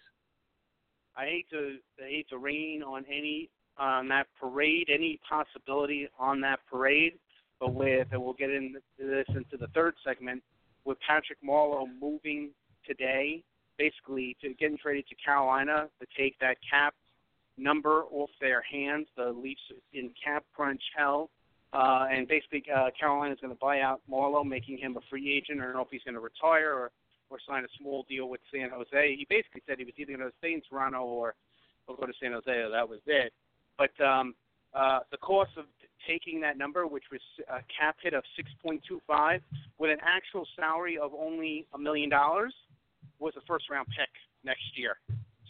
I 1.16 1.24
hate 1.26 1.50
to 1.50 1.76
I 2.02 2.08
hate 2.08 2.28
to 2.30 2.38
rain 2.38 2.82
on 2.82 3.04
any 3.08 3.50
on 3.78 4.08
that 4.08 4.26
parade, 4.40 4.88
any 4.92 5.20
possibility 5.28 6.08
on 6.18 6.40
that 6.40 6.60
parade, 6.70 7.14
but 7.60 7.74
with 7.74 8.08
and 8.12 8.22
we'll 8.22 8.34
get 8.34 8.50
into 8.50 8.80
this 8.98 9.26
into 9.28 9.56
the 9.58 9.68
third 9.74 9.94
segment 10.04 10.42
with 10.84 10.98
Patrick 11.06 11.38
Marleau 11.42 11.86
moving 12.00 12.50
today, 12.86 13.42
basically 13.78 14.36
to 14.42 14.54
getting 14.54 14.78
traded 14.78 15.06
to 15.08 15.14
Carolina 15.16 15.88
to 16.00 16.06
take 16.16 16.38
that 16.40 16.56
cap 16.68 16.94
number 17.56 18.04
off 18.10 18.30
their 18.40 18.62
hands. 18.62 19.06
The 19.16 19.30
Leafs 19.30 19.60
in 19.92 20.10
cap 20.22 20.44
crunch 20.54 20.82
hell. 20.96 21.30
Uh, 21.74 22.06
and 22.10 22.28
basically, 22.28 22.62
uh, 22.74 22.90
Carolina 22.98 23.34
is 23.34 23.40
going 23.40 23.52
to 23.52 23.58
buy 23.60 23.80
out 23.80 24.00
Marleau, 24.08 24.46
making 24.46 24.78
him 24.78 24.96
a 24.96 25.00
free 25.10 25.34
agent. 25.36 25.60
I 25.60 25.64
don't 25.64 25.74
know 25.74 25.82
if 25.82 25.88
he's 25.90 26.04
going 26.04 26.14
to 26.14 26.20
retire 26.20 26.72
or 26.72 26.90
or 27.30 27.38
sign 27.48 27.64
a 27.64 27.68
small 27.80 28.04
deal 28.08 28.28
with 28.28 28.40
San 28.52 28.70
Jose. 28.70 29.16
He 29.16 29.26
basically 29.28 29.62
said 29.66 29.78
he 29.78 29.84
was 29.84 29.94
either 29.96 30.16
going 30.16 30.28
to 30.28 30.36
stay 30.38 30.52
in 30.52 30.62
Toronto 30.68 31.02
or, 31.02 31.34
or 31.88 31.96
go 31.96 32.06
to 32.06 32.12
San 32.22 32.32
Jose. 32.32 32.44
That 32.46 32.88
was 32.88 33.00
it. 33.06 33.32
But 33.76 33.98
um, 34.04 34.34
uh, 34.74 35.00
the 35.10 35.16
cost 35.16 35.50
of 35.56 35.64
taking 36.06 36.40
that 36.42 36.58
number, 36.58 36.86
which 36.86 37.04
was 37.10 37.20
a 37.48 37.60
cap 37.76 37.96
hit 38.02 38.14
of 38.14 38.22
6.25, 38.64 39.40
with 39.78 39.90
an 39.90 39.98
actual 40.02 40.46
salary 40.54 40.98
of 40.98 41.12
only 41.18 41.66
a 41.74 41.78
million 41.78 42.10
dollars, 42.10 42.54
was 43.18 43.32
a 43.36 43.40
first 43.48 43.70
round 43.70 43.88
pick 43.88 44.10
next 44.44 44.76
year. 44.76 44.96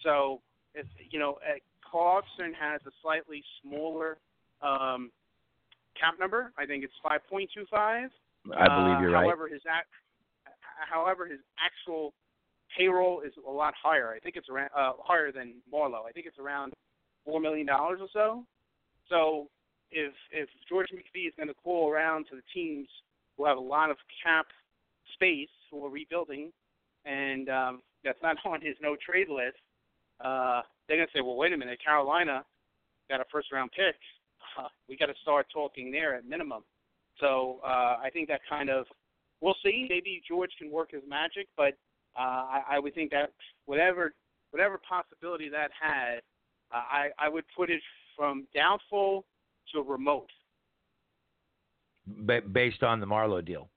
So, 0.02 0.40
if, 0.74 0.86
you 1.10 1.18
know, 1.18 1.38
uh, 1.46 1.58
Clarkson 1.90 2.54
has 2.58 2.80
a 2.86 2.90
slightly 3.02 3.42
smaller 3.62 4.18
um, 4.62 5.10
cap 5.98 6.14
number. 6.18 6.52
I 6.58 6.66
think 6.66 6.84
it's 6.84 6.94
5.25. 7.04 7.48
I 7.72 8.68
believe 8.68 9.00
you're 9.00 9.16
uh, 9.16 9.20
right. 9.20 9.24
However, 9.24 9.48
his 9.48 9.62
act, 9.68 9.88
however 10.90 11.26
his 11.26 11.40
actual 11.64 12.12
payroll 12.76 13.20
is 13.20 13.32
a 13.46 13.50
lot 13.50 13.74
higher. 13.80 14.12
I 14.14 14.18
think 14.18 14.36
it's 14.36 14.48
around 14.48 14.70
uh, 14.76 14.92
higher 14.98 15.32
than 15.32 15.54
Marleau. 15.72 16.04
I 16.08 16.12
think 16.12 16.26
it's 16.26 16.38
around 16.38 16.72
four 17.24 17.40
million 17.40 17.66
dollars 17.66 18.00
or 18.00 18.08
so. 18.12 18.44
So 19.08 19.48
if 19.90 20.12
if 20.30 20.48
George 20.68 20.88
McPhee 20.92 21.28
is 21.28 21.34
going 21.36 21.48
to 21.48 21.54
call 21.54 21.90
around 21.90 22.26
to 22.30 22.36
the 22.36 22.42
teams 22.52 22.88
who 23.36 23.46
have 23.46 23.56
a 23.56 23.60
lot 23.60 23.90
of 23.90 23.96
cap 24.22 24.46
space 25.14 25.48
for 25.70 25.90
rebuilding, 25.90 26.52
and 27.04 27.48
um, 27.48 27.82
that's 28.04 28.22
not 28.22 28.36
on 28.44 28.60
his 28.60 28.76
no 28.80 28.96
trade 28.96 29.28
list, 29.28 29.58
uh, 30.20 30.62
they're 30.86 30.98
going 30.98 31.08
to 31.08 31.12
say, 31.16 31.22
well, 31.22 31.36
wait 31.36 31.52
a 31.52 31.56
minute, 31.56 31.78
Carolina 31.82 32.44
got 33.08 33.20
a 33.20 33.24
first 33.30 33.52
round 33.52 33.70
pick. 33.72 33.96
We 34.88 34.96
got 34.96 35.06
to 35.06 35.14
start 35.22 35.46
talking 35.52 35.90
there 35.90 36.14
at 36.14 36.26
minimum. 36.26 36.62
So 37.20 37.60
uh, 37.64 37.96
I 38.02 38.10
think 38.12 38.28
that 38.28 38.40
kind 38.48 38.68
of 38.68 38.86
we'll 39.40 39.56
see. 39.64 39.86
Maybe 39.88 40.22
George 40.26 40.50
can 40.58 40.70
work 40.70 40.90
his 40.92 41.02
magic, 41.08 41.48
but 41.56 41.74
uh, 42.18 42.20
I, 42.20 42.62
I 42.72 42.78
would 42.78 42.94
think 42.94 43.10
that 43.12 43.32
whatever 43.66 44.14
whatever 44.50 44.80
possibility 44.88 45.48
that 45.48 45.70
had, 45.80 46.18
uh, 46.72 46.82
I 46.90 47.08
I 47.18 47.28
would 47.28 47.44
put 47.56 47.70
it 47.70 47.80
from 48.16 48.46
doubtful 48.54 49.24
to 49.72 49.82
remote. 49.82 50.30
based 52.52 52.82
on 52.82 53.00
the 53.00 53.06
Marleau 53.06 53.44
deal. 53.44 53.68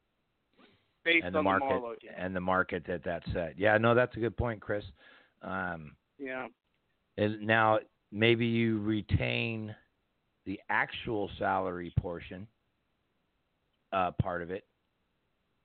Based 1.04 1.26
and 1.26 1.34
the, 1.34 1.42
market, 1.42 1.70
the 1.70 1.96
deal. 2.02 2.12
And 2.18 2.36
the 2.36 2.42
market 2.42 2.84
that 2.88 3.04
that 3.06 3.24
set. 3.34 3.58
Yeah, 3.58 3.78
no, 3.78 3.96
that's 3.96 4.16
a 4.18 4.20
good 4.20 4.36
point, 4.36 4.60
Chris. 4.60 4.84
Um, 5.42 5.96
yeah. 6.20 6.48
now 7.18 7.80
maybe 8.12 8.46
you 8.46 8.80
retain 8.80 9.74
the 10.48 10.60
actual 10.70 11.30
salary 11.38 11.94
portion 12.00 12.48
uh, 13.94 14.12
part 14.20 14.42
of 14.42 14.50
it, 14.50 14.64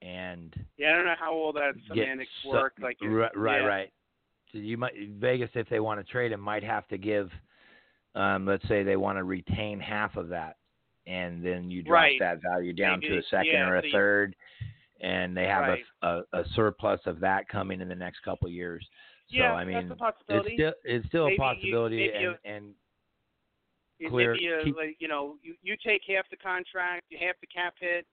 and 0.03 0.55
yeah, 0.77 0.91
I 0.91 0.97
don't 0.97 1.07
know 1.07 1.15
how 1.19 1.33
all 1.33 1.53
that 1.55 1.73
semantics 1.89 2.29
work. 2.45 2.75
Like 2.83 2.99
right, 3.01 3.31
right, 3.37 3.61
yeah. 3.61 3.67
right. 3.67 3.93
So 4.51 4.59
you 4.59 4.77
might 4.77 4.93
Vegas, 5.19 5.51
if 5.55 5.69
they 5.71 5.81
want 5.81 6.05
to 6.05 6.13
trade 6.13 6.33
him, 6.33 6.41
might 6.41 6.65
have 6.65 6.87
to 6.89 6.99
give. 6.99 7.31
Um, 8.15 8.45
let's 8.45 8.67
say 8.69 8.83
they 8.83 8.97
want 8.97 9.17
to 9.17 9.25
retain 9.25 9.81
half 9.81 10.17
of 10.17 10.29
that, 10.29 10.57
and 11.07 11.43
then 11.43 11.71
you 11.71 11.83
drop 11.83 12.03
right. 12.03 12.21
that 12.21 12.41
value 12.43 12.75
down 12.75 13.01
Maybe, 13.01 13.15
to 13.15 13.19
a 13.21 13.23
second 13.31 13.53
yeah, 13.53 13.69
or 13.69 13.77
a 13.77 13.83
so 13.83 13.89
third, 13.91 14.37
and 15.01 15.35
they 15.35 15.45
have 15.45 15.63
right. 15.63 15.85
a, 16.03 16.07
a, 16.07 16.41
a 16.41 16.45
surplus 16.55 17.01
of 17.07 17.21
that 17.21 17.49
coming 17.49 17.81
in 17.81 17.89
the 17.89 17.95
next 17.95 18.21
couple 18.23 18.49
of 18.49 18.53
years. 18.53 18.87
So 19.31 19.39
yeah, 19.39 19.55
I 19.55 19.65
mean, 19.65 19.89
that's 19.89 19.93
a 19.93 19.95
possibility. 19.95 20.51
it's 20.51 20.57
still 20.57 20.73
it's 20.85 21.07
still 21.07 21.25
maybe 21.27 21.37
a 21.37 21.39
possibility, 21.39 21.97
you, 21.97 22.11
and 22.13 22.23
you, 22.23 22.35
and 22.45 22.75
clear. 24.09 24.35
A, 24.35 24.65
keep, 24.65 24.77
like, 24.77 24.97
you 24.99 25.09
know, 25.09 25.37
you 25.43 25.55
you 25.63 25.77
take 25.85 26.03
half 26.09 26.29
the 26.31 26.37
contract, 26.37 27.07
you 27.11 27.19
half 27.21 27.37
the 27.41 27.47
cap 27.47 27.75
hit, 27.81 28.07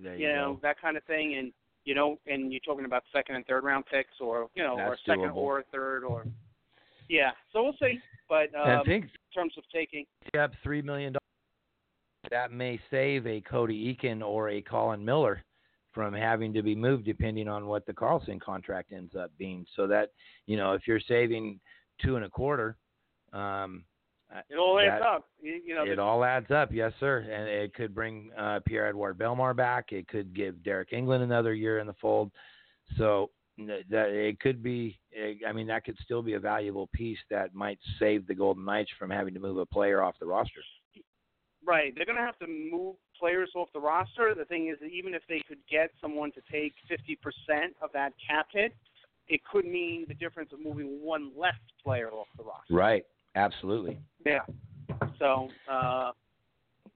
you, 0.00 0.10
you 0.12 0.28
know 0.28 0.58
that 0.62 0.80
kind 0.80 0.96
of 0.96 1.04
thing, 1.04 1.36
and 1.38 1.52
you 1.84 1.94
know, 1.94 2.18
and 2.26 2.52
you're 2.52 2.60
talking 2.60 2.84
about 2.84 3.02
second 3.12 3.36
and 3.36 3.46
third 3.46 3.64
round 3.64 3.84
picks, 3.86 4.20
or 4.20 4.48
you 4.54 4.62
know, 4.62 4.76
That's 4.76 4.90
or 4.90 4.98
second 5.06 5.30
doable. 5.30 5.36
or 5.36 5.64
third, 5.72 6.04
or 6.04 6.26
yeah. 7.08 7.30
So 7.52 7.62
we'll 7.62 7.76
see. 7.80 7.98
But 8.28 8.54
um, 8.54 8.80
I 8.80 8.82
think 8.84 9.04
in 9.04 9.10
terms 9.34 9.54
of 9.58 9.64
taking, 9.72 10.06
up 10.38 10.52
three 10.62 10.82
million 10.82 11.14
dollars. 11.14 11.18
That 12.30 12.52
may 12.52 12.80
save 12.90 13.26
a 13.26 13.40
Cody 13.40 13.94
Eakin 13.94 14.22
or 14.22 14.50
a 14.50 14.62
Colin 14.62 15.04
Miller 15.04 15.42
from 15.92 16.14
having 16.14 16.52
to 16.54 16.62
be 16.62 16.74
moved, 16.74 17.04
depending 17.04 17.48
on 17.48 17.66
what 17.66 17.84
the 17.84 17.92
Karlsson 17.92 18.40
contract 18.40 18.92
ends 18.92 19.14
up 19.16 19.30
being. 19.38 19.66
So 19.76 19.86
that 19.88 20.10
you 20.46 20.56
know, 20.56 20.72
if 20.72 20.86
you're 20.86 21.00
saving 21.00 21.60
two 22.00 22.16
and 22.16 22.24
a 22.24 22.30
quarter, 22.30 22.76
um, 23.32 23.84
it 24.48 24.56
all 24.56 24.76
that, 24.76 24.86
adds 24.86 25.04
up. 25.06 25.28
You, 25.40 25.60
you 25.64 25.74
know, 25.74 25.84
it 25.84 25.98
all 25.98 26.24
adds 26.24 26.50
up, 26.50 26.72
yes, 26.72 26.92
sir. 27.00 27.18
And 27.18 27.48
it 27.48 27.74
could 27.74 27.94
bring 27.94 28.30
uh, 28.38 28.60
Pierre 28.66 28.88
Edouard 28.88 29.18
Bellemare 29.18 29.56
back. 29.56 29.92
It 29.92 30.08
could 30.08 30.34
give 30.34 30.56
Deryk 30.56 30.92
Engelland 30.92 31.22
another 31.22 31.54
year 31.54 31.78
in 31.78 31.86
the 31.86 31.94
fold. 32.00 32.30
So 32.96 33.30
that 33.58 34.08
it 34.10 34.40
could 34.40 34.62
be. 34.62 34.98
I 35.46 35.52
mean, 35.52 35.66
that 35.66 35.84
could 35.84 35.98
still 36.02 36.22
be 36.22 36.34
a 36.34 36.40
valuable 36.40 36.88
piece 36.94 37.18
that 37.30 37.54
might 37.54 37.78
save 37.98 38.26
the 38.26 38.34
Golden 38.34 38.64
Knights 38.64 38.90
from 38.98 39.10
having 39.10 39.34
to 39.34 39.40
move 39.40 39.58
a 39.58 39.66
player 39.66 40.02
off 40.02 40.14
the 40.18 40.26
roster. 40.26 40.60
Right. 41.64 41.94
They're 41.94 42.06
going 42.06 42.18
to 42.18 42.24
have 42.24 42.38
to 42.40 42.46
move 42.46 42.96
players 43.18 43.50
off 43.54 43.68
the 43.72 43.80
roster. 43.80 44.34
The 44.36 44.44
thing 44.46 44.68
is, 44.68 44.78
that 44.80 44.86
even 44.86 45.14
if 45.14 45.22
they 45.28 45.42
could 45.46 45.60
get 45.70 45.90
someone 46.00 46.32
to 46.32 46.40
take 46.50 46.74
50% 46.90 47.16
of 47.80 47.90
that 47.92 48.12
cap 48.26 48.46
hit, 48.52 48.74
it 49.28 49.40
could 49.50 49.64
mean 49.64 50.04
the 50.08 50.14
difference 50.14 50.50
of 50.52 50.60
moving 50.60 50.98
one 51.02 51.30
less 51.36 51.54
player 51.82 52.10
off 52.10 52.26
the 52.36 52.42
roster. 52.42 52.74
Right. 52.74 53.04
Absolutely. 53.34 53.98
Yeah. 54.24 54.40
So, 55.18 55.48
uh, 55.70 56.12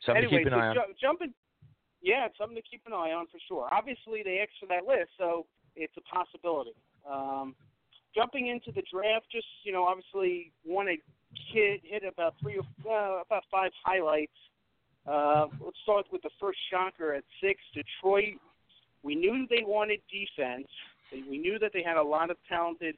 something 0.05 0.25
anyway, 0.25 0.45
to 0.45 0.45
keep 0.45 0.47
an 0.47 0.53
so 0.53 0.59
eye 0.59 0.69
on. 0.69 0.75
Ju- 0.75 0.95
jumping, 1.01 1.35
yeah, 2.03 2.27
it's 2.27 2.39
something 2.39 2.57
to 2.57 2.63
keep 2.63 2.83
an 2.87 2.93
eye 2.93 3.13
on 3.13 3.27
for 3.27 3.39
sure. 3.49 3.69
Obviously, 3.73 4.23
they 4.23 4.39
extra 4.39 4.69
that 4.69 4.87
list, 4.87 5.11
so 5.19 5.47
it's 5.75 5.95
a 5.97 6.03
possibility. 6.03 6.75
Um, 7.09 7.55
jumping 8.15 8.49
into 8.49 8.73
the 8.73 8.83
draft, 8.93 9.27
just 9.31 9.47
you 9.65 9.73
know, 9.73 9.85
obviously 9.85 10.53
want 10.65 10.89
to 10.89 10.97
hit 11.53 11.81
hit 11.85 12.03
about 12.05 12.35
three 12.41 12.59
or 12.59 12.65
uh, 12.91 13.23
about 13.23 13.45
five 13.51 13.71
highlights. 13.85 14.33
Uh, 15.07 15.47
let's 15.65 15.79
start 15.85 16.07
with 16.11 16.23
the 16.23 16.31
first 16.41 16.59
shocker 16.71 17.15
at 17.15 17.25
six. 17.41 17.61
Detroit. 17.75 18.35
We 19.03 19.15
knew 19.15 19.47
they 19.49 19.63
wanted 19.65 20.01
defense. 20.11 20.67
We 21.13 21.39
knew 21.39 21.59
that 21.61 21.71
they 21.73 21.83
had 21.83 21.97
a 21.97 22.03
lot 22.03 22.31
of 22.31 22.37
talented 22.49 22.97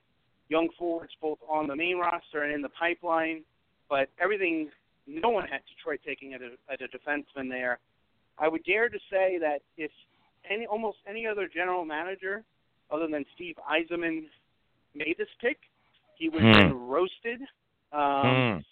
young 0.48 0.68
forwards 0.78 1.12
both 1.20 1.38
on 1.48 1.66
the 1.66 1.76
main 1.76 1.98
roster 1.98 2.42
and 2.42 2.52
in 2.52 2.62
the 2.62 2.68
pipeline. 2.70 3.42
But 3.88 4.08
everything, 4.20 4.70
no 5.06 5.30
one 5.30 5.46
had 5.46 5.60
Detroit 5.68 6.00
taking 6.04 6.34
at 6.34 6.40
a, 6.42 6.50
at 6.72 6.80
a 6.82 6.88
defenseman 6.88 7.48
there. 7.48 7.78
I 8.38 8.48
would 8.48 8.64
dare 8.64 8.88
to 8.88 8.98
say 9.10 9.38
that 9.38 9.60
if 9.76 9.90
any 10.48 10.66
almost 10.66 10.98
any 11.08 11.26
other 11.26 11.48
general 11.48 11.84
manager 11.84 12.44
other 12.90 13.06
than 13.06 13.24
Steve 13.34 13.56
Yzerman 13.70 14.26
made 14.94 15.16
this 15.18 15.28
pick, 15.40 15.58
he 16.16 16.28
would 16.28 16.42
have 16.42 16.54
Hmm. 16.54 16.68
been 16.68 16.88
roasted. 16.88 17.40
Um, 17.92 18.64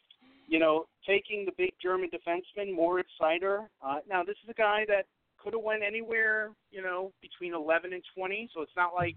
You 0.49 0.61
know, 0.61 0.87
taking 1.05 1.45
the 1.45 1.51
big 1.57 1.73
German 1.83 2.09
defenseman, 2.11 2.73
Moritz 2.73 3.11
Seider. 3.21 3.69
Uh, 3.83 3.99
now, 4.09 4.23
this 4.23 4.37
is 4.45 4.49
a 4.49 4.55
guy 4.55 4.85
that 4.87 5.07
could 5.39 5.55
have 5.55 5.63
went 5.63 5.83
anywhere, 5.83 6.53
you 6.71 6.83
know, 6.83 7.13
between 7.21 7.53
11 7.53 7.93
and 7.93 8.05
20. 8.15 8.49
So 8.55 8.63
it's 8.63 8.77
not 8.77 8.95
like 8.95 9.17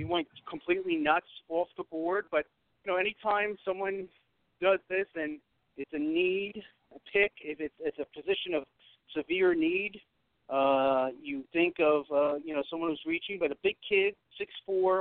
he 0.00 0.04
went 0.06 0.26
completely 0.48 0.96
nuts 0.96 1.26
off 1.50 1.68
the 1.76 1.84
board. 1.84 2.24
But 2.30 2.46
you 2.84 2.90
know, 2.90 2.98
anytime 2.98 3.56
someone 3.64 4.08
does 4.60 4.78
this 4.88 5.06
and 5.14 5.38
it's 5.76 5.92
a 5.92 5.98
need 5.98 6.62
a 6.94 6.98
pick, 7.12 7.32
if 7.42 7.60
it's, 7.60 7.74
it's 7.80 7.98
a 7.98 8.06
position 8.18 8.54
of 8.54 8.64
severe 9.14 9.54
need, 9.54 10.00
uh, 10.48 11.08
you 11.22 11.44
think 11.52 11.76
of 11.80 12.04
uh, 12.12 12.36
you 12.36 12.54
know 12.54 12.62
someone 12.70 12.88
who's 12.90 13.02
reaching, 13.06 13.38
but 13.38 13.52
a 13.52 13.56
big 13.62 13.76
kid, 13.86 14.14
six 14.38 14.50
four, 14.64 14.98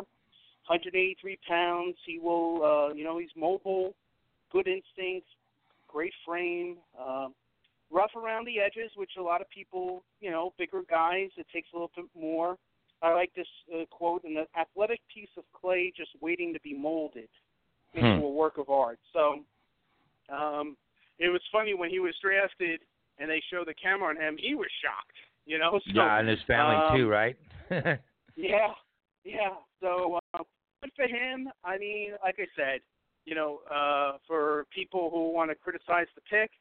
183 0.67 1.39
pounds. 1.47 1.95
He 2.05 2.19
will, 2.19 2.63
uh, 2.63 2.93
you 2.93 3.03
know, 3.03 3.17
he's 3.17 3.29
mobile, 3.35 3.95
good 4.51 4.67
instincts, 4.67 5.29
great 5.88 6.13
frame, 6.27 6.75
uh, 6.99 7.29
rough 7.89 8.12
around 8.15 8.45
the 8.45 8.59
edges, 8.59 8.91
which 8.95 9.12
a 9.17 9.21
lot 9.21 9.41
of 9.41 9.49
people, 9.49 10.03
you 10.19 10.29
know, 10.29 10.53
bigger 10.59 10.83
guys, 10.88 11.29
it 11.38 11.47
takes 11.51 11.69
a 11.73 11.75
little 11.75 11.91
bit 11.95 12.05
more 12.19 12.57
I 13.01 13.13
like 13.13 13.31
this 13.35 13.47
uh, 13.73 13.85
quote: 13.89 14.23
"An 14.23 14.45
athletic 14.59 15.01
piece 15.13 15.29
of 15.38 15.43
clay 15.53 15.91
just 15.95 16.12
waiting 16.21 16.53
to 16.53 16.59
be 16.62 16.73
molded 16.73 17.29
Hmm. 17.93 17.99
into 17.99 18.25
a 18.25 18.31
work 18.31 18.57
of 18.57 18.69
art." 18.69 18.99
So, 19.13 19.43
um, 20.29 20.77
it 21.17 21.29
was 21.29 21.41
funny 21.51 21.73
when 21.73 21.89
he 21.89 21.99
was 21.99 22.15
drafted 22.21 22.81
and 23.19 23.29
they 23.29 23.41
showed 23.51 23.67
the 23.67 23.73
camera 23.73 24.09
on 24.09 24.17
him. 24.17 24.38
He 24.38 24.55
was 24.55 24.69
shocked, 24.81 25.17
you 25.45 25.59
know. 25.59 25.79
So, 25.85 25.91
yeah, 25.93 26.19
and 26.19 26.27
his 26.27 26.39
family 26.47 26.75
um, 26.89 26.97
too, 26.97 27.07
right? 27.07 27.38
yeah, 28.35 28.73
yeah. 29.23 29.55
So 29.81 30.19
uh, 30.33 30.43
good 30.81 30.91
for 30.95 31.05
him. 31.05 31.49
I 31.63 31.77
mean, 31.77 32.12
like 32.23 32.38
I 32.39 32.47
said, 32.55 32.81
you 33.25 33.35
know, 33.35 33.59
uh, 33.69 34.17
for 34.27 34.65
people 34.73 35.09
who 35.12 35.31
want 35.31 35.51
to 35.51 35.55
criticize 35.55 36.07
the 36.15 36.21
pick, 36.29 36.51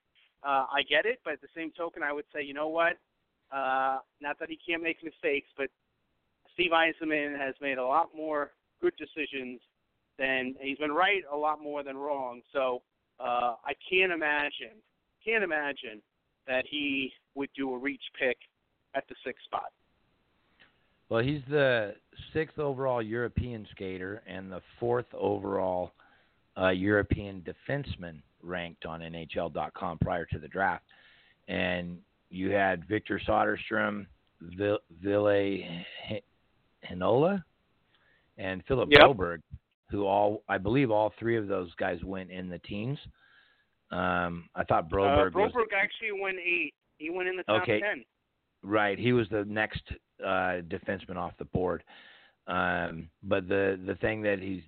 uh, 0.42 0.66
I 0.72 0.82
get 0.88 1.06
it. 1.06 1.20
But 1.24 1.34
at 1.34 1.40
the 1.40 1.48
same 1.56 1.72
token, 1.76 2.02
I 2.02 2.12
would 2.12 2.26
say, 2.34 2.42
you 2.42 2.54
know 2.54 2.68
what? 2.68 2.94
Uh, 3.50 3.98
not 4.20 4.38
that 4.38 4.50
he 4.50 4.58
can't 4.66 4.82
make 4.82 5.02
mistakes, 5.02 5.48
but 5.56 5.68
Steve 6.58 6.72
Yzerman 6.72 7.38
has 7.38 7.54
made 7.60 7.78
a 7.78 7.84
lot 7.84 8.08
more 8.16 8.50
good 8.82 8.92
decisions 8.96 9.60
than 10.18 10.56
he's 10.60 10.78
been 10.78 10.90
right 10.90 11.22
a 11.32 11.36
lot 11.36 11.62
more 11.62 11.84
than 11.84 11.96
wrong. 11.96 12.40
So 12.52 12.82
uh, 13.20 13.54
I 13.64 13.74
can't 13.88 14.10
imagine, 14.10 14.82
can't 15.24 15.44
imagine 15.44 16.02
that 16.48 16.64
he 16.68 17.12
would 17.36 17.50
do 17.56 17.72
a 17.74 17.78
reach 17.78 18.02
pick 18.18 18.38
at 18.96 19.04
the 19.08 19.14
sixth 19.24 19.44
spot. 19.44 19.70
Well, 21.08 21.22
he's 21.22 21.42
the 21.48 21.94
sixth 22.32 22.58
overall 22.58 23.00
European 23.00 23.64
skater 23.70 24.22
and 24.26 24.50
the 24.50 24.60
fourth 24.80 25.06
overall 25.14 25.92
uh, 26.60 26.70
European 26.70 27.40
defenseman 27.46 28.20
ranked 28.42 28.84
on 28.84 29.00
NHL.com 29.00 29.98
prior 29.98 30.24
to 30.26 30.40
the 30.40 30.48
draft. 30.48 30.84
And 31.46 31.98
you 32.30 32.50
had 32.50 32.84
Victor 32.88 33.20
Soderstrom, 33.26 34.06
Vil- 34.40 34.80
Ville 35.00 35.62
Heinola, 36.90 37.42
and 38.36 38.64
Philip 38.66 38.88
Yep. 38.92 39.00
Broberg, 39.00 39.42
who 39.90 40.06
all 40.06 40.42
I 40.48 40.58
believe 40.58 40.90
all 40.90 41.12
three 41.18 41.36
of 41.36 41.48
those 41.48 41.74
guys 41.74 42.02
went 42.04 42.30
in 42.30 42.48
the 42.48 42.58
teams. 42.60 42.98
Um, 43.90 44.48
I 44.54 44.64
thought 44.64 44.90
Broberg, 44.90 45.34
uh, 45.34 45.38
was 45.38 45.52
Broberg 45.52 45.72
actually 45.74 46.20
went 46.20 46.38
eight. 46.38 46.74
He 46.98 47.10
went 47.10 47.28
in 47.28 47.36
the 47.36 47.42
top 47.44 47.62
Okay. 47.62 47.80
ten. 47.80 48.04
Right, 48.62 48.98
he 48.98 49.12
was 49.12 49.28
the 49.28 49.44
next 49.44 49.82
uh, 50.22 50.62
defenseman 50.68 51.16
off 51.16 51.32
the 51.38 51.44
board. 51.46 51.84
Um, 52.46 53.08
but 53.22 53.48
the 53.48 53.80
the 53.86 53.94
thing 53.96 54.22
that 54.22 54.40
he's 54.40 54.62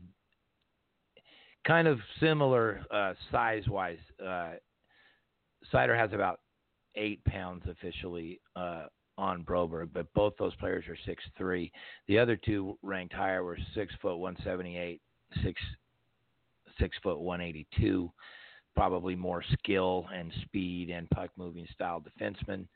kind 1.66 1.88
of 1.88 1.98
similar 2.20 2.82
uh, 2.90 3.14
size 3.32 3.66
wise, 3.68 3.98
uh, 4.24 4.52
Seider 5.72 5.96
has 5.98 6.12
about 6.12 6.40
eight 6.94 7.24
pounds 7.24 7.64
officially 7.68 8.40
Broberg, 9.38 9.90
but 9.92 10.12
both 10.14 10.34
those 10.38 10.54
players 10.56 10.84
are 10.88 10.96
six 11.06 11.22
three. 11.36 11.72
The 12.08 12.18
other 12.18 12.36
two 12.36 12.78
ranked 12.82 13.14
higher 13.14 13.42
were 13.42 13.58
six 13.74 13.94
foot 14.02 14.16
one 14.16 14.36
seventy 14.44 14.76
eight, 14.76 15.00
six 15.42 15.60
six 16.78 16.96
foot 17.02 17.20
one 17.20 17.40
eighty 17.40 17.66
two. 17.78 18.10
Probably 18.76 19.16
more 19.16 19.42
skill 19.52 20.06
and 20.14 20.32
speed 20.42 20.90
and 20.90 21.10
puck 21.10 21.30
moving 21.36 21.66
style 21.72 22.02
defensemen. 22.02 22.66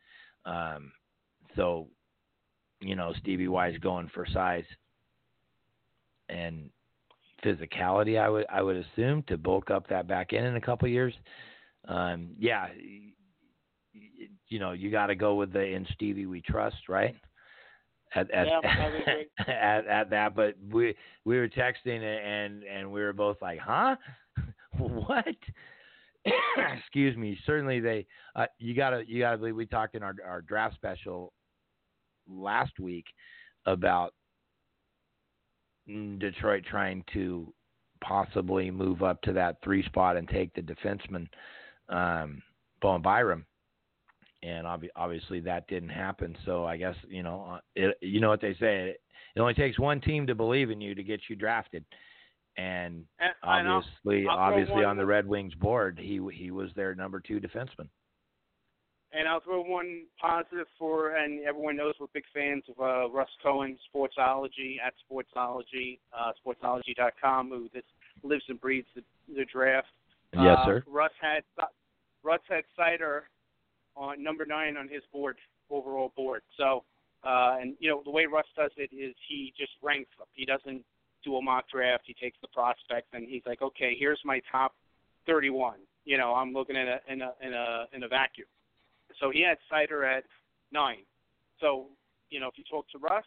Um, 0.44 0.92
so, 1.56 1.88
you 2.80 2.96
know, 2.96 3.14
Stevie 3.20 3.48
Y's 3.48 3.78
going 3.78 4.10
for 4.12 4.26
size 4.26 4.64
and 6.28 6.68
physicality. 7.44 8.18
I 8.18 8.28
would 8.28 8.46
I 8.50 8.60
would 8.62 8.76
assume 8.76 9.22
to 9.28 9.38
bulk 9.38 9.70
up 9.70 9.88
that 9.88 10.08
back 10.08 10.32
end 10.32 10.46
in 10.46 10.56
a 10.56 10.60
couple 10.60 10.88
years. 10.88 11.14
Um, 11.86 12.30
yeah, 12.38 12.68
you 14.54 14.60
know, 14.60 14.70
you 14.70 14.88
got 14.88 15.06
to 15.08 15.16
go 15.16 15.34
with 15.34 15.52
the 15.52 15.64
in 15.64 15.84
Stevie 15.94 16.26
we 16.26 16.40
trust, 16.40 16.88
right? 16.88 17.16
At 18.14 18.30
at, 18.30 18.46
Yeah, 18.46 18.60
I 18.62 18.88
would 18.88 19.00
agree. 19.00 19.26
at 19.48 19.84
at 19.88 20.10
that, 20.10 20.36
but 20.36 20.54
we 20.70 20.94
we 21.24 21.36
were 21.38 21.48
texting 21.48 22.04
and 22.04 22.62
and 22.62 22.92
we 22.92 23.00
were 23.00 23.12
both 23.12 23.36
like, 23.42 23.58
huh? 23.58 23.96
what? 24.78 25.24
Excuse 26.78 27.16
me. 27.16 27.36
Certainly, 27.44 27.80
they. 27.80 28.06
Uh, 28.36 28.46
you 28.60 28.76
gotta 28.76 29.02
you 29.08 29.18
gotta 29.18 29.38
believe 29.38 29.56
we 29.56 29.66
talked 29.66 29.96
in 29.96 30.04
our 30.04 30.14
our 30.24 30.40
draft 30.40 30.76
special 30.76 31.32
last 32.28 32.78
week 32.78 33.06
about 33.66 34.14
Detroit 35.88 36.62
trying 36.70 37.02
to 37.12 37.52
possibly 38.04 38.70
move 38.70 39.02
up 39.02 39.20
to 39.22 39.32
that 39.32 39.56
three 39.64 39.82
spot 39.86 40.16
and 40.16 40.28
take 40.28 40.54
the 40.54 40.62
defenseman 40.62 41.26
um, 41.88 42.40
Bowen 42.80 43.02
Byram, 43.02 43.44
and 44.44 44.66
obvi- 44.66 44.90
obviously 44.96 45.40
that 45.40 45.66
didn't 45.68 45.88
happen. 45.88 46.36
So 46.44 46.64
I 46.64 46.76
guess 46.76 46.94
you 47.08 47.22
know 47.22 47.46
uh, 47.54 47.58
it, 47.74 47.96
you 48.00 48.20
know 48.20 48.28
what 48.28 48.40
they 48.40 48.54
say. 48.60 48.94
It 49.34 49.40
only 49.40 49.54
takes 49.54 49.78
one 49.78 50.00
team 50.00 50.26
to 50.26 50.34
believe 50.34 50.70
in 50.70 50.80
you 50.80 50.94
to 50.94 51.02
get 51.02 51.20
you 51.28 51.36
drafted, 51.36 51.84
and 52.56 53.04
And, 53.18 53.32
and 53.42 53.68
I'll- 53.68 53.76
obviously 53.76 54.28
I'll 54.28 54.38
obviously 54.38 54.84
on 54.84 54.96
the 54.96 55.06
Red 55.06 55.26
Wings 55.26 55.54
board, 55.54 55.98
he 56.00 56.20
he 56.32 56.50
was 56.50 56.70
their 56.76 56.94
number 56.94 57.20
two 57.20 57.40
defenseman. 57.40 57.88
And 59.16 59.28
I'll 59.28 59.38
throw 59.38 59.62
one 59.62 60.06
positive 60.20 60.66
for, 60.76 61.14
and 61.14 61.44
everyone 61.44 61.76
knows 61.76 61.94
we're 62.00 62.08
big 62.12 62.24
fans 62.34 62.64
of 62.68 62.80
uh, 62.80 63.08
Russ 63.10 63.28
Cohen, 63.40 63.78
Sportsology 63.94 64.78
at 64.84 64.92
Sportsology, 65.08 66.00
uh, 66.12 66.32
Sportsology.com, 66.44 67.48
who 67.50 67.68
this 67.72 67.84
lives 68.24 68.42
and 68.48 68.60
breathes 68.60 68.88
the, 68.96 69.02
the 69.32 69.44
draft. 69.44 69.86
Yes, 70.32 70.56
uh, 70.58 70.64
sir. 70.64 70.84
Russ 70.88 71.12
had 71.20 71.44
Russ 72.24 72.40
had 72.48 72.64
Seider 72.76 73.20
on 73.96 74.22
number 74.22 74.44
nine 74.44 74.76
on 74.76 74.88
his 74.88 75.02
board, 75.12 75.36
overall 75.70 76.12
board. 76.16 76.42
So, 76.56 76.84
uh, 77.24 77.56
and 77.60 77.74
you 77.78 77.90
know 77.90 78.02
the 78.04 78.10
way 78.10 78.26
Russ 78.26 78.46
does 78.56 78.70
it 78.76 78.90
is 78.94 79.14
he 79.28 79.52
just 79.58 79.72
ranks 79.82 80.10
them. 80.18 80.26
He 80.32 80.44
doesn't 80.44 80.84
do 81.24 81.36
a 81.36 81.42
mock 81.42 81.64
draft. 81.72 82.04
He 82.06 82.14
takes 82.14 82.36
the 82.42 82.48
prospects 82.48 83.08
and 83.12 83.26
he's 83.28 83.42
like, 83.46 83.62
okay, 83.62 83.96
here's 83.98 84.20
my 84.24 84.40
top 84.52 84.74
31. 85.26 85.76
You 86.04 86.18
know, 86.18 86.34
I'm 86.34 86.52
looking 86.52 86.76
at 86.76 86.86
a 86.86 87.12
in 87.12 87.22
a 87.22 87.32
in 87.40 87.54
a 87.54 87.84
in 87.94 88.02
a 88.02 88.08
vacuum. 88.08 88.46
So 89.20 89.30
he 89.30 89.42
had 89.42 89.58
Seider 89.72 90.04
at 90.06 90.24
nine. 90.72 91.04
So, 91.60 91.86
you 92.30 92.40
know, 92.40 92.48
if 92.48 92.54
you 92.58 92.64
talk 92.70 92.86
to 92.90 92.98
Russ, 92.98 93.24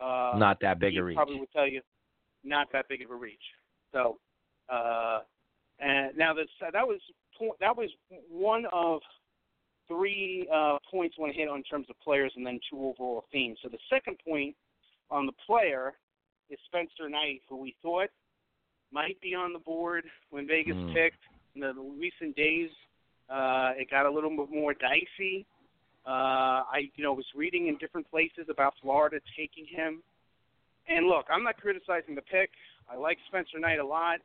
uh, 0.00 0.38
Not 0.38 0.60
that 0.60 0.78
big 0.78 0.92
he 0.92 0.98
a 0.98 1.04
reach. 1.04 1.16
probably 1.16 1.40
would 1.40 1.52
tell 1.52 1.66
you 1.66 1.80
not 2.44 2.68
that 2.72 2.88
big 2.88 3.02
of 3.02 3.10
a 3.10 3.14
reach. 3.14 3.40
So, 3.92 4.18
uh, 4.68 5.20
and 5.80 6.16
now 6.16 6.32
this 6.34 6.46
that 6.60 6.86
was 6.86 7.00
that 7.60 7.76
was 7.76 7.90
one 8.30 8.66
of 8.72 9.00
three 9.88 10.48
uh, 10.52 10.78
points 10.90 11.16
I 11.18 11.22
want 11.22 11.32
to 11.32 11.38
hit 11.38 11.48
on 11.48 11.58
in 11.58 11.62
terms 11.62 11.86
of 11.90 11.96
players, 12.00 12.32
and 12.36 12.46
then 12.46 12.60
two 12.70 12.78
overall 12.78 13.24
themes. 13.32 13.58
So 13.62 13.68
the 13.68 13.78
second 13.88 14.16
point 14.26 14.54
on 15.10 15.26
the 15.26 15.32
player 15.46 15.94
is 16.50 16.58
Spencer 16.66 17.08
Knight, 17.08 17.42
who 17.48 17.56
we 17.56 17.74
thought 17.82 18.08
might 18.92 19.20
be 19.20 19.34
on 19.34 19.52
the 19.52 19.58
board 19.58 20.04
when 20.30 20.46
Vegas 20.46 20.76
Hmm. 20.76 20.92
picked. 20.92 21.22
In 21.54 21.60
the 21.62 21.72
recent 21.72 22.36
days, 22.36 22.70
uh, 23.30 23.72
it 23.76 23.90
got 23.90 24.04
a 24.04 24.10
little 24.10 24.30
bit 24.30 24.50
more 24.50 24.74
dicey. 24.74 25.46
Uh, 26.06 26.62
I, 26.70 26.90
you 26.94 27.02
know, 27.02 27.14
was 27.14 27.26
reading 27.34 27.68
in 27.68 27.78
different 27.78 28.08
places 28.10 28.48
about 28.48 28.74
Florida 28.80 29.20
taking 29.36 29.64
him. 29.66 30.02
And 30.86 31.06
look, 31.06 31.26
I'm 31.30 31.42
not 31.42 31.56
criticizing 31.60 32.14
the 32.14 32.22
pick. 32.22 32.50
I 32.88 32.96
like 32.96 33.18
Spencer 33.26 33.58
Knight 33.58 33.80
a 33.80 33.84
lot. 33.86 34.20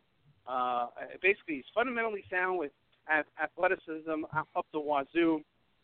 Uh, 0.45 0.87
basically, 1.21 1.55
he's 1.55 1.65
fundamentally 1.73 2.23
sound 2.29 2.59
with 2.59 2.71
athleticism 3.41 4.25
up 4.33 4.65
the 4.73 4.79
wazoo. 4.79 5.41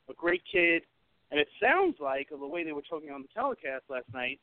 A 0.09 0.13
great 0.13 0.41
kid, 0.51 0.83
and 1.31 1.39
it 1.39 1.47
sounds 1.61 1.95
like 1.99 2.29
the 2.29 2.47
way 2.47 2.63
they 2.63 2.71
were 2.71 2.83
talking 2.89 3.11
on 3.11 3.21
the 3.21 3.27
telecast 3.33 3.83
last 3.89 4.05
night, 4.13 4.39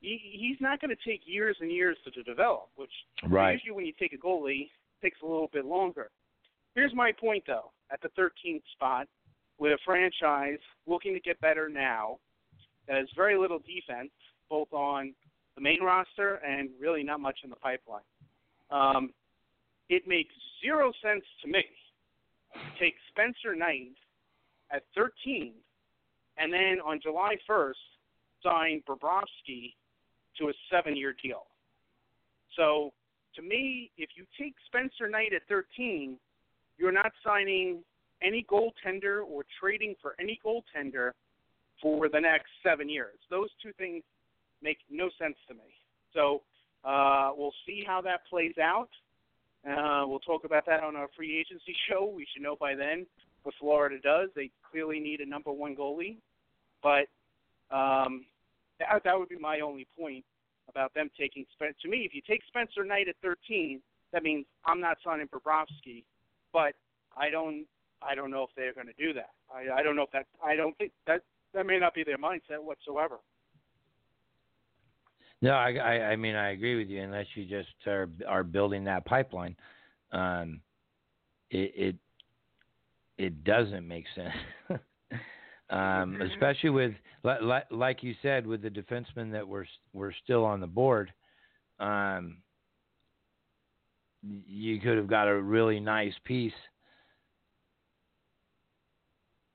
he, 0.00 0.18
he's 0.32 0.56
not 0.60 0.80
going 0.80 0.94
to 0.94 1.10
take 1.10 1.22
years 1.26 1.56
and 1.60 1.70
years 1.70 1.96
to, 2.04 2.10
to 2.10 2.22
develop. 2.22 2.68
Which 2.76 2.90
Right. 3.28 3.52
usually 3.52 3.72
when 3.72 3.86
you 3.86 3.92
take 3.98 4.12
a 4.12 4.18
goalie, 4.18 4.70
takes 5.02 5.20
a 5.22 5.26
little 5.26 5.50
bit 5.52 5.64
longer. 5.64 6.10
Here's 6.74 6.94
my 6.94 7.12
point, 7.12 7.44
though. 7.46 7.70
At 7.92 8.00
the 8.00 8.08
13th 8.18 8.62
spot, 8.72 9.06
with 9.58 9.72
a 9.72 9.78
franchise 9.84 10.58
looking 10.86 11.14
to 11.14 11.20
get 11.20 11.40
better 11.40 11.68
now, 11.68 12.18
that 12.88 12.96
has 12.96 13.06
very 13.14 13.38
little 13.38 13.60
defense, 13.60 14.10
both 14.50 14.72
on 14.72 15.14
the 15.54 15.60
main 15.60 15.82
roster 15.82 16.36
and 16.36 16.68
really 16.80 17.02
not 17.02 17.20
much 17.20 17.38
in 17.44 17.50
the 17.50 17.56
pipeline. 17.56 18.02
Um, 18.70 19.10
it 19.88 20.08
makes 20.08 20.34
zero 20.62 20.92
sense 21.02 21.24
to 21.42 21.48
me 21.48 21.64
to 22.54 22.84
take 22.84 22.94
Spencer 23.10 23.54
Knight 23.54 23.92
at 24.74 24.82
13 24.94 25.52
and 26.36 26.52
then 26.52 26.78
on 26.84 27.00
July 27.02 27.36
1st 27.48 27.72
signed 28.42 28.82
Bobrovsky 28.88 29.74
to 30.38 30.48
a 30.48 30.52
seven-year 30.70 31.14
deal. 31.22 31.44
So 32.56 32.92
to 33.36 33.42
me, 33.42 33.90
if 33.96 34.10
you 34.16 34.24
take 34.38 34.54
Spencer 34.66 35.08
Knight 35.08 35.32
at 35.34 35.42
13, 35.48 36.18
you're 36.76 36.92
not 36.92 37.12
signing 37.24 37.82
any 38.22 38.44
goaltender 38.50 39.22
or 39.24 39.44
trading 39.60 39.94
for 40.02 40.14
any 40.20 40.40
goaltender 40.44 41.12
for 41.80 42.08
the 42.08 42.20
next 42.20 42.48
seven 42.62 42.88
years. 42.88 43.18
Those 43.30 43.48
two 43.62 43.72
things 43.78 44.02
make 44.62 44.78
no 44.90 45.08
sense 45.20 45.36
to 45.48 45.54
me. 45.54 45.74
So 46.12 46.42
uh, 46.84 47.32
we'll 47.36 47.54
see 47.66 47.84
how 47.86 48.00
that 48.02 48.20
plays 48.28 48.54
out. 48.60 48.88
Uh, 49.68 50.04
we'll 50.06 50.20
talk 50.20 50.44
about 50.44 50.66
that 50.66 50.82
on 50.82 50.96
our 50.96 51.08
free 51.16 51.38
agency 51.38 51.74
show. 51.88 52.12
We 52.14 52.26
should 52.32 52.42
know 52.42 52.56
by 52.58 52.74
then 52.74 53.06
what 53.42 53.54
Florida 53.60 53.96
does. 54.02 54.30
They 54.34 54.50
clearly 54.74 54.98
need 54.98 55.20
a 55.20 55.26
number 55.26 55.52
one 55.52 55.76
goalie, 55.76 56.16
but 56.82 57.06
um, 57.74 58.24
that, 58.80 59.02
that 59.04 59.16
would 59.16 59.28
be 59.28 59.38
my 59.38 59.60
only 59.60 59.86
point 59.96 60.24
about 60.68 60.92
them 60.94 61.08
taking 61.18 61.44
Spencer. 61.52 61.76
To 61.82 61.88
me, 61.88 61.98
if 61.98 62.12
you 62.12 62.20
take 62.26 62.40
Spencer 62.48 62.84
Knight 62.84 63.08
at 63.08 63.14
13, 63.22 63.80
that 64.12 64.24
means 64.24 64.46
I'm 64.66 64.80
not 64.80 64.96
signing 65.04 65.28
Bobrovsky. 65.28 66.02
But 66.52 66.74
I 67.16 67.30
don't 67.30 67.66
I 68.02 68.14
don't 68.14 68.30
know 68.30 68.42
if 68.42 68.50
they're 68.56 68.74
going 68.74 68.86
to 68.86 68.92
do 68.98 69.12
that. 69.14 69.30
I, 69.52 69.80
I 69.80 69.82
don't 69.82 69.96
know 69.96 70.02
if 70.02 70.10
that 70.12 70.26
I 70.44 70.56
don't 70.56 70.76
think 70.78 70.92
that 71.06 71.22
that 71.52 71.66
may 71.66 71.78
not 71.78 71.94
be 71.94 72.02
their 72.02 72.18
mindset 72.18 72.62
whatsoever. 72.62 73.18
No, 75.40 75.52
I, 75.52 75.74
I, 75.74 75.92
I 76.10 76.16
mean 76.16 76.34
I 76.34 76.50
agree 76.50 76.76
with 76.76 76.88
you. 76.88 77.02
Unless 77.02 77.26
you 77.34 77.44
just 77.44 77.68
are, 77.86 78.08
are 78.26 78.42
building 78.42 78.84
that 78.84 79.04
pipeline, 79.04 79.56
um, 80.12 80.60
it, 81.50 81.72
it 81.76 81.96
it 83.18 83.44
doesn't 83.44 83.86
make 83.86 84.04
sense. 84.14 84.80
um, 85.70 86.20
especially 86.20 86.70
with 86.70 86.92
like, 87.22 87.64
like 87.70 88.02
you 88.02 88.14
said, 88.22 88.46
with 88.46 88.62
the 88.62 88.70
defensemen 88.70 89.32
that 89.32 89.46
were 89.46 89.66
were 89.92 90.14
still 90.24 90.44
on 90.44 90.60
the 90.60 90.66
board. 90.66 91.12
Um, 91.80 92.38
you 94.22 94.80
could 94.80 94.96
have 94.96 95.08
got 95.08 95.28
a 95.28 95.40
really 95.40 95.80
nice 95.80 96.14
piece. 96.24 96.52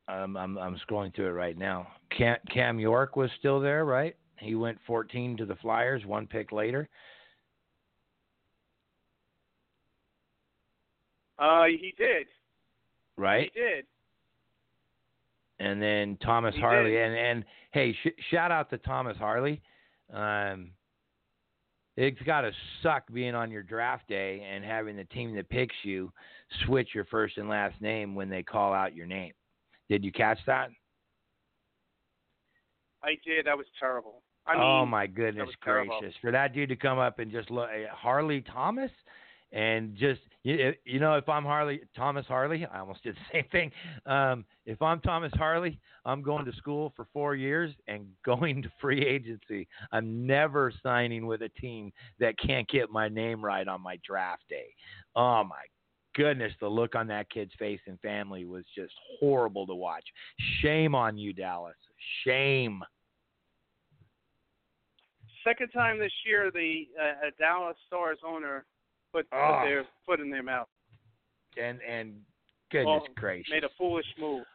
Um, 0.08 0.36
I'm 0.38 0.58
I'm 0.58 0.80
scrolling 0.88 1.16
through 1.16 1.28
it 1.28 1.32
right 1.32 1.58
now. 1.58 1.88
Cam, 2.16 2.38
Cam 2.52 2.80
York 2.80 3.16
was 3.16 3.30
still 3.38 3.60
there, 3.60 3.86
right? 3.86 4.16
He 4.40 4.56
went 4.56 4.78
14 4.88 5.38
to 5.38 5.46
the 5.46 5.56
Flyers, 5.56 6.06
one 6.06 6.26
pick 6.26 6.52
later. 6.52 6.88
Uh, 11.38 11.66
he 11.66 11.94
did. 11.98 12.28
Right. 13.20 13.52
He 13.54 13.60
did. 13.60 13.86
And 15.60 15.82
then 15.82 16.18
Thomas 16.24 16.56
he 16.56 16.62
Harley, 16.62 16.92
did. 16.92 17.06
and 17.06 17.18
and 17.18 17.46
hey, 17.72 17.94
sh- 17.94 18.24
shout 18.32 18.50
out 18.50 18.70
to 18.70 18.78
Thomas 18.78 19.18
Harley. 19.18 19.62
Um, 20.14 20.72
it's 21.98 22.22
got 22.22 22.42
to 22.42 22.52
suck 22.82 23.04
being 23.12 23.36
on 23.36 23.52
your 23.52 23.62
draft 23.62 24.08
day 24.08 24.42
and 24.50 24.64
having 24.64 24.96
the 24.96 25.04
team 25.04 25.36
that 25.36 25.50
picks 25.50 25.76
you 25.84 26.14
switch 26.66 26.96
your 26.96 27.04
first 27.06 27.38
and 27.38 27.50
last 27.50 27.80
name 27.82 28.16
when 28.16 28.30
they 28.30 28.42
call 28.42 28.74
out 28.74 28.96
your 28.96 29.06
name. 29.06 29.34
Did 29.90 30.06
you 30.06 30.14
catch 30.14 30.40
that? 30.48 30.70
I 33.04 33.18
did. 33.26 33.46
That 33.48 33.58
was 33.58 33.68
terrible. 33.82 34.22
I 34.48 34.54
mean, 34.54 34.64
oh 34.64 34.86
my 34.86 35.08
goodness 35.08 35.48
was 35.48 35.56
terrible. 35.62 36.00
gracious! 36.00 36.16
For 36.22 36.32
that 36.32 36.54
dude 36.54 36.70
to 36.70 36.78
come 36.78 37.00
up 37.00 37.20
and 37.20 37.30
just 37.30 37.52
look 37.52 37.70
Harley 37.92 38.42
Thomas, 38.54 38.92
and 39.52 39.94
just 39.98 40.22
you, 40.44 40.74
you 40.86 41.00
know, 41.00 41.16
if 41.16 41.28
I'm 41.28 41.44
Harley 41.44 41.82
Thomas 41.96 42.26
Harley, 42.26 42.66
I 42.66 42.80
almost 42.80 43.04
did 43.04 43.16
the 43.16 43.20
same 43.34 43.46
thing. 43.52 43.72
Um, 44.06 44.46
if 44.66 44.82
I'm 44.82 45.02
Thomas 45.02 45.32
Harley, 45.36 45.80
I'm 46.06 46.22
going 46.22 46.46
to 46.46 46.54
school 46.54 46.94
for 46.96 47.08
four 47.12 47.36
years 47.36 47.74
and 47.88 48.08
going 48.26 48.62
to 48.62 48.72
free 48.80 49.06
agency. 49.06 49.68
I'm 49.92 50.26
never 50.26 50.72
signing 50.82 51.26
with 51.26 51.42
a 51.42 51.50
team 51.50 51.92
that 52.20 52.36
can't 52.40 52.68
get 52.70 52.90
my 52.90 53.10
name 53.10 53.44
right 53.44 53.68
on 53.68 53.82
my 53.82 54.00
draft 54.06 54.44
day. 54.50 54.74
Oh 55.16 55.44
my 55.44 55.64
goodness, 56.16 56.54
the 56.60 56.68
look 56.68 56.96
on 56.96 57.08
that 57.08 57.30
kid's 57.30 57.54
face 57.60 57.80
and 57.88 58.00
family 58.00 58.46
was 58.46 58.64
just 58.76 58.94
horrible 59.20 59.68
to 59.68 59.76
watch. 59.76 60.06
Shame 60.62 60.96
on 60.96 61.18
you, 61.18 61.34
Dallas. 61.34 61.76
Shame. 62.26 62.82
second 65.48 65.70
time 65.70 66.00
this 66.00 66.12
year, 66.26 66.52
the 66.54 66.88
uh, 67.00 67.28
uh, 67.28 67.30
Dallas 67.40 67.78
Stars 67.88 68.20
owner 68.26 68.66
put, 69.12 69.28
Oh. 69.34 69.60
put 69.62 69.66
their 69.66 69.86
foot 70.06 70.20
in 70.20 70.30
their 70.30 70.44
mouth. 70.44 70.68
And 71.62 71.80
and 71.82 72.16
goodness 72.72 72.86
Well, 72.88 73.08
gracious. 73.16 73.52
Made 73.52 73.64
a 73.64 73.70
foolish 73.78 74.06
move. 74.20 74.46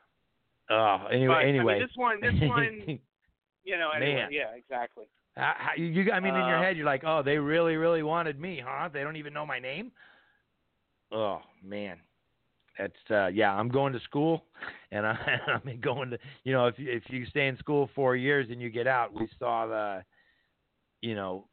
Oh, 0.71 1.07
anyway, 1.11 1.27
But, 1.27 1.37
I 1.37 1.45
mean, 1.47 1.55
anyway. 1.57 1.79
this 1.81 1.91
one- 1.97 2.21
this 2.21 2.35
one- 2.41 2.99
You 3.65 3.79
know, 3.79 3.91
anyway, 3.91 4.15
Man. 4.15 4.33
yeah, 4.33 4.55
exactly. 4.55 5.07
How- 5.37 5.55
how- 5.57 5.75
you, 5.75 6.13
I 6.13 6.21
mean, 6.21 6.35
in 6.35 6.47
your 6.47 6.59
Uh, 6.59 6.63
head, 6.63 6.77
you're 6.77 6.87
like, 6.87 7.03
oh, 7.05 7.23
they 7.23 7.39
really, 7.39 7.77
really 7.77 8.03
wanted 8.03 8.39
me, 8.39 8.61
huh? 8.65 8.89
They 8.93 9.03
don't 9.03 9.17
even 9.17 9.33
know 9.33 9.45
my 9.47 9.59
name. 9.59 9.91
Oh 11.13 11.43
man, 11.63 11.99
that's 12.79 13.11
uh, 13.11 13.27
yeah. 13.27 13.53
I'm 13.55 13.69
going 13.69 13.93
to 13.93 14.01
school, 14.01 14.45
and 14.91 15.07
I, 15.07 15.39
I'm 15.49 15.81
going 15.81 16.11
to, 16.11 16.19
you 16.45 16.53
know, 16.53 16.67
if 16.67 16.79
you, 16.79 16.91
if 16.91 17.03
you 17.09 17.27
stay 17.27 17.47
in 17.49 17.57
school 17.59 17.89
four 17.95 18.17
years 18.17 18.49
and 18.51 18.61
you 18.61 18.71
get 18.71 18.87
out, 18.87 19.13
we 19.13 19.29
saw 19.39 19.67
the, 19.67 20.05
you 21.01 21.15
know, 21.15 21.47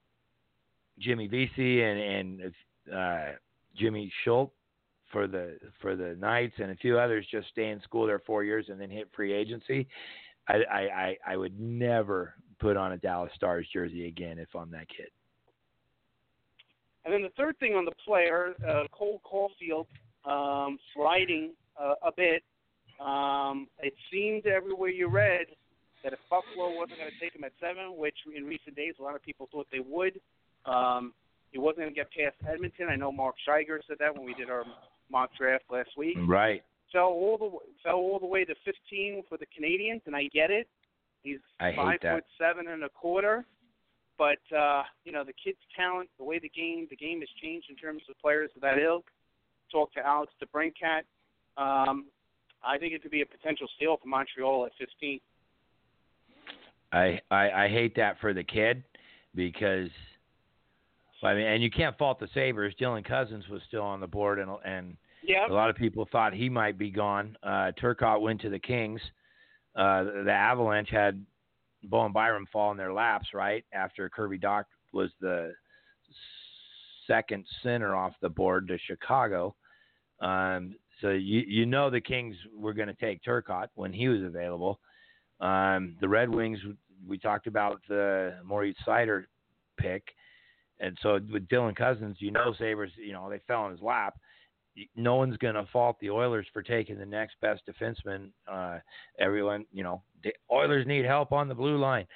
Jimmy 1.00 1.28
Vesey 1.28 1.82
and 1.84 2.00
and 2.00 2.54
uh, 2.94 3.34
Jimmy 3.78 4.12
Schuldt 4.24 4.52
for 5.12 5.28
the 5.28 5.58
for 5.82 5.96
the 5.96 6.16
Knights 6.20 6.56
and 6.58 6.72
a 6.72 6.76
few 6.76 6.98
others 6.98 7.26
just 7.30 7.48
stay 7.50 7.70
in 7.70 7.82
school 7.82 8.06
there 8.08 8.20
four 8.20 8.44
years 8.44 8.66
and 8.70 8.80
then 8.80 8.90
hit 8.90 9.10
free 9.16 9.34
agency. 9.34 9.88
I 10.48 10.56
I 10.72 11.18
I, 11.28 11.38
would 11.38 11.60
never 11.60 12.34
put 12.60 12.78
on 12.78 12.94
a 12.94 12.98
Dallas 12.98 13.32
Stars 13.36 13.68
jersey 13.72 14.08
again 14.08 14.40
if 14.40 14.50
I'm 14.56 14.72
that 14.72 14.88
kid. 14.90 15.08
And 17.04 17.14
then 17.14 17.24
the 17.24 17.32
third 17.36 17.58
thing 17.60 17.74
on 17.74 17.86
the 17.86 17.94
player, 18.06 18.54
uh, 18.68 18.84
Cole 18.92 19.22
Caufield, 19.26 19.88
um, 20.30 20.78
sliding 20.94 21.54
uh, 21.80 21.96
a 22.04 22.12
bit. 22.16 22.44
Um, 23.00 23.68
it 23.80 23.94
seemed 24.12 24.46
everywhere 24.46 24.90
you 24.90 25.08
read 25.08 25.48
that 26.04 26.14
if 26.14 26.20
Buffalo 26.30 26.76
wasn't 26.76 27.00
going 27.00 27.12
to 27.12 27.20
take 27.20 27.36
him 27.36 27.44
at 27.44 27.54
seven, 27.60 27.98
which 27.98 28.16
in 28.36 28.44
recent 28.46 28.76
days 28.76 28.94
a 29.00 29.04
lot 29.04 29.16
of 29.16 29.24
people 29.24 29.50
thought 29.52 29.68
they 29.72 29.80
would, 29.80 30.20
um, 30.66 31.14
he 31.52 31.60
wasn't 31.60 31.80
going 31.80 31.90
to 31.90 31.96
get 31.96 32.10
past 32.12 32.36
Edmonton. 32.52 32.88
I 32.90 32.96
know 32.96 33.12
Mark 33.12 33.36
Scheiger 33.48 33.80
said 33.88 33.98
that 34.00 34.16
when 34.16 34.26
we 34.26 34.34
did 34.34 34.50
our 34.50 34.64
mock 35.12 35.32
draft 35.38 35.66
last 35.70 35.90
week. 35.98 36.18
Right. 36.26 36.64
Fell 36.92 37.04
all 37.04 37.38
the 37.38 37.50
fell 37.84 37.96
all 37.96 38.20
the 38.20 38.26
way 38.26 38.44
to 38.44 38.54
15 38.66 39.24
for 39.30 39.38
the 39.38 39.46
Canadians, 39.56 40.02
and 40.06 40.16
I 40.16 40.24
get 40.34 40.52
it. 40.52 40.68
He's 41.24 41.40
I 41.60 41.72
hate 41.72 41.76
five 41.76 42.00
that. 42.04 42.16
foot 42.16 42.24
seven 42.40 42.68
and 42.68 42.84
a 42.84 42.90
quarter. 42.90 43.46
But 44.18 44.40
uh, 44.56 44.84
you 45.06 45.12
know 45.12 45.24
the 45.24 45.34
kid's 45.44 45.58
talent, 45.76 46.10
the 46.18 46.24
way 46.24 46.40
the 46.40 46.50
game, 46.50 46.88
the 46.90 46.96
game 46.96 47.20
has 47.22 47.30
changed 47.42 47.68
in 47.70 47.76
terms 47.76 48.04
of 48.10 48.20
players 48.20 48.52
of 48.56 48.62
that 48.62 48.78
ilk. 48.78 49.06
Talk 49.72 49.94
to 49.94 50.06
Alex 50.06 50.34
DeBrincat. 50.44 51.04
Um, 51.58 52.06
I 52.64 52.78
think 52.78 52.94
it 52.94 53.02
could 53.02 53.12
be 53.12 53.22
a 53.22 53.26
potential 53.26 53.68
steal 53.78 53.98
for 54.02 54.08
Montreal 54.08 54.66
at 54.66 54.72
15. 54.80 55.20
I, 56.92 57.20
I 57.32 57.52
I 57.52 57.70
hate 57.70 57.96
that 57.96 58.20
for 58.20 58.34
the 58.34 58.44
kid 58.44 58.84
because 59.34 59.90
I 61.24 61.34
mean, 61.34 61.46
and 61.46 61.64
you 61.64 61.70
can't 61.70 61.98
fault 61.98 62.20
the 62.20 62.28
Sabres. 62.34 62.74
Dylan 62.80 63.08
Cozens 63.08 63.48
was 63.48 63.62
still 63.68 63.84
on 63.84 64.00
the 64.00 64.08
board, 64.08 64.40
and 64.40 64.52
and 64.66 64.98
Yeah, 65.24 65.48
a 65.48 65.54
lot 65.54 65.70
of 65.70 65.76
people 65.76 66.08
thought 66.12 66.34
he 66.34 66.50
might 66.50 66.78
be 66.78 66.90
gone. 66.90 67.38
Uh, 67.44 67.72
Turcotte 67.80 68.22
went 68.22 68.42
to 68.42 68.50
the 68.50 68.60
Kings. 68.60 69.02
Uh, 69.76 70.04
the, 70.04 70.24
the 70.26 70.32
Avalanche 70.32 70.90
had 70.90 71.24
Bowen 71.84 72.12
Byram 72.12 72.48
fall 72.52 72.72
in 72.72 72.78
their 72.78 72.94
laps 72.94 73.28
right 73.34 73.64
after 73.74 74.10
Kirby 74.10 74.40
Dach 74.40 74.66
was 74.94 75.12
the 75.22 75.54
second 77.08 77.46
center 77.64 77.96
off 77.96 78.14
the 78.22 78.30
board 78.30 78.68
to 78.68 78.78
Chicago. 78.80 79.56
Um, 80.22 80.76
so 81.02 81.10
you 81.10 81.44
you 81.48 81.66
know 81.66 81.90
the 81.90 82.02
Kings 82.02 82.36
were 82.56 82.74
going 82.74 82.88
to 82.88 82.94
take 82.94 83.24
Turcotte 83.24 83.70
when 83.76 83.92
he 83.92 84.08
was 84.08 84.22
available. 84.22 84.80
Um, 85.40 85.96
the 86.00 86.08
Red 86.08 86.30
Wings, 86.30 86.60
we 87.08 87.18
talked 87.18 87.48
about 87.48 87.82
the 87.90 88.36
Moritz 88.46 88.80
Seider 88.88 89.24
pick, 89.78 90.04
and 90.82 90.98
so 91.02 91.20
with 91.32 91.48
Dylan 91.48 91.76
Cozens, 91.76 92.18
you 92.20 92.32
know 92.32 92.54
Sabres, 92.58 92.92
you 92.98 93.14
know 93.14 93.30
they 93.30 93.40
fell 93.48 93.66
in 93.68 93.72
his 93.72 93.82
lap. 93.82 94.16
No 94.96 95.16
one's 95.16 95.38
going 95.38 95.56
to 95.56 95.68
fault 95.72 95.98
the 96.00 96.10
Oilers 96.10 96.48
for 96.54 96.64
taking 96.64 96.98
the 96.98 97.06
next 97.06 97.36
best 97.42 97.62
defenseman. 97.70 98.30
Uh, 98.48 98.80
everyone, 99.20 99.66
you 99.72 99.84
know, 99.84 100.02
the 100.24 100.32
Oilers 100.52 100.88
need 100.88 101.06
help 101.06 101.32
on 101.32 101.48
the 101.48 101.56
blue 101.56 101.78
line, 101.78 102.08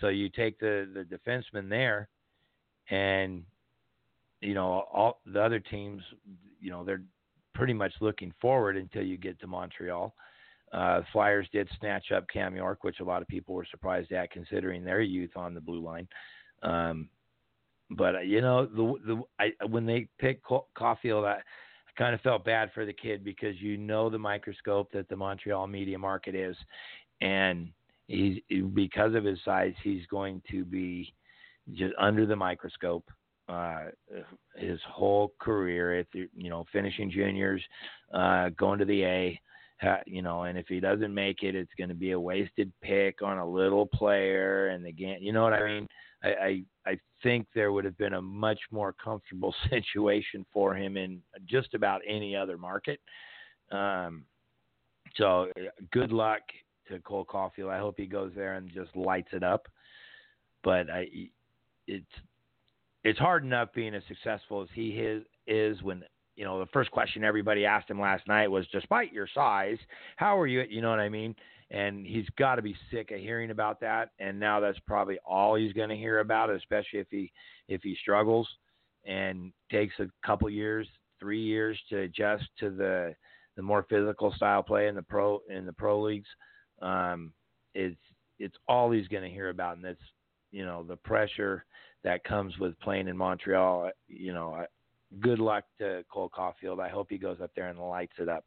so 0.00 0.08
you 0.08 0.28
take 0.28 0.58
the 0.58 0.88
the 0.92 1.04
defenseman 1.04 1.68
there, 1.68 2.08
and 2.90 3.42
you 4.40 4.54
know 4.54 4.84
all 4.92 5.20
the 5.26 5.40
other 5.40 5.60
teams, 5.60 6.02
you 6.60 6.70
know, 6.70 6.84
they're 6.84 7.02
pretty 7.54 7.74
much 7.74 7.92
looking 8.00 8.32
forward 8.40 8.76
until 8.76 9.02
you 9.02 9.16
get 9.16 9.38
to 9.40 9.46
Montreal. 9.46 10.14
Uh, 10.72 11.00
Flyers 11.12 11.48
did 11.52 11.68
snatch 11.78 12.12
up 12.12 12.26
Cam 12.32 12.56
York, 12.56 12.82
which 12.82 13.00
a 13.00 13.04
lot 13.04 13.22
of 13.22 13.28
people 13.28 13.54
were 13.54 13.66
surprised 13.70 14.12
at, 14.12 14.30
considering 14.30 14.84
their 14.84 15.00
youth 15.00 15.30
on 15.36 15.54
the 15.54 15.60
blue 15.60 15.80
line. 15.80 16.08
Um, 16.62 17.08
but 17.90 18.16
uh, 18.16 18.20
you 18.20 18.40
know, 18.40 18.66
the 18.66 18.94
the 19.06 19.22
I, 19.38 19.66
when 19.66 19.86
they 19.86 20.08
picked 20.18 20.44
Ca- 20.44 20.66
Caufield, 20.76 21.26
I, 21.26 21.36
I 21.36 21.98
kind 21.98 22.14
of 22.14 22.20
felt 22.20 22.44
bad 22.44 22.70
for 22.74 22.84
the 22.84 22.92
kid 22.92 23.24
because 23.24 23.60
you 23.60 23.76
know 23.76 24.10
the 24.10 24.18
microscope 24.18 24.90
that 24.92 25.08
the 25.08 25.16
Montreal 25.16 25.66
media 25.66 25.98
market 25.98 26.34
is, 26.34 26.56
and 27.20 27.68
he's 28.08 28.38
because 28.74 29.14
of 29.14 29.24
his 29.24 29.38
size, 29.44 29.74
he's 29.82 30.06
going 30.06 30.42
to 30.50 30.64
be 30.64 31.12
just 31.74 31.94
under 31.98 32.26
the 32.26 32.36
microscope 32.36 33.04
uh, 33.48 33.84
his 34.56 34.80
whole 34.88 35.32
career. 35.38 35.98
If 35.98 36.06
you 36.12 36.50
know, 36.50 36.64
finishing 36.72 37.10
juniors, 37.10 37.62
uh, 38.12 38.50
going 38.50 38.78
to 38.78 38.84
the 38.84 39.04
A, 39.04 39.40
you 40.06 40.22
know, 40.22 40.44
and 40.44 40.58
if 40.58 40.66
he 40.68 40.80
doesn't 40.80 41.14
make 41.14 41.42
it, 41.42 41.54
it's 41.54 41.70
going 41.78 41.88
to 41.88 41.94
be 41.94 42.12
a 42.12 42.20
wasted 42.20 42.72
pick 42.82 43.22
on 43.22 43.38
a 43.38 43.48
little 43.48 43.86
player, 43.86 44.68
and 44.68 44.84
game. 44.96 45.18
You 45.20 45.32
know 45.32 45.42
what 45.44 45.52
I 45.52 45.64
mean? 45.64 45.86
I, 46.22 46.28
I 46.28 46.64
I 46.92 46.98
think 47.22 47.46
there 47.54 47.72
would 47.72 47.84
have 47.84 47.98
been 47.98 48.14
a 48.14 48.22
much 48.22 48.60
more 48.70 48.92
comfortable 48.92 49.54
situation 49.70 50.44
for 50.52 50.74
him 50.74 50.96
in 50.96 51.22
just 51.46 51.74
about 51.74 52.00
any 52.06 52.36
other 52.36 52.58
market. 52.58 53.00
Um, 53.72 54.24
so 55.16 55.48
good 55.92 56.12
luck 56.12 56.42
to 56.88 56.98
Cole 57.00 57.24
Caufield. 57.24 57.70
I 57.70 57.78
hope 57.78 57.94
he 57.96 58.06
goes 58.06 58.32
there 58.36 58.54
and 58.54 58.70
just 58.72 58.94
lights 58.96 59.30
it 59.32 59.42
up. 59.42 59.66
but 60.64 60.90
I, 60.90 61.06
it's 61.86 62.06
it's 63.04 63.18
hard 63.18 63.44
enough 63.44 63.68
being 63.74 63.94
as 63.94 64.02
successful 64.08 64.62
as 64.62 64.68
he 64.74 64.88
is, 64.90 65.22
is 65.46 65.80
when 65.82 66.02
you 66.34 66.44
know 66.44 66.58
the 66.58 66.66
first 66.72 66.90
question 66.90 67.22
everybody 67.24 67.64
asked 67.64 67.88
him 67.88 68.00
last 68.00 68.26
night 68.26 68.48
was, 68.50 68.66
despite 68.72 69.12
your 69.12 69.28
size, 69.32 69.78
how 70.16 70.38
are 70.38 70.46
you? 70.48 70.62
You 70.68 70.82
know 70.82 70.90
what 70.90 70.98
I 70.98 71.08
mean? 71.08 71.34
And 71.70 72.06
he's 72.06 72.28
got 72.38 72.56
to 72.56 72.62
be 72.62 72.76
sick 72.92 73.10
of 73.10 73.18
hearing 73.18 73.50
about 73.50 73.80
that. 73.80 74.10
And 74.20 74.38
now 74.38 74.60
that's 74.60 74.78
probably 74.86 75.18
all 75.26 75.56
he's 75.56 75.72
going 75.72 75.88
to 75.88 75.96
hear 75.96 76.20
about, 76.20 76.50
especially 76.50 77.00
if 77.00 77.08
he 77.10 77.32
if 77.68 77.82
he 77.82 77.96
struggles 78.00 78.48
and 79.04 79.52
takes 79.70 79.94
a 79.98 80.06
couple 80.24 80.48
years, 80.48 80.86
three 81.18 81.42
years 81.42 81.78
to 81.88 82.00
adjust 82.00 82.44
to 82.60 82.70
the 82.70 83.14
the 83.56 83.62
more 83.62 83.86
physical 83.88 84.32
style 84.34 84.62
play 84.62 84.86
in 84.86 84.94
the 84.94 85.02
pro 85.02 85.40
in 85.48 85.66
the 85.66 85.72
pro 85.72 86.00
leagues. 86.00 86.28
Um, 86.82 87.32
it's 87.74 87.96
it's 88.38 88.56
all 88.68 88.90
he's 88.90 89.08
going 89.08 89.22
to 89.22 89.34
hear 89.34 89.48
about, 89.48 89.76
and 89.76 89.84
that's 89.84 89.98
you 90.52 90.64
know 90.64 90.82
the 90.82 90.96
pressure 90.96 91.64
that 92.04 92.24
comes 92.24 92.56
with 92.58 92.78
playing 92.80 93.08
in 93.08 93.16
Montreal. 93.16 93.90
You 94.08 94.34
know, 94.34 94.64
good 95.20 95.38
luck 95.38 95.64
to 95.78 96.04
Cole 96.12 96.30
Caufield. 96.36 96.80
I 96.80 96.88
hope 96.88 97.08
he 97.10 97.18
goes 97.18 97.38
up 97.42 97.50
there 97.56 97.68
and 97.68 97.78
lights 97.78 98.14
it 98.18 98.28
up. 98.28 98.44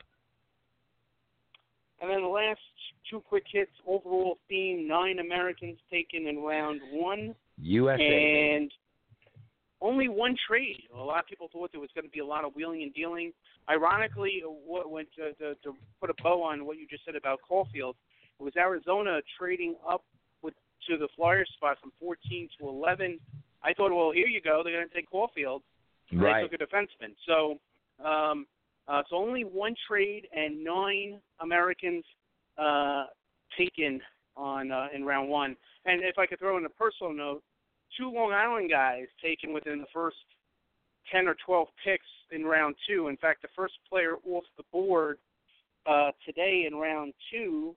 And 2.02 2.10
then 2.10 2.22
the 2.22 2.28
last 2.28 2.60
two 3.10 3.22
quick 3.22 3.44
hits. 3.52 3.72
Overall 3.88 4.38
theme: 4.48 4.88
nine 4.88 5.20
Americans 5.20 5.78
taken 5.92 6.28
in 6.28 6.40
round 6.40 6.82
one. 6.92 7.36
USA. 7.62 8.56
And 8.56 8.72
only 9.82 10.10
one 10.10 10.36
trade. 10.48 10.84
A 10.94 10.98
lot 10.98 11.20
of 11.20 11.28
people 11.28 11.50
thought 11.52 11.72
there 11.72 11.82
was 11.82 11.90
going 11.96 12.06
to 12.06 12.12
be 12.12 12.20
a 12.20 12.26
lot 12.26 12.44
of 12.44 12.54
wheeling 12.56 12.84
and 12.84 12.94
dealing. 12.94 13.32
Ironically, 13.70 14.42
what 14.46 14.90
went 14.90 15.08
to, 15.16 15.34
to, 15.36 15.56
to 15.64 15.76
put 16.02 16.10
a 16.10 16.14
bow 16.22 16.44
on 16.44 16.66
what 16.66 16.78
you 16.78 16.88
just 16.88 17.06
said 17.06 17.16
about 17.16 17.40
Caufield, 17.50 17.94
it 18.40 18.44
was 18.44 18.54
Arizona 18.58 19.20
trading 19.38 19.76
up 19.88 20.04
with 20.42 20.54
to 20.90 20.98
the 20.98 21.08
flyer 21.16 21.46
spot 21.56 21.78
from 21.82 21.92
14 22.00 22.50
to 22.60 22.68
11. 22.68 23.20
I 23.64 23.74
thought, 23.74 23.96
well, 23.96 24.12
here 24.12 24.28
you 24.28 24.42
go. 24.42 24.62
They're 24.64 24.74
going 24.74 24.88
to 24.88 24.94
take 24.94 25.10
Caufield. 25.12 25.62
Right. 26.12 26.50
They 26.50 26.58
took 26.58 26.62
a 26.62 26.76
defenseman. 26.76 27.14
So, 27.28 27.60
um, 28.06 28.48
uh, 28.90 29.04
so 29.10 29.16
only 29.18 29.44
one 29.44 29.76
trade 29.88 30.28
and 30.36 30.64
nine 30.64 31.20
Americans 31.42 32.04
uh, 32.58 33.06
taken 33.58 34.02
on 34.36 34.72
uh, 34.72 34.88
in 34.94 35.04
round 35.04 35.30
one. 35.30 35.56
And 35.86 36.04
if 36.04 36.18
I 36.18 36.26
could 36.26 36.40
throw 36.40 36.58
in 36.58 36.66
a 36.66 36.70
personal 36.70 37.14
note, 37.14 37.44
two 37.98 38.12
Long 38.12 38.32
Island 38.32 38.70
guys 38.70 39.06
taken 39.24 39.54
within 39.54 39.80
the 39.80 39.88
first 39.94 40.18
10 41.12 41.28
or 41.28 41.36
12 41.46 41.68
picks 41.84 42.06
in 42.32 42.46
round 42.46 42.76
two. 42.88 43.08
In 43.08 43.18
fact, 43.18 43.42
the 43.42 43.48
first 43.56 43.74
player 43.90 44.16
off 44.28 44.44
the 44.58 44.64
board 44.72 45.18
uh, 45.86 46.12
today 46.26 46.66
in 46.68 46.76
round 46.76 47.14
two, 47.32 47.76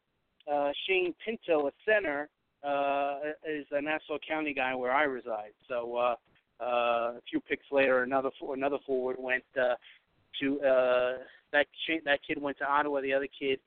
uh, 0.53 0.71
Shane 0.87 1.15
Pinto, 1.25 1.69
a 1.69 1.71
center, 1.87 2.29
uh, 2.65 3.19
is 3.49 3.67
a 3.73 3.81
Nassau 3.81 4.19
County 4.27 4.55
guy 4.55 4.75
where 4.75 4.93
I 4.93 5.05
reside. 5.05 5.53
So 5.69 5.97
uh, 5.97 6.15
uh, 6.63 6.65
a 7.17 7.21
few 7.29 7.41
picks 7.41 7.67
later, 7.73 8.03
another 8.03 8.31
another 8.53 8.79
forward 8.87 9.17
went 9.19 9.45
uh, 9.61 9.75
to 10.41 10.61
uh, 10.61 11.13
that 11.53 11.67
cha- 11.87 12.03
that 12.05 12.21
kid 12.27 12.41
went 12.41 12.59
to 12.59 12.65
Ottawa. 12.65 13.01
The 13.01 13.13
other 13.13 13.29
kid 13.39 13.61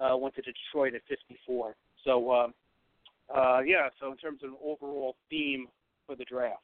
uh, 0.00 0.16
went 0.16 0.34
to 0.36 0.42
Detroit 0.42 0.94
at 0.94 1.02
54. 1.08 1.74
So 2.04 2.30
uh, 2.30 2.48
uh, 3.34 3.60
yeah. 3.60 3.88
So 4.00 4.10
in 4.10 4.16
terms 4.16 4.40
of 4.42 4.50
an 4.50 4.56
overall 4.64 5.16
theme 5.30 5.68
for 6.06 6.16
the 6.16 6.24
draft. 6.24 6.62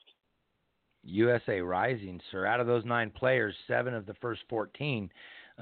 USA 1.05 1.61
Rising, 1.61 2.21
sir. 2.31 2.47
Out 2.47 2.61
of 2.61 2.67
those 2.67 2.85
nine 2.85 3.11
players, 3.11 3.55
seven 3.69 3.95
of 3.95 4.07
the 4.07 4.15
first 4.15 4.41
14 4.49 5.11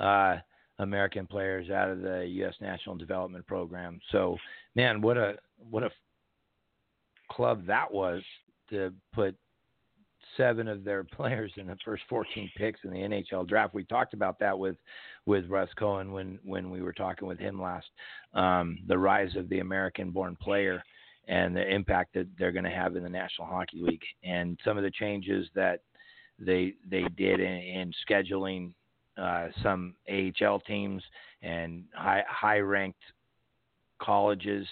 uh, 0.01 0.36
American 0.78 1.26
players 1.26 1.70
out 1.70 1.90
of 1.90 2.01
the 2.01 2.24
U.S. 2.26 2.55
National 2.61 2.95
Development 2.95 3.47
Program. 3.47 4.01
So, 4.11 4.36
man, 4.74 5.01
what 5.01 5.16
a 5.16 5.34
what 5.70 5.82
a 5.82 5.90
club 7.30 7.66
that 7.66 7.93
was 7.93 8.22
to 8.70 8.93
put 9.14 9.36
seven 10.37 10.68
of 10.68 10.85
their 10.85 11.05
players 11.16 11.53
in 11.57 11.66
the 11.66 11.76
first 11.85 12.03
14 12.09 12.51
picks 12.57 12.80
in 12.85 12.91
the 12.91 12.99
NHL 12.99 13.47
draft. 13.49 13.74
We 13.74 13.85
talked 13.85 14.14
about 14.14 14.39
that 14.41 14.59
with 14.59 14.76
with 15.26 15.47
Russ 15.49 15.70
Cohen 15.78 16.12
when 16.12 16.39
when 16.45 16.70
we 16.70 16.83
were 16.83 16.93
talking 16.93 17.28
with 17.28 17.39
him 17.39 17.61
last. 17.61 17.87
Um, 18.35 18.78
the 18.87 18.99
rise 18.99 19.37
of 19.37 19.49
the 19.49 19.61
American-born 19.61 20.37
player 20.41 20.83
and 21.28 21.55
the 21.55 21.66
impact 21.68 22.14
that 22.14 22.26
they're 22.39 22.53
going 22.53 22.64
to 22.64 22.70
have 22.70 22.97
in 22.97 23.03
the 23.03 23.09
National 23.09 23.47
Hockey 23.47 23.80
League, 23.80 24.03
and 24.24 24.59
some 24.64 24.76
of 24.76 24.83
the 24.83 24.91
changes 24.91 25.49
that 25.55 25.80
they 26.39 26.74
they 26.89 27.05
did 27.16 27.41
in, 27.41 27.53
in 27.53 27.93
scheduling 28.09 28.72
uh, 29.16 29.49
some 29.62 29.95
AHL 30.11 30.61
teams 30.61 31.03
and 31.43 31.85
high 31.95 32.24
high 32.28 32.59
ranked 32.59 33.03
colleges 34.01 34.66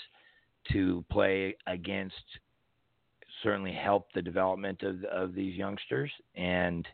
to 0.72 1.04
play 1.11 1.56
against 1.66 2.14
certainly 3.43 3.72
helped 3.72 4.14
the 4.14 4.22
development 4.22 4.82
of 4.82 5.05
of 5.05 5.34
these 5.34 5.57
youngsters 5.57 6.11
and 6.34 6.86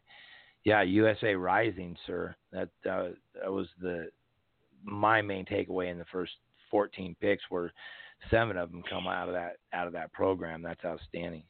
yeah 0.65 0.83
USA 0.83 1.35
Rising 1.35 1.97
sir 2.07 2.35
that 2.53 2.69
uh, 2.91 3.09
that 3.41 3.53
was 3.53 3.67
the 3.81 4.09
my 4.85 5.21
main 5.23 5.45
takeaway 5.45 5.91
in 5.91 5.99
the 5.99 6.05
first 6.13 6.33
14 6.71 7.17
picks 7.21 7.43
were 7.51 7.73
seven 8.31 8.57
of 8.57 8.71
them 8.71 8.83
come 8.89 9.07
out 9.07 9.29
of 9.29 9.35
that 9.35 9.57
out 9.73 9.87
of 9.87 9.93
that 9.93 10.13
program 10.13 10.63
that's 10.63 10.85
outstanding 10.85 11.43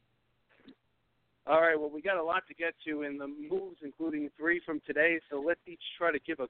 All 1.46 1.60
right, 1.60 1.78
well, 1.78 1.90
we 1.90 2.02
got 2.02 2.16
a 2.16 2.22
lot 2.22 2.42
to 2.48 2.54
get 2.54 2.74
to 2.86 3.02
in 3.02 3.18
the 3.18 3.28
moves, 3.28 3.76
including 3.82 4.30
three 4.36 4.60
from 4.66 4.80
today. 4.84 5.20
So 5.30 5.40
let's 5.46 5.60
each 5.68 5.82
try 5.96 6.10
to 6.10 6.18
give 6.26 6.40
a, 6.40 6.48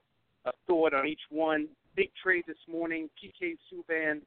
a 0.49 0.51
thought 0.65 0.95
on 0.95 1.05
each 1.05 1.21
one. 1.29 1.67
Big 1.95 2.09
trade 2.21 2.45
this 2.47 2.57
morning. 2.67 3.07
PK 3.23 3.57
Subban 3.69 4.21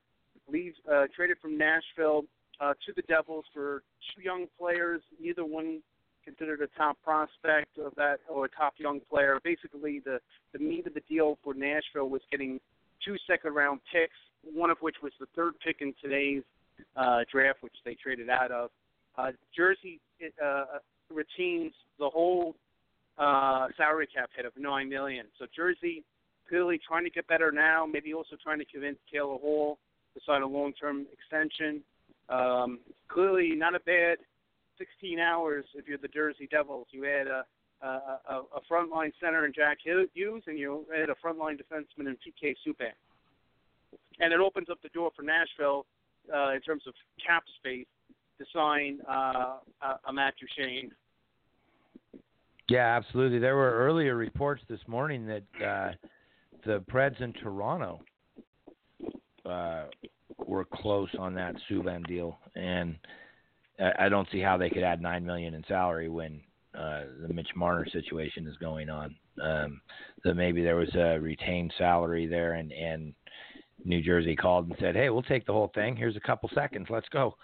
leaves 0.48 0.76
uh, 0.90 1.06
traded 1.14 1.38
from 1.42 1.58
Nashville 1.58 2.22
uh, 2.60 2.74
to 2.86 2.92
the 2.94 3.02
Devils 3.02 3.44
for 3.52 3.82
two 4.14 4.22
young 4.22 4.46
players. 4.58 5.02
Neither 5.20 5.44
one 5.44 5.80
considered 6.24 6.60
a 6.60 6.78
top 6.78 6.96
prospect 7.02 7.78
of 7.78 7.94
that 7.96 8.18
or 8.28 8.44
a 8.44 8.48
top 8.48 8.74
young 8.78 9.00
player. 9.10 9.38
Basically, 9.42 10.00
the 10.04 10.18
the 10.52 10.58
meat 10.58 10.86
of 10.86 10.94
the 10.94 11.02
deal 11.08 11.38
for 11.42 11.54
Nashville 11.54 12.08
was 12.08 12.20
getting 12.30 12.60
two 13.04 13.16
second 13.26 13.54
round 13.54 13.80
picks, 13.92 14.16
one 14.54 14.70
of 14.70 14.78
which 14.80 14.96
was 15.02 15.12
the 15.18 15.26
third 15.34 15.54
pick 15.64 15.76
in 15.80 15.94
today's 16.02 16.42
uh, 16.96 17.20
draft, 17.30 17.62
which 17.62 17.74
they 17.84 17.94
traded 17.94 18.28
out 18.28 18.50
of. 18.50 18.70
Uh, 19.16 19.32
Jersey 19.56 20.00
uh, 20.44 20.64
retains 21.10 21.72
the 21.98 22.08
whole 22.08 22.54
uh, 23.18 23.68
salary 23.76 24.06
cap 24.06 24.30
hit 24.36 24.46
of 24.46 24.52
nine 24.58 24.88
million. 24.88 25.26
So 25.38 25.46
Jersey 25.54 26.04
clearly 26.48 26.80
trying 26.86 27.04
to 27.04 27.10
get 27.10 27.26
better 27.26 27.52
now. 27.52 27.86
Maybe 27.86 28.12
also 28.12 28.36
trying 28.42 28.58
to 28.58 28.64
convince 28.64 28.98
Taylor 29.12 29.36
Hall 29.36 29.78
to 30.14 30.20
sign 30.26 30.42
a 30.42 30.46
long-term 30.46 31.06
extension. 31.12 31.82
Um, 32.30 32.78
clearly 33.08 33.54
not 33.56 33.74
a 33.74 33.80
bad 33.80 34.18
16 34.78 35.18
hours 35.18 35.64
if 35.74 35.86
you're 35.86 35.98
the 35.98 36.08
Jersey 36.08 36.48
Devils. 36.50 36.86
You 36.90 37.02
had 37.02 37.26
a 37.26 37.44
a, 37.82 38.42
a, 38.56 38.60
frontline 38.70 39.12
center 39.20 39.46
in 39.46 39.52
Jack 39.54 39.78
Hughes, 39.82 40.42
and 40.46 40.58
you 40.58 40.84
had 40.94 41.08
a 41.08 41.14
frontline 41.14 41.58
defenseman 41.58 42.08
in 42.08 42.16
PK 42.16 42.54
Subban. 42.66 42.92
And 44.18 44.32
it 44.32 44.40
opens 44.40 44.68
up 44.70 44.78
the 44.82 44.90
door 44.90 45.10
for 45.16 45.22
Nashville 45.22 45.86
uh, 46.32 46.52
in 46.52 46.60
terms 46.60 46.82
of 46.86 46.94
cap 47.26 47.42
space 47.58 47.86
to 48.38 48.44
sign 48.52 48.98
uh, 49.08 49.56
a, 49.82 49.98
a 50.08 50.12
Matt 50.12 50.34
Duchene. 50.38 50.90
Yeah, 52.68 52.96
absolutely. 52.96 53.38
There 53.38 53.56
were 53.56 53.72
earlier 53.72 54.14
reports 54.14 54.62
this 54.68 54.80
morning 54.86 55.26
that 55.26 55.66
uh, 55.66 55.92
the 56.64 56.84
Preds 56.90 57.20
in 57.20 57.32
Toronto 57.32 58.00
uh, 59.44 59.84
were 60.46 60.64
close 60.64 61.08
on 61.18 61.34
that 61.34 61.54
Subban 61.68 62.06
deal, 62.06 62.38
and 62.56 62.96
I 63.78 64.06
I 64.06 64.08
don't 64.08 64.28
see 64.32 64.40
how 64.40 64.56
they 64.56 64.70
could 64.70 64.82
add 64.82 65.00
nine 65.00 65.24
million 65.24 65.54
in 65.54 65.64
salary 65.68 66.08
when 66.08 66.40
uh, 66.74 67.02
the 67.26 67.32
Mitch 67.32 67.50
Marner 67.54 67.86
situation 67.90 68.46
is 68.46 68.56
going 68.58 68.90
on. 68.90 69.16
Um, 69.42 69.80
that 70.24 70.34
maybe 70.34 70.62
there 70.62 70.76
was 70.76 70.94
a 70.94 71.18
retained 71.18 71.72
salary 71.78 72.26
there, 72.26 72.54
and 72.54 72.72
and 72.72 73.14
New 73.84 74.02
Jersey 74.02 74.36
called 74.36 74.68
and 74.68 74.76
said, 74.78 74.94
"Hey, 74.94 75.10
we'll 75.10 75.22
take 75.22 75.46
the 75.46 75.52
whole 75.52 75.70
thing. 75.74 75.96
Here's 75.96 76.16
a 76.16 76.20
couple 76.20 76.50
seconds. 76.54 76.88
Let's 76.90 77.08
go." 77.08 77.36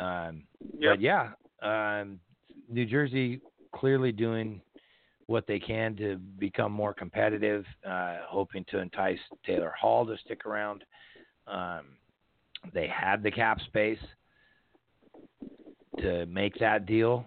Um, 0.00 0.44
Yep. 0.78 0.92
But 0.92 1.00
yeah, 1.00 1.30
um, 1.62 2.20
New 2.68 2.86
Jersey 2.86 3.40
clearly 3.74 4.12
doing 4.12 4.60
what 5.26 5.46
they 5.46 5.58
can 5.58 5.96
to 5.96 6.16
become 6.38 6.72
more 6.72 6.94
competitive, 6.94 7.64
uh, 7.86 8.18
hoping 8.26 8.64
to 8.70 8.78
entice 8.78 9.18
Taylor 9.44 9.72
Hall 9.78 10.06
to 10.06 10.16
stick 10.24 10.46
around. 10.46 10.84
Um, 11.46 11.96
they 12.74 12.88
had 12.88 13.22
the 13.22 13.30
cap 13.30 13.60
space 13.66 13.98
to 15.98 16.26
make 16.26 16.58
that 16.58 16.86
deal. 16.86 17.24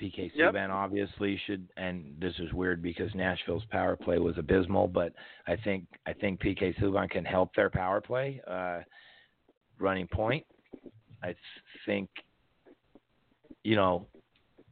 PK 0.00 0.30
Yep. 0.34 0.54
Subban 0.54 0.70
obviously 0.70 1.40
should, 1.46 1.68
and 1.76 2.16
this 2.18 2.34
is 2.38 2.52
weird 2.52 2.82
because 2.82 3.14
Nashville's 3.14 3.64
power 3.70 3.94
play 3.96 4.18
was 4.18 4.36
abysmal, 4.36 4.88
but 4.88 5.12
I 5.46 5.56
think 5.56 5.86
I 6.06 6.12
think 6.12 6.40
PK 6.40 6.76
Subban 6.80 7.08
can 7.08 7.24
help 7.24 7.54
their 7.54 7.70
power 7.70 8.00
play 8.00 8.40
uh, 8.48 8.80
running 9.78 10.08
point. 10.08 10.44
I 11.22 11.34
think, 11.86 12.08
you 13.62 13.76
know, 13.76 14.06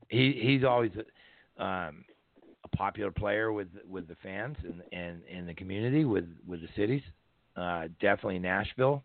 he 0.08 0.38
he's 0.42 0.64
always 0.64 0.90
um, 1.58 2.04
a 2.64 2.76
popular 2.76 3.12
player 3.12 3.52
with 3.52 3.68
with 3.88 4.08
the 4.08 4.16
fans 4.22 4.56
and 4.64 4.82
and 4.92 5.22
in 5.30 5.46
the 5.46 5.54
community 5.54 6.04
with 6.04 6.26
with 6.46 6.60
the 6.60 6.68
cities. 6.76 7.02
Uh, 7.56 7.88
definitely 8.00 8.38
Nashville. 8.38 9.04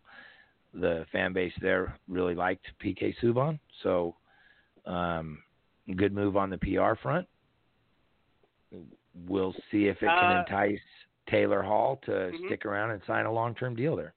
The 0.80 1.06
fan 1.10 1.32
base 1.32 1.54
there 1.60 1.96
really 2.06 2.34
liked 2.34 2.66
PK 2.82 3.14
Subban. 3.22 3.58
So, 3.82 4.14
um, 4.84 5.42
good 5.96 6.12
move 6.12 6.36
on 6.36 6.50
the 6.50 6.58
PR 6.58 6.94
front. 7.00 7.26
We'll 9.26 9.54
see 9.70 9.86
if 9.86 9.96
it 10.02 10.06
can 10.06 10.36
Uh, 10.36 10.40
entice 10.40 10.82
Taylor 11.28 11.62
Hall 11.62 11.96
to 12.04 12.10
Mhm. 12.10 12.46
stick 12.46 12.66
around 12.66 12.90
and 12.90 13.02
sign 13.04 13.24
a 13.24 13.32
long-term 13.32 13.74
deal 13.74 13.96
there. 13.96 14.14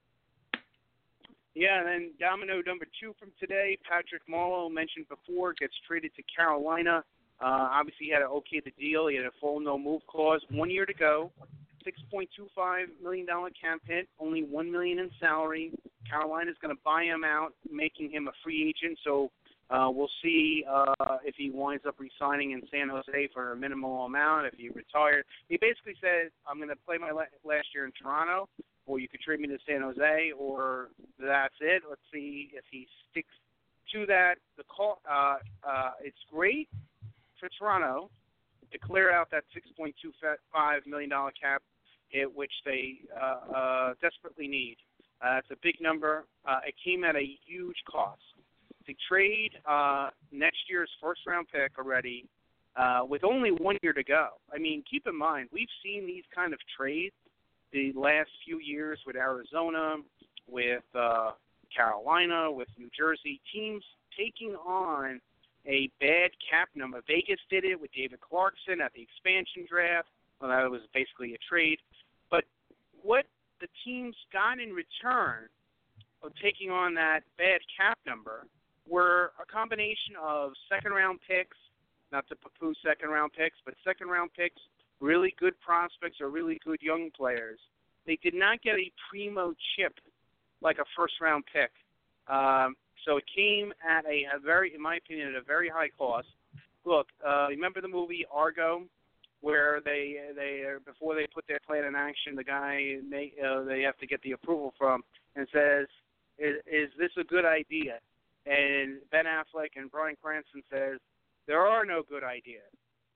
Yeah, 1.54 1.80
and 1.80 1.88
then 1.88 2.14
domino 2.18 2.62
number 2.62 2.86
two 3.00 3.14
from 3.14 3.32
today, 3.40 3.78
Patrick 3.82 4.26
Marleau 4.26 4.70
mentioned 4.70 5.08
before, 5.08 5.54
gets 5.54 5.76
traded 5.80 6.14
to 6.14 6.22
Carolina. 6.24 7.04
Uh, 7.40 7.68
obviously, 7.70 8.06
he 8.06 8.12
had 8.12 8.20
to 8.20 8.26
okay 8.26 8.60
the 8.60 8.70
deal. 8.72 9.06
He 9.06 9.16
had 9.16 9.24
a 9.24 9.30
full 9.32 9.60
no 9.60 9.78
move 9.78 10.06
clause. 10.06 10.44
One 10.50 10.70
year 10.70 10.84
to 10.84 10.94
go. 10.94 11.32
Six 11.84 12.00
point 12.10 12.28
two 12.36 12.46
five 12.54 12.88
million 13.02 13.26
dollar 13.26 13.50
cap 13.50 13.80
hit. 13.84 14.08
Only 14.18 14.42
one 14.42 14.70
million 14.70 14.98
in 14.98 15.10
salary. 15.18 15.72
Carolina's 16.08 16.56
going 16.60 16.74
to 16.74 16.80
buy 16.84 17.04
him 17.04 17.24
out, 17.24 17.54
making 17.70 18.10
him 18.10 18.28
a 18.28 18.32
free 18.42 18.68
agent. 18.68 18.98
So 19.04 19.30
uh, 19.70 19.88
we'll 19.90 20.10
see 20.22 20.64
uh, 20.68 21.18
if 21.24 21.36
he 21.36 21.50
winds 21.50 21.84
up 21.86 21.96
resigning 21.98 22.50
in 22.52 22.62
San 22.70 22.88
Jose 22.88 23.28
for 23.32 23.52
a 23.52 23.56
minimal 23.56 24.04
amount. 24.04 24.46
If 24.46 24.54
he 24.58 24.68
retired, 24.68 25.24
he 25.48 25.56
basically 25.60 25.94
said, 26.00 26.30
"I'm 26.46 26.56
going 26.58 26.68
to 26.68 26.76
play 26.86 26.98
my 26.98 27.12
la- 27.12 27.32
last 27.44 27.68
year 27.74 27.86
in 27.86 27.92
Toronto." 27.92 28.48
or 28.86 28.98
you 28.98 29.08
could 29.08 29.20
trade 29.20 29.38
me 29.38 29.46
to 29.46 29.58
San 29.68 29.82
Jose, 29.82 30.32
or 30.36 30.88
that's 31.18 31.54
it. 31.60 31.82
Let's 31.88 32.00
see 32.12 32.50
if 32.52 32.64
he 32.70 32.88
sticks 33.10 33.32
to 33.92 34.04
that. 34.06 34.34
The 34.56 34.64
call, 34.64 35.00
uh, 35.08 35.36
uh, 35.62 35.90
it's 36.02 36.18
great 36.32 36.68
for 37.38 37.48
Toronto 37.56 38.10
to 38.72 38.78
clear 38.78 39.12
out 39.12 39.30
that 39.30 39.44
6.25 39.78 40.86
million 40.86 41.10
dollar 41.10 41.32
cap 41.40 41.62
hit, 42.10 42.34
which 42.34 42.52
they 42.64 42.98
uh, 43.20 43.54
uh, 43.54 43.94
desperately 44.00 44.48
need. 44.48 44.76
Uh, 45.22 45.38
it's 45.38 45.50
a 45.50 45.56
big 45.62 45.76
number. 45.80 46.24
Uh, 46.46 46.60
it 46.66 46.74
came 46.84 47.04
at 47.04 47.16
a 47.16 47.38
huge 47.46 47.76
cost. 47.90 48.22
To 48.86 48.94
trade 49.08 49.52
uh, 49.68 50.10
next 50.32 50.58
year's 50.68 50.90
first 51.00 51.20
round 51.26 51.46
pick 51.52 51.78
already 51.78 52.26
uh, 52.76 53.00
with 53.06 53.24
only 53.24 53.50
one 53.50 53.76
year 53.82 53.92
to 53.92 54.02
go. 54.02 54.28
I 54.52 54.58
mean, 54.58 54.82
keep 54.90 55.06
in 55.06 55.16
mind, 55.16 55.48
we've 55.52 55.68
seen 55.84 56.06
these 56.06 56.24
kind 56.34 56.52
of 56.52 56.58
trades 56.76 57.14
the 57.72 57.92
last 57.94 58.30
few 58.44 58.58
years 58.58 58.98
with 59.06 59.16
Arizona, 59.16 59.96
with 60.48 60.82
uh, 60.94 61.32
Carolina, 61.74 62.50
with 62.50 62.68
New 62.78 62.88
Jersey, 62.96 63.40
teams 63.52 63.84
taking 64.16 64.54
on 64.54 65.20
a 65.66 65.90
bad 66.00 66.30
cap 66.48 66.68
number. 66.74 67.00
Vegas 67.06 67.38
did 67.50 67.64
it 67.64 67.80
with 67.80 67.92
David 67.92 68.20
Clarkson 68.20 68.80
at 68.80 68.92
the 68.94 69.02
expansion 69.02 69.66
draft. 69.68 70.08
Well, 70.40 70.50
that 70.50 70.70
was 70.70 70.80
basically 70.94 71.34
a 71.34 71.38
trade. 71.48 71.78
But 72.30 72.44
what 73.02 73.26
the 73.60 73.68
teams 73.84 74.16
got 74.32 74.58
in 74.58 74.70
return 74.70 75.48
of 76.22 76.32
taking 76.42 76.70
on 76.70 76.94
that 76.94 77.20
bad 77.38 77.60
cap 77.76 77.98
number 78.06 78.46
were 78.88 79.32
a 79.40 79.46
combination 79.50 80.16
of 80.20 80.52
second 80.68 80.92
round 80.92 81.20
picks, 81.26 81.56
not 82.12 82.26
to 82.28 82.36
poo 82.58 82.72
second 82.84 83.10
round 83.10 83.32
picks, 83.32 83.56
but 83.64 83.74
second 83.84 84.08
round 84.08 84.30
picks 84.36 84.60
really 85.00 85.34
good 85.38 85.58
prospects 85.60 86.20
or 86.20 86.28
really 86.28 86.60
good 86.64 86.80
young 86.82 87.10
players. 87.16 87.58
They 88.06 88.18
did 88.22 88.34
not 88.34 88.62
get 88.62 88.74
a 88.74 88.92
primo 89.08 89.54
chip 89.76 89.94
like 90.62 90.78
a 90.78 90.84
first 90.96 91.14
round 91.20 91.44
pick. 91.52 91.70
Um, 92.28 92.76
so 93.06 93.16
it 93.16 93.24
came 93.34 93.72
at 93.88 94.04
a, 94.04 94.24
a 94.36 94.40
very, 94.44 94.74
in 94.74 94.82
my 94.82 94.96
opinion, 94.96 95.28
at 95.28 95.34
a 95.34 95.42
very 95.42 95.68
high 95.68 95.88
cost. 95.96 96.28
Look, 96.84 97.08
uh, 97.26 97.48
remember 97.48 97.80
the 97.80 97.88
movie 97.88 98.26
Argo, 98.30 98.84
where 99.40 99.80
they 99.84 100.16
they 100.36 100.62
before 100.84 101.14
they 101.14 101.26
put 101.32 101.46
their 101.48 101.60
plan 101.66 101.84
in 101.84 101.94
action, 101.94 102.34
the 102.36 102.44
guy 102.44 102.96
may, 103.08 103.32
uh, 103.44 103.62
they 103.64 103.82
have 103.82 103.96
to 103.98 104.06
get 104.06 104.20
the 104.22 104.32
approval 104.32 104.74
from 104.78 105.02
and 105.36 105.46
says, 105.52 105.86
is, 106.38 106.56
"Is 106.66 106.90
this 106.98 107.10
a 107.18 107.24
good 107.24 107.44
idea?" 107.44 107.98
And 108.46 108.98
Ben 109.10 109.24
Affleck 109.26 109.70
and 109.76 109.90
Bryan 109.90 110.16
Cranston 110.22 110.62
says, 110.70 110.98
"There 111.46 111.66
are 111.66 111.84
no 111.84 112.02
good 112.02 112.24
ideas." 112.24 112.62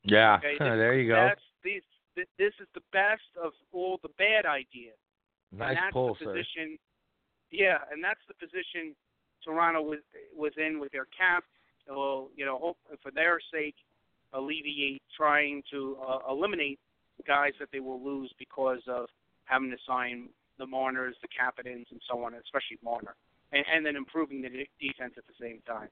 Yeah, 0.02 0.36
Okay, 0.38 0.56
there 0.58 0.94
you 0.98 1.08
go. 1.08 1.14
That's 1.14 1.40
these. 1.62 1.82
th- 2.14 2.28
This 2.38 2.52
is 2.60 2.68
the 2.74 2.82
best 2.92 3.22
of 3.42 3.52
all 3.72 3.98
the 4.02 4.10
bad 4.18 4.46
ideas. 4.46 4.96
Nice 5.52 5.70
and 5.70 5.76
that's 5.78 5.92
pull, 5.92 6.14
the 6.14 6.24
sir. 6.24 6.32
position. 6.32 6.78
Yeah, 7.50 7.78
and 7.92 8.02
that's 8.02 8.20
the 8.28 8.34
position 8.34 8.94
Toronto 9.44 9.82
was 9.82 10.00
was 10.34 10.52
in 10.56 10.78
with 10.80 10.92
their 10.92 11.06
cap. 11.16 11.44
Well, 11.88 12.30
you 12.34 12.44
know, 12.46 12.58
hope 12.58 12.78
for 13.02 13.10
their 13.10 13.38
sake, 13.52 13.76
alleviate 14.34 15.02
trying 15.16 15.62
to 15.70 15.96
uh, 16.06 16.18
eliminate 16.30 16.78
guys 17.26 17.52
that 17.60 17.68
they 17.72 17.80
will 17.80 18.02
lose 18.02 18.32
because 18.38 18.80
of 18.88 19.06
having 19.44 19.70
to 19.70 19.76
sign 19.86 20.28
the 20.58 20.66
Marners, 20.66 21.14
the 21.22 21.28
Kapanens, 21.28 21.86
and 21.90 22.00
so 22.10 22.22
on, 22.24 22.34
especially 22.34 22.78
Marner, 22.82 23.14
and, 23.52 23.64
and 23.72 23.86
then 23.86 23.96
improving 23.96 24.42
the 24.42 24.48
de- 24.48 24.68
defense 24.80 25.14
at 25.16 25.24
the 25.26 25.34
same 25.40 25.60
time. 25.66 25.88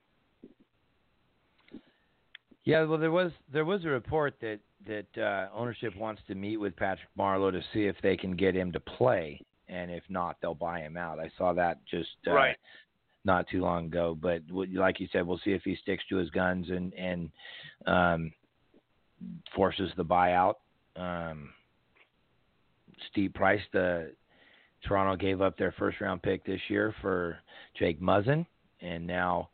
Yeah, 2.64 2.84
well, 2.84 2.98
there 2.98 3.10
was 3.10 3.32
there 3.52 3.64
was 3.64 3.84
a 3.84 3.88
report 3.88 4.34
that 4.40 4.60
that 4.86 5.20
uh, 5.20 5.48
ownership 5.52 5.96
wants 5.96 6.22
to 6.28 6.34
meet 6.34 6.58
with 6.58 6.76
Patrick 6.76 7.08
Marleau 7.18 7.50
to 7.50 7.60
see 7.72 7.86
if 7.86 7.96
they 8.02 8.16
can 8.16 8.36
get 8.36 8.54
him 8.54 8.70
to 8.72 8.80
play, 8.80 9.40
and 9.68 9.90
if 9.90 10.04
not, 10.08 10.36
they'll 10.40 10.54
buy 10.54 10.80
him 10.80 10.96
out. 10.96 11.18
I 11.18 11.30
saw 11.36 11.52
that 11.54 11.78
just 11.90 12.10
uh, 12.28 12.32
Right. 12.32 12.56
Not 13.24 13.48
too 13.48 13.60
long 13.60 13.86
ago. 13.86 14.16
But 14.20 14.42
like 14.50 15.00
you 15.00 15.08
said, 15.12 15.26
we'll 15.26 15.40
see 15.44 15.52
if 15.52 15.62
he 15.62 15.76
sticks 15.76 16.04
to 16.08 16.16
his 16.16 16.30
guns 16.30 16.68
and 16.70 16.92
and 16.94 17.30
um, 17.86 18.32
forces 19.54 19.90
the 19.96 20.04
buyout. 20.04 20.54
Um, 20.96 21.50
steep 23.10 23.34
price. 23.34 23.60
The 23.72 24.12
Toronto 24.86 25.16
gave 25.16 25.40
up 25.40 25.56
their 25.56 25.72
first 25.78 26.00
round 26.00 26.22
pick 26.22 26.44
this 26.44 26.60
year 26.68 26.94
for 27.00 27.38
Jake 27.78 28.00
Muzzin, 28.00 28.46
and 28.80 29.06
now 29.06 29.48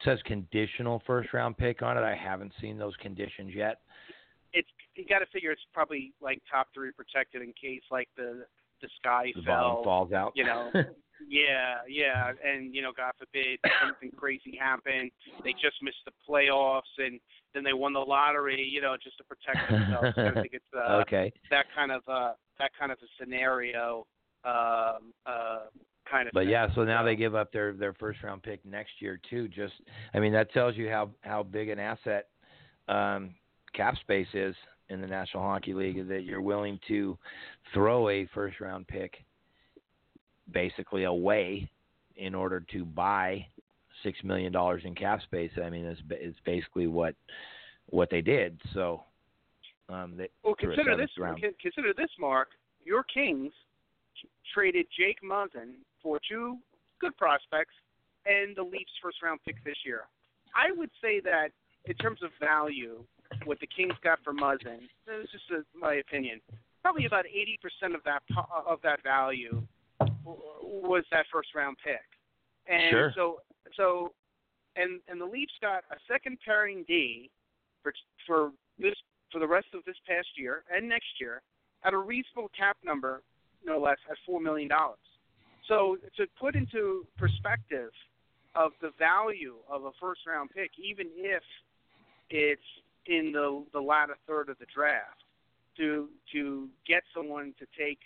it 0.00 0.04
says 0.04 0.18
conditional 0.24 1.02
first 1.06 1.32
round 1.32 1.56
pick 1.56 1.82
on 1.82 1.98
it. 1.98 2.02
I 2.02 2.14
haven't 2.14 2.52
seen 2.60 2.78
those 2.78 2.94
conditions 2.96 3.52
yet. 3.54 3.80
It's 4.52 4.68
you 4.94 5.04
got 5.06 5.18
to 5.18 5.26
figure 5.26 5.50
it's 5.50 5.60
probably 5.72 6.12
like 6.22 6.40
top 6.50 6.68
three 6.72 6.92
protected 6.92 7.42
in 7.42 7.52
case 7.60 7.82
like 7.90 8.08
the 8.16 8.46
the 8.84 8.90
sky 9.00 9.32
The 9.34 9.42
fell. 9.42 9.82
falls 9.82 10.12
out. 10.12 10.32
you 10.34 10.44
know. 10.44 10.70
Yeah, 11.26 11.76
yeah, 11.88 12.32
and 12.44 12.74
you 12.74 12.82
know, 12.82 12.92
God 12.94 13.12
forbid 13.18 13.58
something 13.80 14.10
crazy 14.14 14.58
happened. 14.60 15.10
They 15.42 15.52
just 15.52 15.76
missed 15.82 16.04
the 16.04 16.12
playoffs, 16.28 16.82
and 16.98 17.18
then 17.54 17.64
they 17.64 17.72
won 17.72 17.94
the 17.94 18.00
lottery. 18.00 18.62
You 18.70 18.82
know, 18.82 18.94
just 19.02 19.16
to 19.18 19.24
protect 19.24 19.70
themselves. 19.70 20.12
I 20.18 20.38
think 20.42 20.52
it's 20.52 20.64
uh, 20.76 20.96
okay. 21.02 21.32
that 21.50 21.64
kind 21.74 21.92
of 21.92 22.02
uh, 22.06 22.32
that 22.58 22.72
kind 22.78 22.92
of 22.92 22.98
a 22.98 23.06
scenario. 23.18 24.06
Um, 24.44 25.14
uh, 25.24 25.60
kind 26.10 26.28
of. 26.28 26.32
But 26.34 26.40
thing. 26.40 26.50
yeah, 26.50 26.66
so 26.74 26.84
now 26.84 27.02
they 27.02 27.16
give 27.16 27.34
up 27.34 27.52
their 27.52 27.72
their 27.72 27.94
first 27.94 28.22
round 28.22 28.42
pick 28.42 28.62
next 28.66 28.92
year 29.00 29.18
too. 29.30 29.48
Just 29.48 29.74
I 30.12 30.18
mean 30.20 30.32
that 30.34 30.52
tells 30.52 30.76
you 30.76 30.90
how 30.90 31.08
how 31.22 31.42
big 31.42 31.70
an 31.70 31.78
asset 31.78 32.26
um, 32.88 33.34
cap 33.72 33.94
space 34.02 34.28
is 34.34 34.54
in 34.88 35.00
the 35.00 35.06
National 35.06 35.42
Hockey 35.42 35.74
League 35.74 36.08
that 36.08 36.24
you're 36.24 36.42
willing 36.42 36.78
to 36.88 37.16
throw 37.72 38.08
a 38.08 38.26
first 38.34 38.60
round 38.60 38.86
pick 38.86 39.14
basically 40.52 41.04
away 41.04 41.70
in 42.16 42.34
order 42.34 42.60
to 42.72 42.84
buy 42.84 43.46
six 44.02 44.18
million 44.22 44.52
dollars 44.52 44.82
in 44.84 44.94
cap 44.94 45.22
space. 45.22 45.50
I 45.62 45.70
mean 45.70 45.84
it's 45.86 46.00
it's 46.10 46.38
basically 46.44 46.86
what 46.86 47.14
what 47.90 48.10
they 48.10 48.20
did. 48.20 48.60
So 48.72 49.02
um, 49.88 50.14
they 50.16 50.28
Well, 50.42 50.54
consider 50.54 50.96
this. 50.96 51.10
round. 51.18 51.42
Consider 51.60 51.92
this, 51.96 52.10
Mark. 52.18 52.48
Your 52.84 53.04
Kings 53.04 53.52
traded 54.52 54.86
Jake 54.96 55.18
Muzzin 55.22 55.74
for 56.02 56.18
two 56.28 56.58
good 57.00 57.16
prospects 57.16 57.74
and 58.26 58.56
the 58.56 58.62
Leafs' 58.62 58.90
first-round 59.02 59.40
pick 59.44 59.62
this 59.64 59.76
year. 59.84 60.02
I 60.54 60.72
would 60.76 60.90
say 61.02 61.20
that 61.20 61.48
in 61.84 61.94
terms 61.96 62.20
of 62.22 62.30
value, 62.40 63.04
what 63.44 63.60
the 63.60 63.66
Kings 63.66 63.94
got 64.02 64.18
for 64.24 64.32
Muzzin, 64.32 64.80
this 65.06 65.24
is 65.24 65.30
just 65.30 65.44
a, 65.50 65.78
my 65.78 65.94
opinion, 65.94 66.40
probably 66.82 67.06
about 67.06 67.24
80% 67.24 67.94
of 67.94 68.02
that 68.04 68.22
uh, 68.36 68.42
of 68.66 68.80
that 68.82 69.02
value 69.02 69.62
was 70.62 71.04
that 71.10 71.26
first-round 71.32 71.76
pick. 71.84 72.00
And 72.66 72.90
Sure. 72.90 73.12
so, 73.14 73.40
so, 73.76 74.12
and 74.76 75.00
and 75.08 75.20
the 75.20 75.24
Leafs 75.26 75.52
got 75.60 75.84
a 75.90 75.96
second 76.10 76.38
pairing 76.44 76.84
D 76.88 77.30
for 77.82 77.92
for 78.26 78.50
this 78.78 78.94
for 79.30 79.38
the 79.38 79.46
rest 79.46 79.66
of 79.74 79.84
this 79.84 79.96
past 80.08 80.28
year 80.36 80.64
and 80.74 80.88
next 80.88 81.20
year 81.20 81.42
at 81.84 81.92
a 81.92 81.98
reasonable 81.98 82.50
cap 82.56 82.76
number, 82.84 83.22
no 83.64 83.78
less, 83.78 83.98
at 84.10 84.16
four 84.24 84.40
million 84.40 84.68
dollars. 84.68 84.98
So 85.68 85.96
to 86.16 86.26
put 86.40 86.54
into 86.54 87.06
perspective 87.18 87.90
of 88.54 88.72
the 88.80 88.90
value 88.98 89.56
of 89.68 89.84
a 89.84 89.90
first 90.00 90.20
round 90.26 90.50
pick, 90.54 90.70
even 90.78 91.06
if 91.16 91.42
it's 92.30 92.62
in 93.06 93.32
the 93.32 93.64
the 93.72 93.80
latter 93.80 94.16
third 94.26 94.48
of 94.48 94.58
the 94.58 94.66
draft, 94.74 95.24
to 95.76 96.08
to 96.32 96.68
get 96.86 97.02
someone 97.14 97.54
to 97.58 97.66
take 97.78 97.98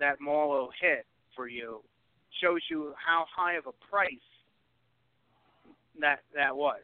that 0.00 0.16
Marleau 0.20 0.68
hit 0.80 1.06
for 1.34 1.48
you 1.48 1.80
shows 2.40 2.60
you 2.68 2.92
how 2.96 3.24
high 3.34 3.54
of 3.54 3.66
a 3.66 3.72
price 3.90 4.10
that 6.00 6.20
that 6.34 6.54
was. 6.54 6.80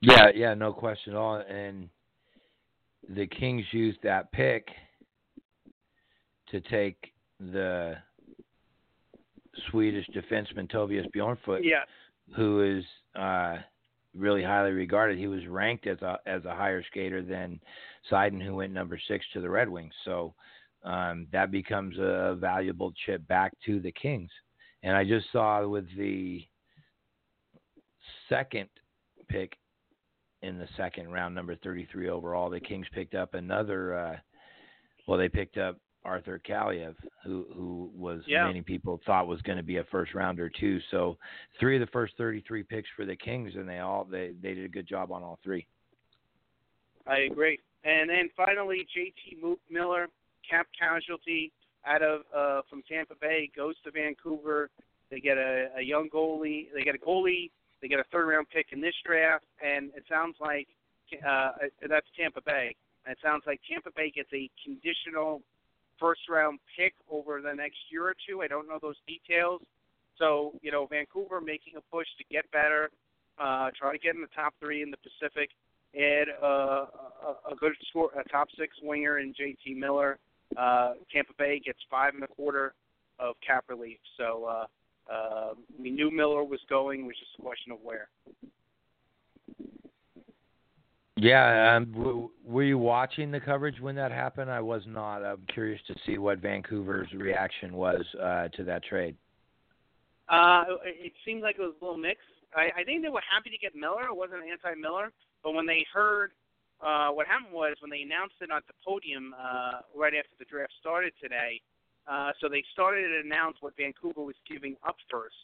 Yeah, 0.00 0.28
yeah, 0.34 0.54
no 0.54 0.72
question 0.72 1.12
at 1.12 1.18
all. 1.18 1.42
And 1.48 1.88
the 3.08 3.26
Kings 3.26 3.64
used 3.72 3.98
that 4.02 4.32
pick 4.32 4.68
to 6.50 6.60
take 6.60 7.12
the 7.38 7.96
Swedish 9.70 10.06
defenseman 10.14 10.68
Tobias 10.70 11.06
Bjornfot, 11.14 11.60
Yeah. 11.62 11.84
who 12.34 12.78
is 12.78 12.84
uh, 13.14 13.56
really 14.14 14.42
highly 14.42 14.72
regarded. 14.72 15.18
He 15.18 15.26
was 15.26 15.46
ranked 15.46 15.86
as 15.86 16.00
a 16.02 16.18
as 16.26 16.44
a 16.44 16.54
higher 16.54 16.82
skater 16.90 17.22
than 17.22 17.60
Seider, 18.10 18.42
who 18.44 18.56
went 18.56 18.72
number 18.72 18.98
six 19.08 19.24
to 19.32 19.40
the 19.40 19.50
Red 19.50 19.68
Wings. 19.68 19.94
So 20.04 20.34
um, 20.84 21.26
that 21.32 21.50
becomes 21.50 21.96
a 21.98 22.36
valuable 22.38 22.92
chip 23.06 23.26
back 23.28 23.52
to 23.66 23.80
the 23.80 23.92
Kings. 23.92 24.30
And 24.82 24.96
I 24.96 25.04
just 25.04 25.26
saw 25.32 25.66
with 25.66 25.86
the 25.96 26.42
second 28.28 28.68
pick 29.28 29.56
in 30.42 30.58
the 30.58 30.68
second 30.76 31.12
round, 31.12 31.34
number 31.34 31.54
33 31.56 32.08
overall, 32.08 32.48
the 32.48 32.60
Kings 32.60 32.86
picked 32.94 33.14
up 33.14 33.34
another. 33.34 33.94
Uh, 33.94 34.16
well, 35.06 35.18
they 35.18 35.28
picked 35.28 35.58
up 35.58 35.76
Arthur 36.04 36.40
Kaliyev, 36.46 36.94
who 37.24 37.46
who 37.54 37.90
was 37.94 38.22
Yeah. 38.26 38.46
many 38.46 38.62
people 38.62 39.00
thought 39.04 39.26
was 39.26 39.42
going 39.42 39.58
to 39.58 39.62
be 39.64 39.76
a 39.78 39.84
first 39.84 40.14
rounder 40.14 40.48
too. 40.48 40.80
So 40.90 41.18
three 41.58 41.76
of 41.76 41.80
the 41.80 41.92
first 41.92 42.16
33 42.16 42.62
picks 42.62 42.88
for 42.96 43.04
the 43.04 43.16
Kings, 43.16 43.54
and 43.56 43.68
they 43.68 43.78
all 43.78 44.04
they 44.04 44.32
they 44.40 44.54
did 44.54 44.64
a 44.64 44.68
good 44.68 44.86
job 44.86 45.12
on 45.12 45.22
all 45.22 45.38
three. 45.42 45.66
I 47.06 47.20
agree. 47.20 47.58
And 47.84 48.08
then 48.08 48.30
finally, 48.36 48.86
JT 48.96 49.56
Miller, 49.70 50.08
cap 50.48 50.66
casualty 50.78 51.52
out 51.86 52.02
of 52.02 52.22
uh, 52.34 52.62
from 52.68 52.82
Tampa 52.82 53.14
Bay, 53.20 53.50
goes 53.54 53.74
to 53.84 53.90
Vancouver. 53.90 54.70
They 55.10 55.20
get 55.20 55.38
a, 55.38 55.68
a 55.76 55.82
young 55.82 56.08
goalie. 56.08 56.68
They 56.74 56.82
get 56.82 56.94
a 56.94 56.98
goalie. 56.98 57.50
They 57.80 57.88
get 57.88 58.00
a 58.00 58.04
third 58.12 58.28
round 58.28 58.48
pick 58.50 58.66
in 58.72 58.80
this 58.80 58.94
draft, 59.04 59.44
and 59.64 59.90
it 59.94 60.04
sounds 60.08 60.36
like 60.40 60.68
uh, 61.26 61.52
that's 61.88 62.06
Tampa 62.16 62.40
Bay. 62.42 62.74
And 63.04 63.12
it 63.12 63.18
sounds 63.22 63.42
like 63.46 63.60
Tampa 63.68 63.90
Bay 63.96 64.10
gets 64.10 64.28
a 64.34 64.50
conditional 64.62 65.42
first 66.00 66.22
round 66.28 66.58
pick 66.76 66.94
over 67.10 67.40
the 67.40 67.52
next 67.52 67.78
year 67.90 68.08
or 68.08 68.14
two. 68.28 68.42
I 68.42 68.48
don't 68.48 68.68
know 68.68 68.78
those 68.80 68.96
details. 69.06 69.60
So 70.18 70.52
you 70.62 70.72
know, 70.72 70.86
Vancouver 70.86 71.40
making 71.40 71.74
a 71.76 71.82
push 71.94 72.06
to 72.18 72.24
get 72.30 72.50
better, 72.50 72.90
uh, 73.38 73.70
try 73.78 73.92
to 73.92 73.98
get 73.98 74.14
in 74.14 74.20
the 74.22 74.34
top 74.34 74.54
three 74.60 74.82
in 74.82 74.90
the 74.90 74.98
Pacific 74.98 75.50
add 75.96 76.28
uh, 76.42 76.46
a, 76.46 77.52
a 77.52 77.56
good 77.58 77.72
score, 77.88 78.10
a 78.18 78.28
top 78.28 78.48
six 78.58 78.76
winger 78.82 79.18
in 79.18 79.34
JT 79.34 79.76
Miller. 79.76 80.18
Uh, 80.56 80.94
Tampa 81.12 81.32
Bay 81.38 81.60
gets 81.64 81.78
five 81.90 82.14
and 82.14 82.22
a 82.22 82.28
quarter 82.28 82.74
of 83.18 83.34
cap 83.46 83.64
relief. 83.68 83.98
So 84.16 84.44
uh, 84.44 85.12
uh, 85.12 85.54
we 85.78 85.90
knew 85.90 86.10
Miller 86.10 86.44
was 86.44 86.60
going, 86.68 87.00
it 87.00 87.04
was 87.04 87.16
just 87.18 87.38
a 87.38 87.42
question 87.42 87.72
of 87.72 87.78
where. 87.82 88.08
Yeah, 91.20 91.76
um, 91.76 91.92
w- 91.92 92.30
were 92.46 92.62
you 92.62 92.78
watching 92.78 93.30
the 93.30 93.40
coverage 93.40 93.78
when 93.78 93.94
that 93.96 94.10
happened? 94.10 94.50
I 94.50 94.60
was 94.60 94.82
not. 94.86 95.22
I'm 95.22 95.44
curious 95.52 95.80
to 95.88 95.94
see 96.06 96.16
what 96.16 96.38
Vancouver's 96.38 97.12
reaction 97.12 97.74
was 97.74 98.02
uh, 98.18 98.48
to 98.48 98.64
that 98.64 98.82
trade. 98.84 99.14
Uh, 100.30 100.64
it 100.82 101.12
seemed 101.26 101.42
like 101.42 101.56
it 101.58 101.60
was 101.60 101.74
a 101.80 101.84
little 101.84 101.98
mixed. 101.98 102.24
I, 102.56 102.70
I 102.80 102.84
think 102.84 103.02
they 103.02 103.10
were 103.10 103.22
happy 103.28 103.50
to 103.50 103.58
get 103.58 103.76
Miller. 103.76 104.04
It 104.04 104.16
wasn't 104.16 104.40
anti-Miller, 104.50 105.12
but 105.44 105.52
when 105.52 105.66
they 105.66 105.84
heard 105.92 106.32
uh, 106.80 107.10
what 107.10 107.26
happened 107.26 107.52
was 107.52 107.76
when 107.80 107.90
they 107.90 108.00
announced 108.00 108.36
it 108.40 108.48
at 108.48 108.66
the 108.66 108.72
podium 108.80 109.34
uh, 109.36 109.84
right 109.94 110.14
after 110.16 110.32
the 110.38 110.46
draft 110.46 110.72
started 110.80 111.12
today. 111.20 111.60
Uh, 112.08 112.32
so 112.40 112.48
they 112.48 112.64
started 112.72 113.08
to 113.12 113.20
announce 113.20 113.58
what 113.60 113.76
Vancouver 113.76 114.24
was 114.24 114.36
giving 114.48 114.74
up 114.88 114.96
first. 115.10 115.36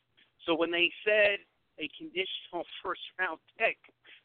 So 0.47 0.55
when 0.57 0.70
they 0.70 0.89
said 1.05 1.45
a 1.79 1.91
conditional 1.99 2.64
first 2.83 3.05
round 3.20 3.39
pick, 3.59 3.77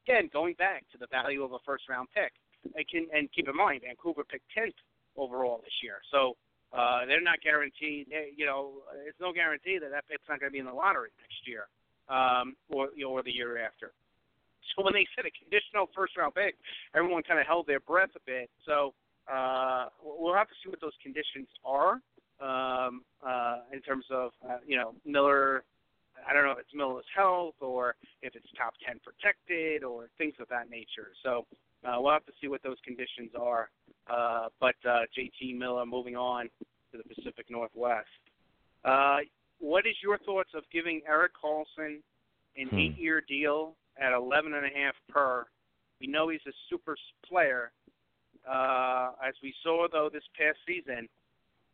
again 0.05 0.29
going 0.33 0.55
back 0.55 0.83
to 0.91 0.97
the 0.97 1.07
value 1.11 1.43
of 1.43 1.53
a 1.53 1.59
first 1.65 1.89
round 1.89 2.07
pick, 2.13 2.31
I 2.75 2.83
can 2.89 3.07
and 3.13 3.31
keep 3.33 3.47
in 3.47 3.55
mind 3.55 3.81
Vancouver 3.85 4.23
picked 4.23 4.49
tenth 4.55 4.75
overall 5.17 5.59
this 5.63 5.73
year. 5.83 5.99
So 6.11 6.35
uh, 6.73 7.05
they're 7.05 7.21
not 7.21 7.41
guaranteed. 7.41 8.07
You 8.35 8.45
know, 8.45 8.83
it's 9.05 9.19
no 9.19 9.33
guarantee 9.33 9.77
that 9.81 9.91
that 9.91 10.07
pick's 10.07 10.23
not 10.29 10.39
going 10.39 10.51
to 10.51 10.53
be 10.53 10.59
in 10.59 10.65
the 10.65 10.73
lottery 10.73 11.09
next 11.19 11.43
year, 11.45 11.67
um, 12.07 12.55
or 12.69 12.89
you 12.95 13.05
know, 13.05 13.11
or 13.11 13.23
the 13.23 13.33
year 13.33 13.57
after. 13.59 13.91
So 14.75 14.83
when 14.83 14.93
they 14.93 15.05
said 15.15 15.25
a 15.25 15.33
conditional 15.35 15.89
first 15.95 16.15
round 16.17 16.33
pick, 16.35 16.55
everyone 16.95 17.23
kind 17.23 17.39
of 17.39 17.47
held 17.47 17.67
their 17.67 17.81
breath 17.81 18.11
a 18.15 18.23
bit. 18.25 18.49
So 18.65 18.93
uh, 19.31 19.87
we'll 20.01 20.35
have 20.35 20.47
to 20.47 20.55
see 20.63 20.69
what 20.69 20.79
those 20.79 20.95
conditions 21.03 21.47
are 21.65 21.99
um, 22.39 23.03
uh, 23.25 23.67
in 23.73 23.81
terms 23.81 24.05
of 24.11 24.31
uh, 24.47 24.57
you 24.65 24.77
know 24.77 24.93
Miller. 25.05 25.63
I 26.27 26.33
don't 26.33 26.45
know 26.45 26.51
if 26.51 26.59
it's 26.59 26.73
Miller's 26.73 27.05
health 27.15 27.55
or 27.61 27.95
if 28.21 28.35
it's 28.35 28.45
top 28.57 28.73
ten 28.85 28.99
protected 29.03 29.83
or 29.83 30.09
things 30.17 30.33
of 30.39 30.47
that 30.49 30.69
nature. 30.69 31.11
So 31.23 31.45
uh, 31.85 31.95
we'll 31.99 32.11
have 32.13 32.25
to 32.25 32.33
see 32.41 32.47
what 32.47 32.63
those 32.63 32.77
conditions 32.85 33.31
are. 33.39 33.69
Uh, 34.09 34.47
but 34.59 34.75
uh, 34.87 35.01
JT 35.17 35.57
Miller 35.57 35.85
moving 35.85 36.15
on 36.15 36.49
to 36.91 36.97
the 36.97 37.03
Pacific 37.15 37.45
Northwest. 37.49 38.07
Uh, 38.83 39.19
what 39.59 39.85
is 39.85 39.95
your 40.01 40.17
thoughts 40.19 40.49
of 40.55 40.63
giving 40.71 41.01
Erik 41.07 41.31
Karlsson 41.41 42.01
an 42.57 42.67
Hmm. 42.67 42.77
eight-year 42.77 43.21
deal 43.27 43.75
at 43.97 44.11
eleven 44.13 44.53
and 44.53 44.65
a 44.65 44.69
half 44.69 44.95
per? 45.09 45.45
We 45.99 46.07
know 46.07 46.29
he's 46.29 46.41
a 46.47 46.51
super 46.69 46.97
player. 47.27 47.71
Uh, 48.49 49.11
as 49.23 49.35
we 49.43 49.53
saw 49.63 49.87
though 49.91 50.09
this 50.11 50.23
past 50.35 50.57
season, 50.65 51.07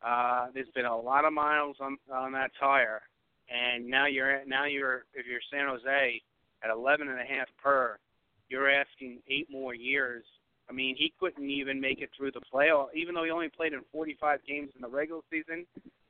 uh, 0.05 0.47
there's 0.53 0.69
been 0.75 0.85
a 0.85 0.97
lot 0.97 1.23
of 1.23 1.31
miles 1.31 1.77
on 1.79 1.97
on 2.13 2.33
that 2.33 2.51
tire, 2.59 3.06
and 3.49 3.87
now 3.87 4.05
you're 4.07 4.45
now 4.45 4.65
you're 4.65 5.05
if 5.13 5.25
you're 5.25 5.41
San 5.51 5.67
Jose 5.67 6.21
at 6.63 6.69
eleven 6.69 7.09
and 7.09 7.19
a 7.19 7.23
half 7.23 7.47
per, 7.61 7.97
you're 8.49 8.69
asking 8.69 9.19
eight 9.27 9.47
more 9.51 9.73
years. 9.73 10.23
I 10.69 10.73
mean, 10.73 10.95
he 10.97 11.13
couldn't 11.17 11.49
even 11.49 11.79
make 11.79 12.01
it 12.01 12.09
through 12.17 12.31
the 12.31 12.41
playoff, 12.53 12.87
even 12.93 13.15
though 13.15 13.23
he 13.23 13.31
only 13.31 13.47
played 13.47 13.71
in 13.71 13.79
45 13.91 14.39
games 14.45 14.69
in 14.75 14.81
the 14.81 14.89
regular 14.89 15.21
season. 15.29 15.65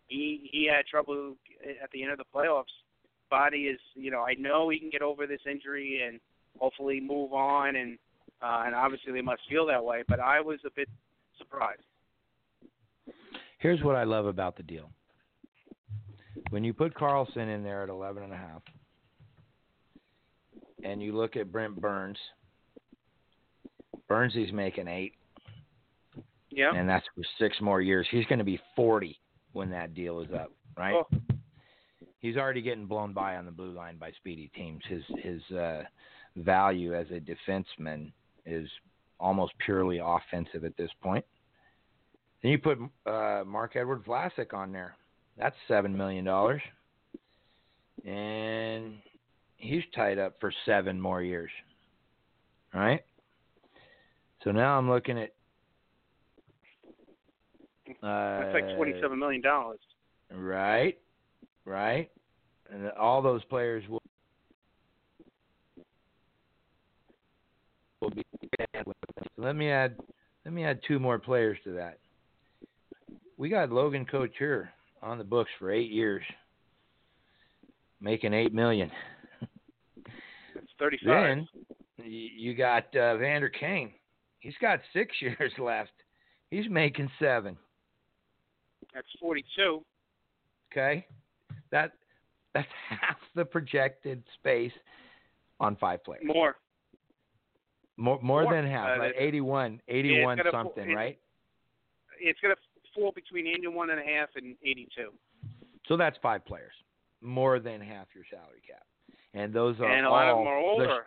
He 0.08 0.50
he 0.52 0.68
had 0.68 0.86
trouble 0.86 1.36
at 1.84 1.92
the 1.92 2.02
end 2.02 2.12
of 2.12 2.18
the 2.18 2.24
playoffs. 2.34 2.74
Body 3.30 3.64
is, 3.64 3.80
you 3.94 4.10
know, 4.10 4.24
I 4.24 4.36
know 4.36 4.70
he 4.70 4.80
can 4.80 4.90
get 4.90 5.02
over 5.02 5.28
this 5.28 5.42
injury 5.50 6.02
and 6.08 6.20
hopefully 6.58 7.00
move 7.00 7.34
on, 7.34 7.76
and 7.76 7.98
uh, 8.42 8.64
and 8.66 8.74
obviously 8.74 9.12
they 9.12 9.22
must 9.22 9.42
feel 9.50 9.66
that 9.68 9.84
way. 9.84 10.04
But 10.08 10.20
I 10.20 10.40
was 10.42 10.60
a 10.66 10.70
bit 10.76 10.90
surprised. 11.38 11.82
Here's 13.60 13.84
what 13.84 13.96
I 13.96 14.04
love 14.04 14.28
about 14.28 14.56
the 14.56 14.64
deal. 14.64 14.90
When 16.50 16.64
you 16.64 16.74
put 16.74 16.94
Karlsson 16.94 17.54
in 17.54 17.64
there 17.64 17.84
at 17.84 17.90
11 17.90 18.24
and 18.24 18.34
a 18.34 18.38
half, 18.38 18.62
and 20.84 21.02
you 21.02 21.16
look 21.16 21.36
at 21.36 21.52
Brent 21.52 21.80
Burns, 21.80 22.18
Burns 24.08 24.34
he's 24.34 24.52
making 24.54 24.88
eight, 24.88 25.14
Yeah. 26.50 26.74
and 26.74 26.88
that's 26.88 27.06
for 27.16 27.24
six 27.40 27.60
more 27.62 27.82
years. 27.82 28.08
He's 28.12 28.26
going 28.26 28.40
to 28.40 28.46
be 28.46 28.60
40 28.76 29.20
when 29.54 29.70
that 29.72 29.94
deal 29.94 30.20
is 30.22 30.32
up, 30.32 30.52
right? 30.78 30.96
Oh, 30.96 31.08
He's 32.20 32.36
already 32.36 32.62
getting 32.62 32.88
blown 32.88 33.14
by 33.14 33.36
on 33.38 33.46
the 33.46 33.52
blue 33.52 33.72
line 33.72 33.98
by 33.98 34.12
speedy 34.12 34.50
teams. 34.56 34.82
His 34.90 35.04
his 35.22 35.42
uh, 35.56 35.84
value 36.36 36.96
as 36.96 37.06
a 37.12 37.20
defenseman 37.22 38.12
is 38.46 38.68
almost 39.20 39.54
purely 39.64 40.00
offensive 40.04 40.66
at 40.66 40.76
this 40.78 40.90
point. 41.02 41.24
Then 42.42 42.52
you 42.52 42.58
put 42.58 42.80
uh, 43.06 43.44
Marc-Edouard 43.46 44.04
Vlasic 44.04 44.54
on 44.54 44.72
there. 44.72 44.96
That's 45.38 45.56
seven 45.68 45.96
million 45.96 46.26
dollars, 46.26 46.62
and 48.04 48.96
he's 49.58 49.84
tied 49.96 50.18
up 50.18 50.36
for 50.40 50.52
seven 50.66 51.00
more 51.00 51.22
years. 51.22 51.52
Right. 52.74 53.02
So 54.44 54.52
now 54.52 54.78
I'm 54.78 54.90
looking 54.90 55.20
at. 55.20 55.34
Uh, 58.04 58.40
that's 58.42 58.54
like 58.54 58.76
27 58.76 59.18
million 59.18 59.42
dollars. 59.42 59.80
Right, 60.34 60.98
right, 61.66 62.10
and 62.72 62.90
all 62.92 63.22
those 63.22 63.44
players 63.46 63.84
will 63.88 64.02
will 68.02 68.10
be. 68.10 68.24
Let 69.38 69.56
me 69.56 69.70
add. 69.70 69.98
Let 70.44 70.54
me 70.54 70.66
add 70.66 70.80
two 70.88 71.00
more 71.00 71.20
players 71.20 71.58
to 71.64 71.74
that. 71.74 72.00
We 73.38 73.50
got 73.50 73.72
Logan 73.72 74.06
Couture 74.06 74.72
on 75.02 75.18
the 75.18 75.24
books 75.24 75.50
for 75.60 75.72
eight 75.72 75.92
years, 75.92 76.24
making 78.02 78.34
eight 78.34 78.54
million. 78.54 78.92
It's 80.56 80.72
35. 80.80 81.04
Then 81.08 81.48
you 82.06 82.56
got 82.56 82.94
uh, 82.96 83.18
Vander 83.18 83.50
Kane. 83.50 83.92
He's 84.40 84.56
got 84.62 84.80
six 84.94 85.16
years 85.22 85.52
left. 85.60 85.92
He's 86.52 86.70
making 86.70 87.10
seven. 87.20 87.58
That's 88.94 89.08
42. 89.20 89.84
Okay, 90.72 91.06
that 91.72 91.92
that's 92.54 92.68
half 92.90 93.18
the 93.36 93.46
projected 93.46 94.24
space 94.36 94.72
on 95.60 95.76
five 95.78 96.04
players. 96.04 96.24
More. 96.26 96.56
More 98.00 98.20
more 98.22 98.44
More. 98.44 98.54
than 98.54 98.70
half, 98.70 98.98
Uh, 98.98 99.00
like 99.00 99.10
it's- 99.12 99.24
81, 99.24 99.82
81 99.88 100.38
gonna- 100.38 100.52
something, 100.52 100.94
right? 100.94 101.18
It's 102.20 102.40
going 102.42 102.54
to 102.56 102.62
fall 102.98 103.12
between 103.14 103.48
81 103.48 103.92
and 103.92 104.00
a 104.00 104.04
half 104.04 104.30
and 104.36 104.56
82. 104.64 105.12
So 105.88 105.96
that's 105.96 106.18
five 106.22 106.46
players, 106.46 106.74
more 107.22 107.60
than 107.60 107.80
half 107.80 108.08
your 108.14 108.26
salary 108.30 108.62
cap, 108.68 108.86
and 109.34 109.54
those 109.54 109.80
are 109.80 109.86
and 109.86 110.06
a 110.06 110.10
all 110.10 110.16
lot 110.16 110.28
of 110.30 110.38
them 110.40 110.48
are 110.48 110.60
the- 110.62 110.68
older. 110.68 111.06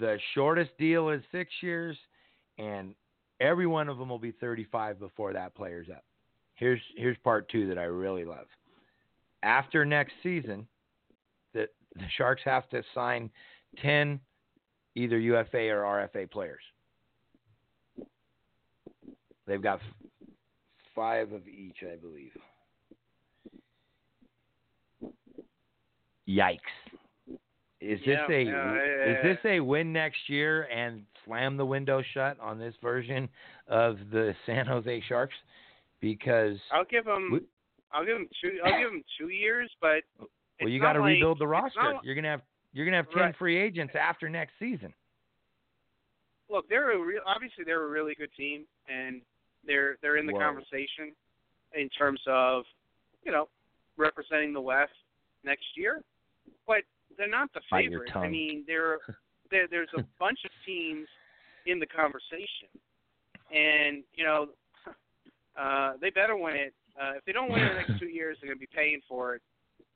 The, 0.00 0.18
shortest 0.34 0.76
deal 0.78 1.10
is 1.10 1.22
six 1.32 1.50
years, 1.62 1.96
and 2.58 2.94
every 3.40 3.66
one 3.66 3.88
of 3.88 3.98
them 3.98 4.08
will 4.08 4.18
be 4.18 4.32
35 4.32 4.98
before 4.98 5.32
that 5.32 5.54
player's 5.54 5.88
up. 5.88 6.04
Here's 6.56 6.80
here's 6.96 7.16
part 7.18 7.48
two 7.50 7.68
that 7.68 7.78
I 7.78 7.84
really 7.84 8.24
love. 8.24 8.46
after 9.42 9.84
next 9.84 10.14
season, 10.22 10.66
the 11.54 11.68
the 11.94 12.04
Sharks 12.16 12.42
have 12.44 12.68
to 12.70 12.82
sign 12.94 13.30
ten 13.80 14.18
either 14.96 15.18
UFA 15.18 15.68
or 15.68 15.82
RFA 15.82 16.30
players. 16.30 16.62
They've 19.46 19.62
got 19.62 19.80
five 20.96 21.30
of 21.32 21.46
each, 21.46 21.76
I 21.82 21.94
believe. 21.94 22.32
Yikes! 26.28 26.58
Is 27.80 28.00
this 28.00 28.18
Yeah, 28.28 28.34
a 28.34 28.42
yeah, 28.42 29.04
is 29.04 29.22
this 29.22 29.38
a 29.44 29.60
win 29.60 29.92
next 29.92 30.28
year 30.28 30.62
and 30.64 31.04
slam 31.24 31.56
the 31.56 31.64
window 31.66 32.02
shut 32.14 32.38
on 32.40 32.58
this 32.58 32.74
version 32.82 33.28
of 33.68 33.98
the 34.10 34.34
San 34.44 34.66
Jose 34.66 35.02
Sharks? 35.08 35.34
Because 36.00 36.56
I'll 36.72 36.84
give 36.84 37.04
them. 37.04 37.30
We- 37.32 37.46
I'll 37.92 38.04
give 38.04 38.16
them 38.18 38.28
two. 38.42 38.58
I'll 38.64 38.78
give 38.80 38.90
them 38.90 39.04
two 39.18 39.28
years, 39.28 39.70
but 39.80 40.02
well, 40.60 40.68
you 40.68 40.80
got 40.80 40.94
to 40.94 41.00
like- 41.00 41.14
rebuild 41.14 41.38
the 41.38 41.46
roster. 41.46 41.80
not- 41.80 42.04
You're 42.04 42.16
gonna 42.16 42.30
have 42.30 42.42
you're 42.72 42.84
gonna 42.84 42.96
have 42.96 43.10
ten 43.10 43.22
Right. 43.22 43.36
free 43.36 43.56
agents 43.56 43.94
after 43.94 44.28
next 44.28 44.58
season. 44.58 44.92
look, 46.48 46.68
they're 46.68 46.92
a 46.92 46.98
real. 46.98 47.22
Obviously, 47.26 47.64
they're 47.64 47.82
a 47.84 47.88
really 47.88 48.14
good 48.14 48.32
team, 48.34 48.66
and 48.88 49.20
they're 49.66 49.96
they're 50.02 50.16
in 50.16 50.26
the 50.26 50.32
Whoa. 50.32 50.40
conversation 50.40 51.12
in 51.74 51.88
terms 51.90 52.20
of 52.26 52.64
you 53.24 53.32
know 53.32 53.48
representing 53.96 54.52
the 54.52 54.60
West 54.60 54.92
next 55.44 55.66
year. 55.76 56.02
But 56.66 56.82
they're 57.16 57.28
not 57.28 57.52
the 57.54 57.60
Bite 57.70 57.86
favorite. 57.86 58.16
I 58.16 58.28
mean, 58.28 58.64
there 58.66 58.98
there 59.50 59.66
there's 59.68 59.90
a 59.96 60.02
bunch 60.18 60.40
of 60.44 60.50
teams 60.64 61.06
in 61.66 61.78
the 61.78 61.86
conversation, 61.86 62.70
and 63.50 64.04
you 64.14 64.24
know 64.24 64.48
uh, 65.60 65.94
they 66.00 66.10
better 66.10 66.36
win 66.36 66.56
it. 66.56 66.74
Uh, 67.00 67.12
if 67.16 67.24
they 67.24 67.32
don't 67.32 67.50
win 67.50 67.62
it 67.62 67.66
in 67.66 67.74
the 67.74 67.80
next 67.80 67.98
two 67.98 68.08
years, 68.12 68.36
they're 68.40 68.48
going 68.48 68.58
to 68.58 68.60
be 68.60 68.68
paying 68.74 69.00
for 69.08 69.34
it 69.36 69.42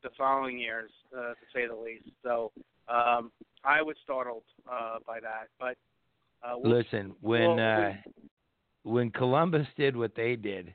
the 0.03 0.11
following 0.17 0.59
years, 0.59 0.91
uh, 1.17 1.31
to 1.31 1.47
say 1.55 1.67
the 1.67 1.75
least. 1.75 2.09
So 2.23 2.53
um, 2.89 3.31
I 3.65 3.83
was 3.83 3.97
startled 4.03 4.45
uh, 4.71 4.99
by 5.07 5.21
that, 5.21 5.49
but 5.59 5.77
uh, 6.43 6.55
we'll 6.57 6.79
Listen, 6.79 7.15
when 7.21 7.57
well, 7.57 7.89
uh, 7.89 7.93
when 8.83 9.11
Columbus 9.11 9.67
did 9.77 9.97
what 9.97 10.15
they 10.15 10.37
did, 10.37 10.75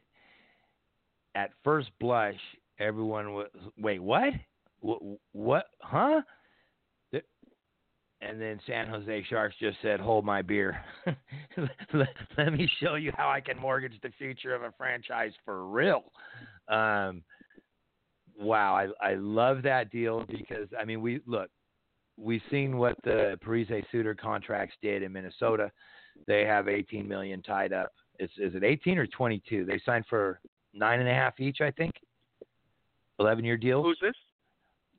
at 1.36 1.52
first 1.64 1.90
blush, 2.00 2.40
everyone 2.80 3.34
was, 3.34 3.50
"Wait, 3.78 4.00
what? 4.00 4.34
What? 4.80 5.02
what? 5.32 5.66
Huh?" 5.82 6.22
And 8.22 8.42
then 8.42 8.60
San 8.66 8.88
Jose 8.88 9.24
Sharks 9.30 9.56
just 9.60 9.78
said, 9.82 10.00
"Hold 10.00 10.26
my 10.26 10.42
beer. 10.42 10.84
let, 11.94 12.54
me 12.54 12.70
show 12.80 12.96
you 12.96 13.12
how 13.16 13.30
I 13.30 13.42
can 13.42 13.60
mortgage 13.60 14.00
the 14.02 14.10
future 14.18 14.56
of 14.56 14.64
a 14.64 14.72
franchise 14.78 15.34
for 15.44 15.68
real." 15.68 16.12
Um, 16.68 17.24
wow, 18.40 18.74
I 18.74 19.12
I 19.12 19.16
love 19.16 19.62
that 19.64 19.92
deal 19.92 20.26
because 20.28 20.70
I 20.80 20.86
mean 20.86 21.02
we 21.02 21.20
look 21.28 21.50
we've 22.18 22.42
seen 22.50 22.78
what 22.78 22.96
the 23.04 23.38
Parise 23.46 23.84
Suter 23.92 24.16
contracts 24.16 24.76
did 24.82 25.04
in 25.04 25.12
Minnesota. 25.12 25.72
They 26.28 26.46
have 26.46 26.68
18 26.68 27.08
million 27.08 27.42
tied 27.42 27.74
up. 27.74 27.92
Is 28.20 28.30
is 28.38 28.56
it 28.56 28.64
18 28.64 28.98
or 28.98 29.08
22? 29.08 29.66
They 29.66 29.80
signed 29.86 30.06
for 30.10 30.40
nine 30.74 31.00
and 31.00 31.10
a 31.10 31.14
half 31.14 31.40
each, 31.40 31.62
I 31.62 31.72
think. 31.72 31.94
11 33.20 33.46
year 33.46 33.58
deal. 33.58 33.84
Who's 33.84 34.00
this? 34.02 34.16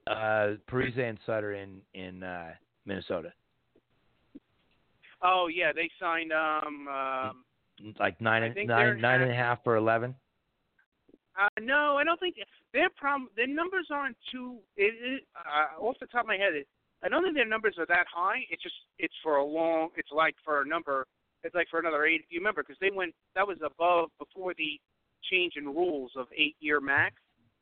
Uh, 0.06 0.54
Parise 0.70 0.98
and 0.98 1.18
Suter 1.26 1.54
in 1.54 1.80
in 1.94 2.22
uh, 2.22 2.50
Minnesota, 2.84 3.32
Oh 5.22 5.48
yeah, 5.52 5.72
they 5.72 5.90
signed 5.98 6.32
um 6.32 6.88
um 6.88 7.94
like 7.98 8.20
nine 8.20 8.42
I 8.42 8.46
and 8.46 8.54
think 8.54 8.68
they're 8.68 8.94
nine 8.94 9.02
nine 9.02 9.22
and 9.22 9.30
a 9.30 9.34
half 9.34 9.62
for 9.64 9.76
11. 9.76 10.14
uh, 11.38 11.48
no, 11.60 11.96
I 11.96 12.04
don't 12.04 12.20
think 12.20 12.36
their 12.72 12.88
problem 12.90 13.28
their 13.36 13.46
numbers 13.46 13.88
aren't 13.90 14.16
too 14.30 14.58
it, 14.76 14.94
it 15.00 15.22
uh, 15.34 15.82
off 15.82 15.96
the 16.00 16.06
top 16.06 16.22
of 16.22 16.26
my 16.28 16.36
head 16.36 16.54
it, 16.54 16.68
I 17.02 17.08
don't 17.08 17.22
think 17.22 17.34
their 17.34 17.46
numbers 17.46 17.76
are 17.78 17.86
that 17.86 18.06
high. 18.12 18.40
It's 18.50 18.62
just 18.62 18.74
it's 18.98 19.14
for 19.22 19.36
a 19.36 19.44
long 19.44 19.90
it's 19.96 20.10
like 20.12 20.34
for 20.44 20.62
a 20.62 20.66
number 20.66 21.06
it's 21.42 21.54
like 21.54 21.68
for 21.70 21.78
another 21.78 22.04
eight. 22.04 22.24
You 22.30 22.40
remember 22.40 22.62
because 22.62 22.78
they 22.80 22.90
went 22.94 23.14
that 23.34 23.46
was 23.46 23.58
above 23.64 24.10
before 24.18 24.54
the 24.56 24.80
change 25.30 25.54
in 25.56 25.66
rules 25.66 26.12
of 26.16 26.26
eight 26.36 26.56
year 26.60 26.80
max. 26.80 27.14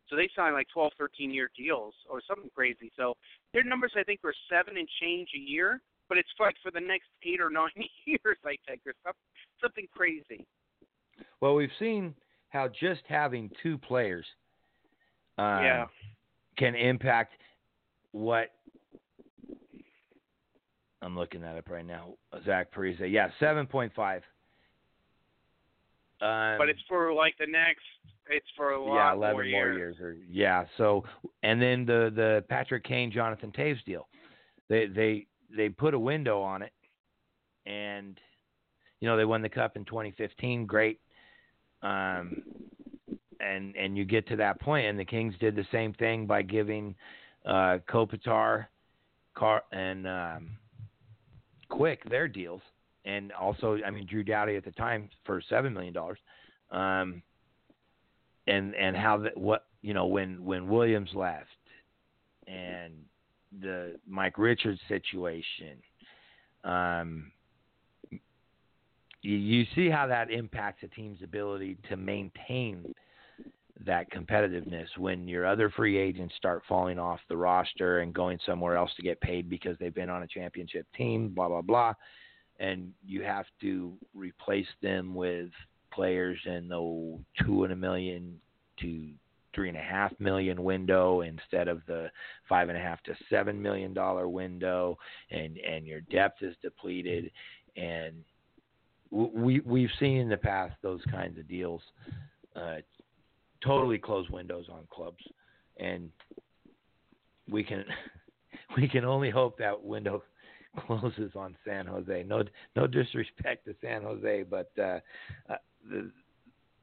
So 0.08 0.16
they 0.16 0.28
signed 0.36 0.54
like 0.54 0.66
12, 0.72 0.92
13 0.98 1.30
year 1.32 1.50
deals 1.56 1.94
or 2.10 2.20
something 2.28 2.50
crazy. 2.54 2.92
So 2.96 3.14
their 3.52 3.64
numbers 3.64 3.92
I 3.96 4.02
think 4.02 4.20
were 4.22 4.34
seven 4.50 4.76
and 4.76 4.88
change 5.00 5.28
a 5.34 5.38
year, 5.38 5.80
but 6.08 6.18
it's 6.18 6.28
like 6.38 6.56
for 6.62 6.70
the 6.70 6.80
next 6.80 7.08
eight 7.24 7.40
or 7.40 7.50
nine 7.50 7.70
years 8.06 8.38
I 8.44 8.56
think 8.68 8.82
or 8.86 8.94
something 9.04 9.20
something 9.62 9.86
crazy. 9.94 10.46
Well, 11.40 11.54
we've 11.54 11.70
seen 11.78 12.14
how 12.48 12.68
just 12.68 13.02
having 13.08 13.50
two 13.62 13.78
players 13.78 14.24
um, 15.38 15.64
yeah. 15.64 15.86
can 16.56 16.74
impact 16.74 17.34
what 18.12 18.50
I'm 21.04 21.14
looking 21.16 21.42
that 21.42 21.56
up 21.56 21.68
right 21.68 21.86
now. 21.86 22.14
Zach 22.46 22.72
Parise, 22.72 23.12
yeah, 23.12 23.28
seven 23.38 23.66
point 23.66 23.92
five. 23.94 24.22
Um, 26.22 26.56
but 26.56 26.70
it's 26.70 26.80
for 26.88 27.12
like 27.12 27.34
the 27.38 27.46
next. 27.46 27.82
It's 28.30 28.46
for 28.56 28.70
a 28.70 28.82
lot 28.82 28.94
yeah, 28.94 29.12
eleven 29.12 29.34
more 29.34 29.44
more 29.44 29.72
years. 29.72 29.76
years. 29.76 29.96
Or 30.00 30.16
yeah, 30.30 30.64
so 30.78 31.04
and 31.42 31.60
then 31.60 31.84
the 31.84 32.10
the 32.14 32.44
Patrick 32.48 32.84
Kane, 32.84 33.12
Jonathan 33.12 33.52
Toews 33.52 33.84
deal, 33.84 34.08
they 34.70 34.86
they 34.86 35.26
they 35.54 35.68
put 35.68 35.92
a 35.92 35.98
window 35.98 36.40
on 36.40 36.62
it, 36.62 36.72
and 37.66 38.18
you 39.00 39.08
know 39.08 39.18
they 39.18 39.26
won 39.26 39.42
the 39.42 39.48
cup 39.50 39.76
in 39.76 39.84
2015. 39.84 40.64
Great, 40.64 41.00
um, 41.82 42.42
and 43.40 43.76
and 43.76 43.98
you 43.98 44.06
get 44.06 44.26
to 44.28 44.36
that 44.36 44.58
point, 44.58 44.86
and 44.86 44.98
the 44.98 45.04
Kings 45.04 45.34
did 45.38 45.54
the 45.54 45.66
same 45.70 45.92
thing 45.92 46.26
by 46.26 46.40
giving 46.40 46.94
uh, 47.44 47.76
Kopitar, 47.86 48.68
Car 49.34 49.64
and 49.70 50.06
um, 50.06 50.50
Quick 51.76 52.08
their 52.08 52.28
deals, 52.28 52.62
and 53.04 53.32
also 53.32 53.78
I 53.86 53.90
mean 53.90 54.06
Drew 54.06 54.24
Doughty 54.24 54.56
at 54.56 54.64
the 54.64 54.72
time 54.72 55.08
for 55.24 55.42
seven 55.48 55.72
million 55.72 55.92
dollars. 55.92 56.18
Um, 56.70 57.22
and 58.46 58.74
and 58.74 58.96
how 58.96 59.18
that 59.18 59.36
what 59.36 59.66
you 59.82 59.94
know 59.94 60.06
when 60.06 60.44
when 60.44 60.68
Williams 60.68 61.10
left 61.14 61.48
and 62.46 62.94
the 63.60 63.96
Mike 64.06 64.36
Richards 64.38 64.80
situation 64.88 65.78
um 66.64 67.30
you, 69.24 69.36
you 69.36 69.66
see 69.74 69.88
how 69.88 70.06
that 70.06 70.30
impacts 70.30 70.82
a 70.82 70.88
team's 70.88 71.22
ability 71.22 71.78
to 71.88 71.96
maintain 71.96 72.94
that 73.84 74.10
competitiveness 74.12 74.86
when 74.98 75.26
your 75.26 75.46
other 75.46 75.68
free 75.70 75.98
agents 75.98 76.34
start 76.36 76.62
falling 76.68 76.98
off 76.98 77.20
the 77.28 77.36
roster 77.36 78.00
and 78.00 78.14
going 78.14 78.38
somewhere 78.46 78.76
else 78.76 78.90
to 78.96 79.02
get 79.02 79.20
paid 79.20 79.48
because 79.50 79.76
they've 79.78 79.94
been 79.94 80.10
on 80.10 80.22
a 80.22 80.28
championship 80.28 80.86
team 80.96 81.30
blah 81.30 81.48
blah 81.48 81.62
blah. 81.62 81.92
And 82.60 82.92
you 83.04 83.22
have 83.22 83.46
to 83.62 83.94
replace 84.14 84.68
them 84.80 85.14
with 85.14 85.50
players 85.92 86.38
in 86.46 86.68
the 86.68 87.18
two 87.44 87.64
and 87.64 87.72
a 87.72 87.76
million 87.76 88.40
to 88.80 89.08
three 89.54 89.68
and 89.68 89.78
a 89.78 89.82
half 89.82 90.12
million 90.20 90.62
window 90.62 91.22
instead 91.22 91.68
of 91.68 91.82
the 91.86 92.10
five 92.48 92.68
and 92.68 92.78
a 92.78 92.80
half 92.80 93.02
to 93.04 93.14
seven 93.28 93.60
million 93.60 93.92
dollar 93.92 94.28
window 94.28 94.96
and 95.30 95.58
and 95.58 95.84
your 95.84 96.00
depth 96.02 96.42
is 96.42 96.54
depleted. 96.62 97.30
And 97.76 98.14
we 99.10 99.60
we've 99.60 99.90
seen 99.98 100.18
in 100.18 100.28
the 100.28 100.36
past 100.36 100.76
those 100.80 101.02
kinds 101.10 101.38
of 101.38 101.48
deals 101.48 101.82
uh 102.54 102.76
totally 103.64 103.98
close 103.98 104.28
windows 104.30 104.66
on 104.70 104.80
clubs 104.90 105.22
and 105.78 106.10
we 107.50 107.62
can 107.62 107.84
we 108.76 108.88
can 108.88 109.04
only 109.04 109.30
hope 109.30 109.58
that 109.58 109.82
window 109.82 110.22
closes 110.86 111.32
on 111.36 111.56
San 111.64 111.86
Jose. 111.86 112.24
No, 112.26 112.42
no 112.76 112.86
disrespect 112.86 113.66
to 113.66 113.74
San 113.80 114.02
Jose, 114.02 114.44
but 114.48 114.70
uh, 114.78 114.98
uh, 115.48 115.56
the, 115.88 116.10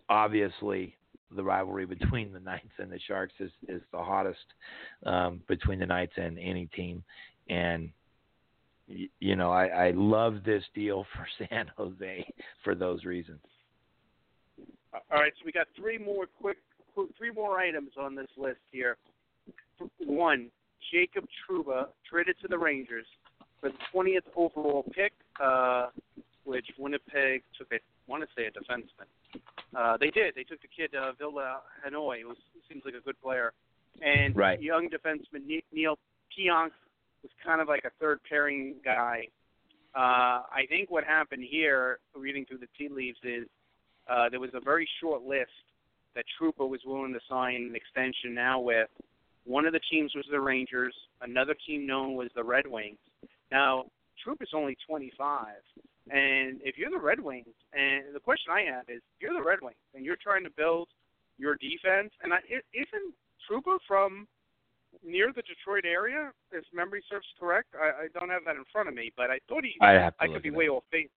obviously 0.09 0.95
the 1.35 1.43
rivalry 1.43 1.85
between 1.85 2.33
the 2.33 2.39
Knights 2.39 2.71
and 2.77 2.91
the 2.91 2.99
Sharks 3.07 3.33
is 3.39 3.51
is 3.67 3.81
the 3.91 3.99
hottest 3.99 4.39
um, 5.05 5.41
between 5.47 5.79
the 5.79 5.85
Knights 5.85 6.13
and 6.17 6.37
any 6.39 6.67
team, 6.67 7.03
and 7.49 7.89
you 8.87 9.35
know 9.35 9.51
I, 9.51 9.65
I 9.67 9.91
love 9.91 10.37
this 10.45 10.63
deal 10.75 11.05
for 11.15 11.27
San 11.49 11.71
Jose 11.77 12.25
for 12.63 12.75
those 12.75 13.05
reasons. 13.05 13.39
All 14.93 15.21
right, 15.21 15.31
so 15.39 15.43
we 15.45 15.53
got 15.53 15.67
three 15.75 15.97
more 15.97 16.25
quick, 16.25 16.57
three 17.17 17.31
more 17.31 17.59
items 17.59 17.91
on 17.99 18.15
this 18.15 18.27
list 18.37 18.59
here. 18.71 18.97
One, 20.05 20.49
Jacob 20.91 21.25
Trouba 21.49 21.87
traded 22.09 22.35
to 22.41 22.47
the 22.47 22.57
Rangers 22.57 23.05
for 23.59 23.69
the 23.69 23.75
20th 23.93 24.27
overall 24.35 24.83
pick, 24.93 25.13
uh, 25.39 25.87
which 26.43 26.67
Winnipeg 26.77 27.43
took. 27.57 27.67
I 27.71 27.79
want 28.07 28.23
to 28.23 28.29
say 28.35 28.45
a 28.47 28.51
defenseman. 28.51 29.07
Uh, 29.75 29.97
they 29.97 30.09
did. 30.09 30.35
They 30.35 30.43
took 30.43 30.61
the 30.61 30.67
kid 30.67 30.93
uh, 30.95 31.13
Ville 31.17 31.33
Heinola, 31.85 32.21
who 32.21 32.35
seems 32.69 32.83
like 32.83 32.95
a 32.95 32.99
good 32.99 33.19
player, 33.21 33.53
and 34.01 34.35
Right. 34.35 34.61
young 34.61 34.89
defenseman 34.89 35.61
Neal 35.71 35.97
Pionk 36.37 36.71
was 37.23 37.31
kind 37.45 37.61
of 37.61 37.67
like 37.67 37.85
a 37.85 37.91
third 37.99 38.19
pairing 38.27 38.75
guy. 38.83 39.27
Uh, 39.95 40.43
I 40.51 40.65
think 40.69 40.89
what 40.89 41.03
happened 41.03 41.43
here, 41.49 41.99
reading 42.15 42.45
through 42.45 42.59
the 42.59 42.67
tea 42.77 42.89
leaves, 42.89 43.19
is 43.23 43.47
uh, 44.09 44.29
there 44.29 44.39
was 44.39 44.51
a 44.53 44.59
very 44.59 44.87
short 44.99 45.23
list 45.23 45.51
that 46.15 46.25
Trouba 46.39 46.67
was 46.67 46.81
willing 46.85 47.13
to 47.13 47.19
sign 47.29 47.55
an 47.69 47.75
extension 47.75 48.33
now 48.33 48.59
with, 48.59 48.89
One 49.45 49.65
of 49.65 49.73
the 49.73 49.79
teams 49.89 50.13
was 50.15 50.25
the 50.29 50.39
Rangers. 50.39 50.93
Another 51.21 51.55
team 51.65 51.87
known 51.87 52.15
was 52.15 52.29
the 52.35 52.43
Red 52.43 52.67
Wings. 52.67 52.99
Now, 53.51 53.85
Trouba 54.25 54.43
is 54.43 54.49
only 54.53 54.77
25, 54.87 55.55
and 56.11 56.59
if 56.63 56.77
you're 56.77 56.91
the 56.91 56.99
Red 56.99 57.19
Wings, 57.19 57.55
and 57.73 58.13
the 58.13 58.19
question 58.19 58.53
I 58.53 58.61
have 58.71 58.83
is, 58.87 59.01
if 59.15 59.21
you're 59.21 59.33
the 59.33 59.41
Red 59.41 59.59
Wings 59.61 59.81
and 59.95 60.05
you're 60.05 60.17
trying 60.21 60.43
to 60.43 60.49
build 60.51 60.87
your 61.37 61.55
defense, 61.55 62.11
and 62.23 62.33
I, 62.33 62.39
isn't 62.73 63.13
Trouba 63.49 63.77
from 63.87 64.27
near 65.03 65.31
the 65.33 65.41
Detroit 65.41 65.85
area, 65.85 66.31
if 66.51 66.63
memory 66.73 67.03
serves 67.09 67.25
correct? 67.39 67.69
I, 67.75 68.05
I 68.05 68.07
don't 68.13 68.29
have 68.29 68.43
that 68.45 68.55
in 68.55 68.65
front 68.71 68.89
of 68.89 68.95
me, 68.95 69.11
but 69.15 69.31
I 69.31 69.39
thought 69.47 69.63
he. 69.63 69.73
I 69.81 69.93
have 69.93 70.17
to 70.17 70.23
I 70.23 70.27
could 70.27 70.43
be 70.43 70.51
way 70.51 70.67
off 70.67 70.83
base. 70.91 71.09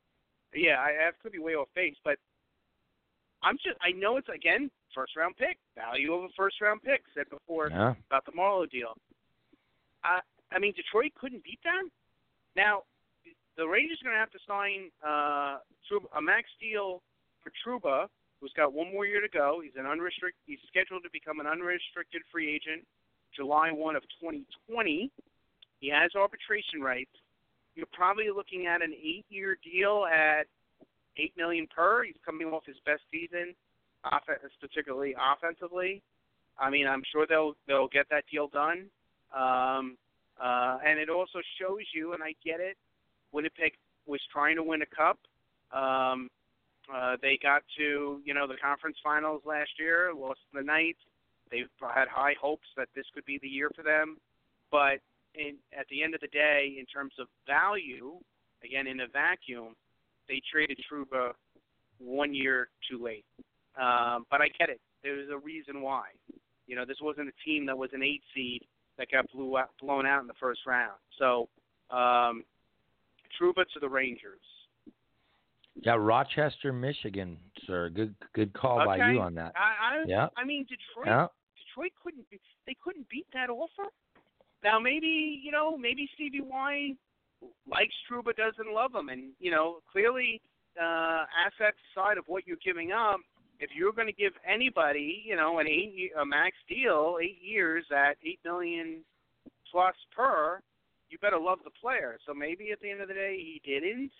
Yeah, 0.53 0.77
I 0.79 0.91
have 1.03 1.15
could 1.21 1.31
be 1.31 1.39
way 1.39 1.55
off 1.55 1.67
base, 1.75 1.95
but 2.03 2.17
I'm 3.41 3.57
just. 3.57 3.77
I 3.81 3.91
know 3.91 4.17
it's 4.17 4.29
again 4.29 4.69
first 4.93 5.15
round 5.15 5.35
pick, 5.37 5.57
value 5.75 6.13
of 6.13 6.23
a 6.23 6.33
first 6.37 6.61
round 6.61 6.81
pick. 6.83 7.01
Said 7.15 7.29
before 7.29 7.69
yeah. 7.69 7.93
about 8.09 8.25
the 8.25 8.31
Marleau 8.31 8.69
deal. 8.69 8.93
I 10.03 10.19
I 10.51 10.59
mean 10.59 10.73
Detroit 10.75 11.11
couldn't 11.19 11.43
beat 11.43 11.59
that. 11.63 11.83
Now 12.55 12.83
the 13.57 13.67
Rangers 13.67 13.99
are 14.01 14.09
going 14.09 14.15
to 14.15 14.19
have 14.19 14.33
to 14.33 14.43
sign 14.47 14.89
uh, 15.05 15.61
a 16.17 16.21
max 16.21 16.49
deal 16.59 17.01
for 17.41 17.51
Trouba, 17.61 18.07
who's 18.41 18.53
got 18.55 18.73
one 18.73 18.91
more 18.91 19.05
year 19.05 19.21
to 19.21 19.29
go. 19.29 19.61
He's 19.63 19.77
an 19.77 19.85
unrestricted. 19.85 20.41
He's 20.45 20.63
scheduled 20.67 21.03
to 21.03 21.09
become 21.13 21.39
an 21.39 21.45
unrestricted 21.45 22.21
free 22.31 22.49
agent 22.49 22.85
July 23.35 23.71
1 23.71 23.95
of 23.95 24.03
2020. 24.21 25.11
He 25.79 25.89
has 25.89 26.11
arbitration 26.15 26.81
rights. 26.81 27.11
You're 27.75 27.91
probably 27.91 28.29
looking 28.33 28.67
at 28.67 28.81
an 28.81 28.93
eight-year 28.93 29.57
deal 29.63 30.05
at 30.05 30.45
eight 31.17 31.33
million 31.37 31.67
per. 31.67 32.03
He's 32.03 32.17
coming 32.25 32.47
off 32.47 32.65
his 32.65 32.77
best 32.85 33.01
season, 33.11 33.53
particularly 34.59 35.15
offensively. 35.19 36.01
I 36.59 36.69
mean, 36.69 36.87
I'm 36.87 37.03
sure 37.11 37.25
they'll 37.27 37.53
they'll 37.67 37.87
get 37.87 38.07
that 38.09 38.25
deal 38.31 38.47
done. 38.47 38.85
Um, 39.35 39.97
uh, 40.41 40.77
and 40.85 40.99
it 40.99 41.09
also 41.09 41.39
shows 41.59 41.81
you, 41.93 42.13
and 42.13 42.23
I 42.23 42.35
get 42.43 42.59
it. 42.59 42.77
Winnipeg 43.31 43.73
was 44.05 44.19
trying 44.31 44.55
to 44.57 44.63
win 44.63 44.81
a 44.81 44.85
cup. 44.85 45.19
Um, 45.71 46.29
uh, 46.93 47.15
they 47.21 47.39
got 47.41 47.63
to 47.77 48.21
you 48.23 48.33
know 48.33 48.47
the 48.47 48.57
conference 48.61 48.97
finals 49.03 49.41
last 49.45 49.71
year, 49.79 50.11
lost 50.15 50.39
the 50.53 50.61
ninth. 50.61 50.97
They 51.49 51.63
had 51.93 52.07
high 52.07 52.35
hopes 52.39 52.67
that 52.77 52.89
this 52.95 53.05
could 53.13 53.25
be 53.25 53.39
the 53.41 53.47
year 53.47 53.69
for 53.75 53.83
them, 53.83 54.17
but 54.71 54.99
in, 55.35 55.55
at 55.77 55.87
the 55.89 56.03
end 56.03 56.15
of 56.15 56.21
the 56.21 56.27
day, 56.27 56.75
in 56.79 56.85
terms 56.85 57.13
of 57.19 57.27
value, 57.47 58.15
again 58.63 58.87
in 58.87 59.01
a 59.01 59.07
vacuum, 59.07 59.75
they 60.27 60.41
traded 60.51 60.79
Trouba 60.91 61.33
one 61.99 62.33
year 62.33 62.69
too 62.89 63.03
late. 63.03 63.25
Um, 63.79 64.25
but 64.29 64.41
I 64.41 64.47
get 64.59 64.69
it. 64.69 64.79
There 65.03 65.15
was 65.15 65.27
a 65.31 65.37
reason 65.37 65.81
why. 65.81 66.05
You 66.67 66.75
know, 66.75 66.85
this 66.85 66.97
wasn't 67.01 67.29
a 67.29 67.43
team 67.45 67.65
that 67.65 67.77
was 67.77 67.89
an 67.93 68.03
eight 68.03 68.21
seed 68.33 68.63
that 68.97 69.11
got 69.11 69.29
blew 69.31 69.57
out, 69.57 69.69
blown 69.81 70.05
out 70.05 70.21
in 70.21 70.27
the 70.27 70.33
first 70.39 70.61
round. 70.65 70.93
So, 71.17 71.49
um, 71.89 72.43
Trouba 73.39 73.65
to 73.73 73.79
the 73.81 73.89
Rangers. 73.89 74.39
Yeah, 75.81 75.95
Rochester, 75.97 76.71
Michigan, 76.71 77.37
sir. 77.65 77.89
Good, 77.89 78.13
good 78.33 78.53
call 78.53 78.79
okay. 78.81 78.99
by 78.99 79.11
you 79.11 79.19
on 79.19 79.33
that. 79.35 79.53
I, 79.55 79.97
I, 79.97 80.03
yeah. 80.05 80.27
I 80.37 80.45
mean, 80.45 80.65
Detroit. 80.65 81.07
Yeah. 81.07 81.27
Detroit 81.67 81.91
couldn't. 82.03 82.25
They 82.67 82.75
couldn't 82.83 83.09
beat 83.09 83.25
that 83.33 83.49
offer. 83.49 83.89
Now, 84.63 84.79
maybe 84.79 85.41
you 85.43 85.51
know, 85.51 85.75
maybe 85.75 86.07
Stevie 86.13 86.41
Y 86.41 86.91
likes 87.69 87.93
Trouba, 88.09 88.35
doesn't 88.35 88.73
love 88.73 88.93
him, 88.93 89.09
and 89.09 89.31
you 89.39 89.51
know, 89.51 89.79
clearly, 89.91 90.41
uh, 90.79 91.25
assets 91.45 91.77
side 91.95 92.17
of 92.17 92.25
what 92.27 92.45
you're 92.47 92.57
giving 92.63 92.91
up. 92.91 93.19
If 93.63 93.69
you're 93.73 93.93
going 93.93 94.07
to 94.07 94.13
give 94.13 94.33
anybody, 94.45 95.23
you 95.25 95.37
know, 95.37 95.59
an 95.59 95.67
eight 95.67 96.11
a 96.19 96.25
max 96.25 96.57
deal, 96.67 97.17
eight 97.21 97.39
years 97.41 97.85
at 97.95 98.17
eight 98.25 98.39
million 98.43 99.03
plus 99.71 99.95
per, 100.13 100.59
you 101.09 101.17
better 101.19 101.39
love 101.39 101.59
the 101.63 101.71
player. 101.81 102.17
So 102.27 102.33
maybe 102.33 102.71
at 102.71 102.81
the 102.81 102.91
end 102.91 102.99
of 102.99 103.07
the 103.07 103.13
day, 103.13 103.37
he 103.37 103.61
didn't. 103.63 104.11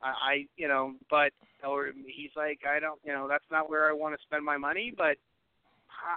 I, 0.00 0.08
I 0.08 0.46
you 0.56 0.68
know, 0.68 0.94
but 1.10 1.32
or 1.66 1.90
he's 2.06 2.30
like, 2.36 2.60
I 2.68 2.78
don't, 2.78 3.00
you 3.04 3.12
know, 3.12 3.26
that's 3.28 3.50
not 3.50 3.68
where 3.68 3.88
I 3.88 3.92
want 3.92 4.14
to 4.14 4.22
spend 4.22 4.44
my 4.44 4.56
money. 4.56 4.94
But 4.96 5.16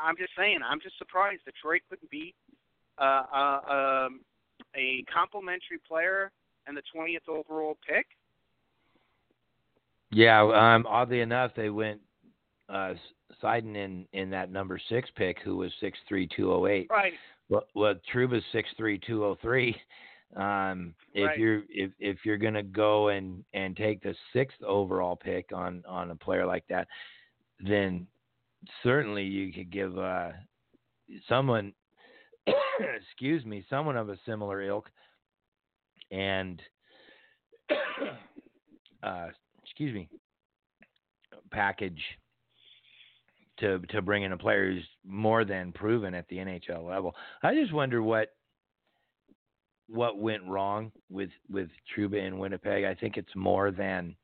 I'm 0.06 0.16
just 0.16 0.34
saying, 0.38 0.60
I'm 0.64 0.80
just 0.80 1.00
surprised 1.00 1.42
Detroit 1.46 1.82
couldn't 1.90 2.12
beat 2.12 2.36
uh, 3.00 3.24
uh, 3.34 4.06
um, 4.06 4.22
a 4.76 5.04
complimentary 5.12 5.80
player 5.88 6.32
and 6.68 6.78
the 6.78 6.84
20th 6.96 7.28
overall 7.28 7.76
pick. 7.88 8.06
Yeah, 10.12 10.42
um, 10.42 10.86
oddly 10.88 11.22
enough, 11.22 11.52
they 11.56 11.70
went 11.70 12.02
uh, 12.70 12.93
Seider 13.41 13.76
in 13.76 14.05
in 14.13 14.30
that 14.30 14.51
number 14.51 14.80
six 14.89 15.09
pick, 15.15 15.38
who 15.43 15.57
was 15.57 15.72
six 15.80 15.97
three 16.07 16.28
two 16.36 16.51
oh 16.51 16.68
eight. 16.68 16.88
Right. 16.89 17.13
Well, 17.49 17.65
well, 17.76 17.95
Trouba's 18.13 18.43
six 18.51 18.70
three 18.78 18.99
two 18.99 19.24
oh 19.24 19.38
three. 19.41 19.76
Um, 20.36 20.93
if 21.13 21.28
right. 21.28 21.39
you're 21.39 21.63
if 21.70 21.91
if 21.99 22.18
you're 22.24 22.38
gonna 22.38 22.63
go 22.63 23.09
and 23.09 23.43
and 23.53 23.76
take 23.76 24.01
the 24.01 24.13
sixth 24.34 24.61
overall 24.63 25.15
pick 25.15 25.51
on 25.53 25.84
on 25.88 26.11
a 26.11 26.15
player 26.15 26.45
like 26.45 26.65
that, 26.68 26.88
then 27.59 28.07
certainly 28.84 29.24
you 29.24 29.53
could 29.53 29.72
give 29.72 29.97
uh, 29.97 30.32
someone, 31.30 31.74
excuse 32.97 33.45
me, 33.45 33.65
someone 33.70 33.95
of 33.95 34.09
a 34.09 34.18
similar 34.26 34.61
ilk, 34.61 34.89
and 36.11 36.61
uh, 39.03 39.28
excuse 39.63 39.93
me, 39.93 40.09
package 41.51 42.01
to 43.60 43.80
to 43.89 44.01
bring 44.01 44.24
in 44.24 44.32
a 44.32 44.38
player 44.38 44.72
who's 44.72 44.88
more 45.05 45.45
than 45.45 45.72
proven 45.72 46.14
at 46.14 46.28
the 46.28 46.38
NHL 46.38 46.88
level. 46.88 47.16
I 47.43 47.55
just 47.55 47.74
wonder 47.74 48.01
what 48.01 48.30
what 49.88 50.20
went 50.20 50.43
wrong 50.45 50.91
with 51.10 51.30
with 51.49 51.70
Trouba 51.95 52.26
in 52.26 52.38
Winnipeg. 52.38 52.84
I 52.84 52.93
think 52.93 53.18
it's 53.18 53.36
more 53.36 53.72
than 53.72 54.16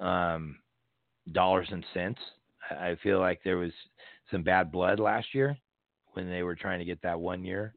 um, 0.00 0.56
dollars 1.32 1.68
and 1.70 1.84
cents. 1.92 2.20
I 2.70 2.96
feel 3.02 3.20
like 3.20 3.40
there 3.44 3.58
was 3.58 3.72
some 4.30 4.42
bad 4.42 4.72
blood 4.72 4.98
last 4.98 5.34
year 5.34 5.56
when 6.12 6.30
they 6.30 6.42
were 6.42 6.54
trying 6.54 6.78
to 6.78 6.84
get 6.84 7.02
that 7.02 7.18
one 7.18 7.44
year 7.44 7.74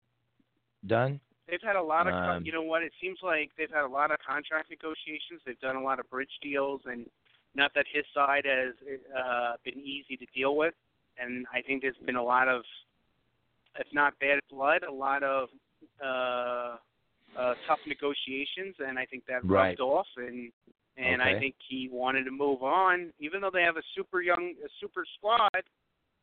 done. 0.86 1.20
They've 1.50 1.60
had 1.64 1.76
a 1.76 1.82
lot 1.82 2.08
of, 2.08 2.14
Um, 2.14 2.46
you 2.46 2.52
know 2.52 2.62
what? 2.62 2.84
It 2.84 2.92
seems 3.02 3.20
like 3.24 3.52
they've 3.58 3.72
had 3.72 3.84
a 3.84 3.88
lot 3.88 4.12
of 4.12 4.18
contract 4.20 4.70
negotiations. 4.70 5.42
They've 5.46 5.60
done 5.60 5.78
a 5.78 5.82
lot 5.82 6.00
of 6.00 6.10
bridge 6.10 6.32
deals, 6.42 6.82
and 6.86 7.10
not 7.58 7.74
that 7.74 7.86
his 7.92 8.06
side 8.14 8.46
has 8.46 8.74
uh, 9.18 9.54
been 9.66 9.80
easy 9.80 10.16
to 10.16 10.26
deal 10.34 10.56
with. 10.56 10.76
And 11.20 11.46
I 11.52 11.62
think 11.64 11.82
there's 11.82 11.98
been 12.06 12.16
a 12.16 12.24
lot 12.24 12.48
of, 12.48 12.62
if 13.80 13.88
not 13.92 14.14
bad 14.20 14.40
blood, 14.52 14.84
a 14.88 14.94
lot 14.94 15.24
of 15.24 15.50
uh, 16.02 16.78
uh, 17.38 17.54
tough 17.68 17.80
negotiations, 17.88 18.76
and 18.80 18.98
I 19.00 19.06
think 19.06 19.26
that 19.28 19.44
rubbed 19.44 19.80
off. 19.80 20.06
And 20.16 20.52
and 20.96 21.22
I 21.22 21.38
think 21.38 21.56
he 21.68 21.90
wanted 21.92 22.24
to 22.26 22.32
move 22.32 22.64
on, 22.64 23.14
even 23.20 23.42
though 23.42 23.52
they 23.54 23.62
have 23.62 23.78
a 23.78 23.84
super 23.96 24.22
young, 24.22 24.54
a 24.64 24.70
super 24.80 25.04
squad. 25.18 25.64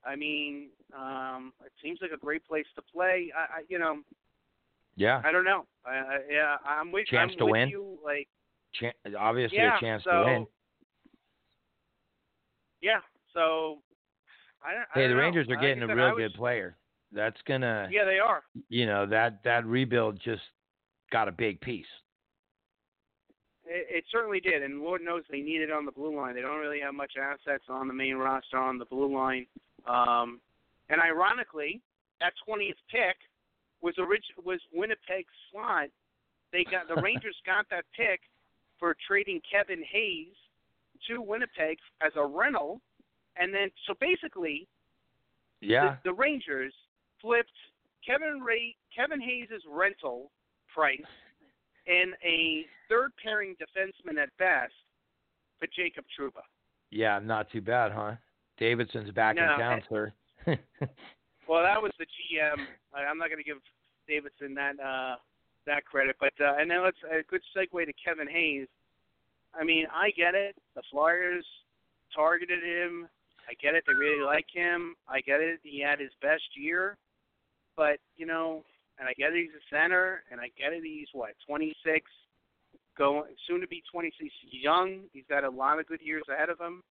I 0.04 0.16
mean, 0.16 0.68
um, 0.96 1.52
it 1.64 1.72
seems 1.82 1.98
like 2.02 2.10
a 2.10 2.16
great 2.16 2.44
place 2.46 2.66
to 2.76 2.82
play. 2.82 3.32
I, 3.36 3.58
I 3.58 3.62
you 3.68 3.78
know, 3.78 3.98
Yeah, 4.96 5.22
I 5.24 5.32
don't 5.32 5.44
know. 5.44 5.64
I, 5.86 5.90
I, 5.90 6.18
yeah, 6.30 6.56
I'm 6.64 6.92
with, 6.92 7.06
Chance 7.06 7.32
I'm 7.32 7.38
to 7.38 7.44
with 7.46 7.52
win? 7.52 7.68
you. 7.68 7.98
Like, 8.04 8.28
Chan 8.78 8.92
obviously 9.18 9.58
yeah, 9.58 9.76
a 9.76 9.80
chance 9.80 10.02
so, 10.04 10.10
to 10.10 10.24
win. 10.24 10.46
Yeah, 12.84 13.00
so 13.32 13.78
I, 14.62 14.72
don't- 14.74 14.82
I 14.82 14.84
Hey, 14.94 15.02
the 15.02 15.08
don't 15.08 15.16
know. 15.16 15.22
Rangers 15.22 15.46
are 15.48 15.56
getting 15.56 15.82
a 15.82 15.86
real 15.94 16.10
was- 16.10 16.18
good 16.18 16.34
player. 16.34 16.76
That's 17.12 17.40
gonna, 17.46 17.88
Yeah, 17.90 18.04
they 18.04 18.18
are. 18.18 18.42
you 18.68 18.86
know, 18.86 19.06
that 19.06 19.42
that 19.44 19.64
rebuild 19.66 20.20
just 20.20 20.42
got 21.12 21.28
a 21.28 21.32
big 21.32 21.60
piece. 21.60 21.86
It, 23.66 23.86
it 23.88 24.04
certainly 24.10 24.40
did, 24.40 24.62
and 24.62 24.82
Lord 24.82 25.00
knows 25.02 25.22
they 25.30 25.40
need 25.40 25.62
it 25.62 25.70
on 25.70 25.84
the 25.86 25.92
blue 25.92 26.14
line. 26.14 26.34
They 26.34 26.42
don't 26.42 26.58
really 26.60 26.80
have 26.80 26.92
much 26.94 27.12
assets 27.16 27.64
on 27.68 27.88
the 27.88 27.94
main 27.94 28.16
roster 28.16 28.58
on 28.58 28.78
the 28.78 28.84
blue 28.84 29.14
line. 29.14 29.46
Um, 29.86 30.40
and 30.90 31.00
ironically, 31.00 31.80
that 32.20 32.32
20th 32.48 32.74
pick 32.90 33.16
was 33.80 33.94
orig- 33.98 34.34
was 34.44 34.60
Winnipeg's 34.72 35.32
slot. 35.50 35.88
They 36.52 36.64
got 36.64 36.88
the 36.88 37.00
Rangers 37.02 37.36
got 37.46 37.66
that 37.70 37.84
pick 37.96 38.20
for 38.78 38.96
trading 39.06 39.40
Kevin 39.50 39.82
Hayes 39.90 40.34
to 41.08 41.20
Winnipeg 41.22 41.78
as 42.04 42.12
a 42.16 42.24
rental, 42.26 42.80
and 43.36 43.52
then 43.52 43.70
so 43.86 43.94
basically 44.00 44.66
Yeah, 45.60 45.96
the, 46.04 46.10
the 46.10 46.14
Rangers 46.14 46.72
flipped 47.20 47.50
Kevin 48.06 48.40
Ray 48.40 48.76
Kevin 48.94 49.20
Hayes' 49.20 49.48
rental 49.70 50.30
price 50.72 51.00
and 51.86 52.14
a 52.24 52.64
third 52.88 53.10
pairing 53.22 53.54
defenseman 53.56 54.20
at 54.22 54.30
best 54.38 54.72
for 55.58 55.66
Jacob 55.76 56.04
Trouba. 56.18 56.42
yeah, 56.90 57.18
not 57.22 57.50
too 57.50 57.60
bad, 57.60 57.92
huh? 57.92 58.12
Davidson's 58.58 59.10
back 59.10 59.36
No, 59.36 59.52
in 59.54 59.58
town, 59.58 59.72
and- 59.74 59.82
sir. 59.88 60.12
Well, 61.46 61.62
that 61.62 61.80
was 61.82 61.92
the 61.98 62.06
GM. 62.06 62.56
I- 62.94 63.04
I'm 63.04 63.18
not 63.18 63.28
going 63.28 63.36
to 63.38 63.44
give 63.44 63.58
Davidson 64.08 64.54
that 64.54 64.80
uh, 64.80 65.16
that 65.66 65.84
credit, 65.84 66.16
but 66.18 66.32
uh, 66.40 66.54
and 66.58 66.70
then 66.70 66.82
let's 66.82 66.96
a 67.04 67.22
good 67.24 67.42
segue 67.54 67.84
to 67.84 67.92
Kevin 68.02 68.28
Hayes. 68.28 68.66
I 69.58 69.64
mean, 69.64 69.86
I 69.92 70.10
get 70.10 70.34
it. 70.34 70.56
The 70.74 70.82
Flyers 70.90 71.44
targeted 72.14 72.62
him. 72.62 73.08
I 73.48 73.54
get 73.62 73.74
it. 73.74 73.84
They 73.86 73.94
really 73.94 74.24
like 74.24 74.46
him. 74.52 74.94
I 75.08 75.20
get 75.20 75.40
it. 75.40 75.60
He 75.62 75.80
had 75.80 76.00
his 76.00 76.12
best 76.22 76.42
year. 76.56 76.96
but 77.76 77.98
you 78.16 78.26
know, 78.26 78.62
and 78.98 79.08
I 79.08 79.12
get 79.14 79.32
it. 79.32 79.42
He's 79.42 79.50
a 79.50 79.74
center, 79.74 80.22
and 80.30 80.40
I 80.40 80.50
get 80.58 80.72
it. 80.72 80.82
He's 80.82 81.08
what 81.12 81.30
26, 81.46 82.08
going 82.96 83.24
soon 83.46 83.60
to 83.60 83.66
be 83.66 83.82
26. 83.92 84.32
He's 84.50 84.62
young. 84.62 85.02
He's 85.12 85.24
got 85.28 85.44
a 85.44 85.50
lot 85.50 85.80
of 85.80 85.86
good 85.86 86.00
years 86.00 86.22
ahead 86.32 86.48
of 86.48 86.60
him. 86.60 86.82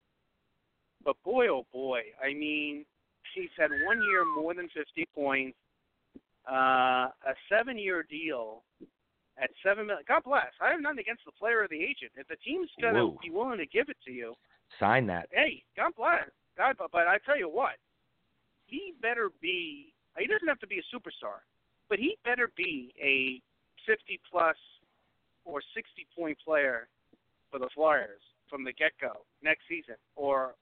But 1.05 1.15
boy, 1.23 1.47
oh 1.49 1.65
boy, 1.71 2.01
I 2.23 2.33
mean, 2.33 2.85
he's 3.35 3.49
had 3.57 3.71
one 3.85 4.01
year 4.09 4.23
more 4.37 4.53
than 4.53 4.69
50 4.75 5.07
points, 5.13 5.57
uh, 6.49 7.07
a 7.07 7.33
seven-year 7.49 8.05
deal 8.09 8.63
at 9.41 9.49
seven 9.63 9.87
million. 9.87 10.05
God 10.07 10.23
bless. 10.23 10.51
I 10.61 10.71
have 10.71 10.81
nothing 10.81 10.99
against 10.99 11.25
the 11.25 11.31
player 11.31 11.61
or 11.63 11.67
the 11.67 11.81
agent. 11.81 12.11
If 12.15 12.27
the 12.27 12.35
team's 12.37 12.69
gonna 12.81 13.05
Whoa. 13.05 13.17
be 13.21 13.29
willing 13.29 13.57
to 13.57 13.65
give 13.65 13.89
it 13.89 13.97
to 14.05 14.11
you, 14.11 14.35
Sign 14.79 15.05
that. 15.07 15.29
hey, 15.31 15.63
God 15.77 15.93
bless. 15.95 16.29
God, 16.57 16.75
but, 16.77 16.91
but 16.91 17.07
I 17.07 17.17
tell 17.25 17.37
you 17.37 17.49
what, 17.49 17.77
he 18.65 18.93
better 19.01 19.29
be. 19.41 19.93
He 20.17 20.27
doesn't 20.27 20.47
have 20.47 20.59
to 20.59 20.67
be 20.67 20.77
a 20.79 20.95
superstar, 20.95 21.41
but 21.89 21.97
he 21.97 22.17
better 22.23 22.51
be 22.55 22.93
a 23.01 23.41
50 23.89 24.19
plus 24.29 24.55
or 25.45 25.61
60 25.75 26.05
point 26.15 26.37
player 26.45 26.87
for 27.49 27.59
the 27.59 27.69
Flyers 27.75 28.21
from 28.49 28.63
the 28.63 28.71
get 28.73 28.91
go 29.01 29.25
next 29.41 29.61
season. 29.67 29.95
Or, 30.15 30.53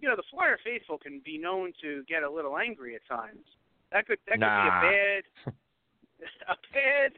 you 0.00 0.08
know, 0.08 0.14
the 0.16 0.22
Flyer 0.30 0.58
faithful 0.64 0.98
can 0.98 1.20
be 1.24 1.36
known 1.36 1.72
to 1.82 2.04
get 2.08 2.22
a 2.22 2.30
little 2.30 2.56
angry 2.58 2.94
at 2.94 3.02
times. 3.08 3.44
That 3.92 4.06
could 4.06 4.18
that 4.28 4.38
Nah. 4.38 4.46
could 4.62 4.80
be 4.80 4.86
a 4.86 4.90
bad 4.92 5.54
a 6.48 6.56
bad 6.72 7.12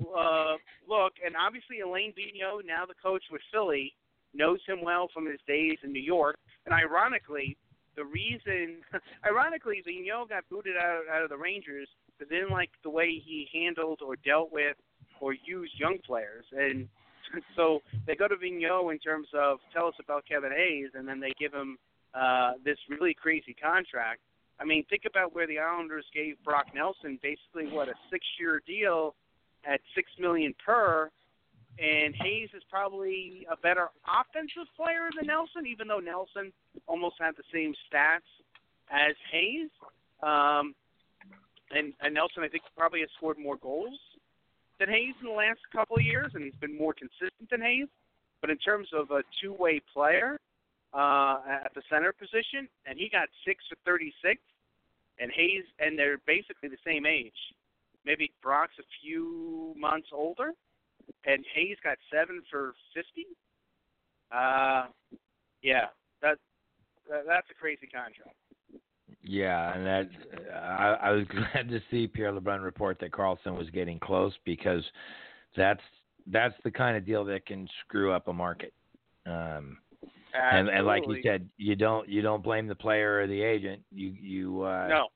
uh, 0.00 0.56
look. 0.88 1.12
And 1.24 1.34
obviously, 1.36 1.80
Alain 1.80 2.12
Vigneault, 2.12 2.66
now 2.66 2.86
the 2.86 2.94
coach 3.02 3.22
with 3.30 3.42
Philly, 3.52 3.94
knows 4.34 4.60
him 4.66 4.82
well 4.82 5.08
from 5.12 5.26
his 5.26 5.40
days 5.46 5.78
in 5.82 5.92
New 5.92 6.02
York. 6.02 6.36
And 6.66 6.74
ironically, 6.74 7.56
the 7.96 8.04
reason, 8.04 8.78
ironically, 9.26 9.82
Vigneault 9.86 10.28
got 10.28 10.48
booted 10.50 10.76
out 10.76 11.02
out 11.12 11.22
of 11.22 11.28
the 11.28 11.36
Rangers 11.36 11.88
because 12.06 12.30
they 12.30 12.36
didn't 12.36 12.52
like 12.52 12.70
the 12.82 12.90
way 12.90 13.20
he 13.24 13.48
handled 13.52 14.00
or 14.04 14.16
dealt 14.16 14.52
with 14.52 14.76
or 15.20 15.34
used 15.34 15.72
young 15.78 15.98
players. 16.04 16.44
And 16.52 16.88
so 17.56 17.80
they 18.06 18.16
go 18.16 18.28
to 18.28 18.36
Vigneault 18.36 18.92
in 18.92 18.98
terms 18.98 19.28
of 19.34 19.58
tell 19.72 19.86
us 19.86 19.94
about 20.02 20.24
Kevin 20.28 20.52
Hayes, 20.52 20.90
and 20.94 21.06
then 21.06 21.20
they 21.20 21.32
give 21.38 21.52
him 21.52 21.78
uh, 22.14 22.52
this 22.64 22.78
really 22.88 23.14
crazy 23.14 23.54
contract. 23.54 24.20
I 24.60 24.64
mean, 24.64 24.84
think 24.88 25.02
about 25.08 25.34
where 25.34 25.46
the 25.46 25.58
Islanders 25.58 26.04
gave 26.14 26.36
Brock 26.44 26.66
Nelson 26.74 27.18
basically 27.22 27.74
what 27.74 27.88
a 27.88 27.94
six-year 28.10 28.62
deal 28.66 29.14
at 29.64 29.80
six 29.94 30.10
million 30.18 30.54
per, 30.64 31.10
and 31.78 32.14
Hayes 32.20 32.50
is 32.54 32.62
probably 32.70 33.46
a 33.50 33.56
better 33.56 33.88
offensive 34.06 34.68
player 34.76 35.08
than 35.16 35.26
Nelson, 35.26 35.66
even 35.66 35.88
though 35.88 36.00
Nelson 36.00 36.52
almost 36.86 37.16
had 37.18 37.34
the 37.36 37.44
same 37.52 37.74
stats 37.88 38.28
as 38.90 39.14
Hayes. 39.30 39.70
Um, 40.22 40.74
and, 41.70 41.94
and 42.00 42.14
Nelson, 42.14 42.42
I 42.42 42.48
think, 42.48 42.62
probably 42.76 43.00
has 43.00 43.08
scored 43.16 43.38
more 43.38 43.56
goals 43.56 43.98
than 44.78 44.88
Hayes 44.90 45.14
in 45.20 45.28
the 45.28 45.34
last 45.34 45.60
couple 45.72 45.96
of 45.96 46.02
years, 46.02 46.32
and 46.34 46.44
he's 46.44 46.60
been 46.60 46.76
more 46.76 46.92
consistent 46.92 47.48
than 47.50 47.62
Hayes. 47.62 47.88
But 48.40 48.50
in 48.50 48.58
terms 48.58 48.88
of 48.92 49.10
a 49.10 49.22
two-way 49.40 49.80
player 49.94 50.38
uh, 50.92 51.38
at 51.64 51.72
the 51.74 51.82
center 51.88 52.12
position, 52.12 52.68
and 52.86 52.98
he 52.98 53.08
got 53.08 53.28
six 53.46 53.64
for 53.68 53.76
36, 53.86 54.40
and 55.18 55.30
Hayes, 55.32 55.64
and 55.78 55.98
they're 55.98 56.18
basically 56.26 56.68
the 56.68 56.82
same 56.84 57.06
age. 57.06 57.32
Maybe 58.04 58.32
Brock's 58.42 58.78
a 58.78 58.82
few 59.02 59.74
months 59.76 60.08
older, 60.12 60.52
and 61.24 61.44
Hayes 61.54 61.76
got 61.82 61.98
seven 62.12 62.42
for 62.50 62.74
50. 62.94 63.26
Uh, 64.32 64.86
yeah, 65.62 65.86
that, 66.20 66.38
that 67.08 67.24
that's 67.26 67.46
a 67.50 67.54
crazy 67.54 67.86
contract. 67.86 68.36
Yeah, 69.22 69.74
and 69.74 69.86
that 69.86 70.08
I, 70.52 70.96
I 71.02 71.10
was 71.10 71.26
glad 71.28 71.68
to 71.68 71.80
see 71.90 72.06
Pierre 72.06 72.32
LeBrun 72.32 72.62
report 72.62 72.98
that 73.00 73.12
Karlsson 73.12 73.56
was 73.56 73.70
getting 73.70 73.98
close 74.00 74.32
because 74.44 74.82
that's 75.56 75.80
that's 76.26 76.54
the 76.64 76.70
kind 76.70 76.96
of 76.96 77.06
deal 77.06 77.24
that 77.24 77.46
can 77.46 77.68
screw 77.84 78.12
up 78.12 78.28
a 78.28 78.32
market. 78.32 78.72
Um, 79.26 79.78
and, 80.34 80.68
and 80.68 80.86
like 80.86 81.02
you 81.06 81.20
said, 81.22 81.48
you 81.56 81.76
don't 81.76 82.08
you 82.08 82.22
don't 82.22 82.42
blame 82.42 82.66
the 82.66 82.74
player 82.74 83.20
or 83.20 83.26
the 83.26 83.42
agent. 83.42 83.82
You 83.92 84.08
you 84.08 84.62
uh, 84.62 84.88
no, 84.88 85.08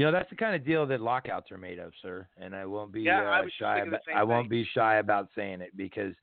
you 0.00 0.06
know 0.06 0.12
that's 0.12 0.30
the 0.30 0.36
kind 0.36 0.54
of 0.54 0.64
deal 0.64 0.86
that 0.86 1.02
lockouts 1.02 1.52
are 1.52 1.58
made 1.58 1.78
of, 1.78 1.92
sir. 2.00 2.26
And 2.38 2.56
I 2.56 2.64
won't 2.64 2.90
be 2.90 3.02
Yeah, 3.02 3.20
uh, 3.20 3.42
I 3.42 3.42
shy. 3.58 3.80
About, 3.80 4.00
I 4.16 4.24
won't 4.24 4.48
be 4.48 4.66
shy 4.72 4.96
about 4.96 5.28
saying 5.36 5.60
it 5.60 5.76
because 5.76 6.14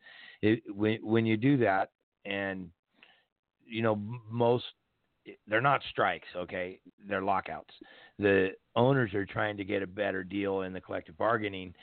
it, 0.42 0.64
when 0.76 0.98
when 1.04 1.28
you 1.28 1.38
do 1.38 1.58
that, 1.58 1.92
and 2.26 2.72
you 3.68 3.84
know 3.84 4.02
most 4.28 4.66
they're 5.48 5.62
not 5.62 5.84
strikes, 5.92 6.28
okay? 6.36 6.80
They're 7.08 7.22
lockouts. 7.22 7.70
The 8.18 8.54
owners 8.76 9.14
are 9.14 9.28
trying 9.28 9.58
to 9.58 9.64
get 9.64 9.84
a 9.84 9.88
better 9.88 10.24
deal 10.24 10.62
in 10.62 10.74
the 10.74 10.82
collective 10.82 11.16
bargaining 11.16 11.76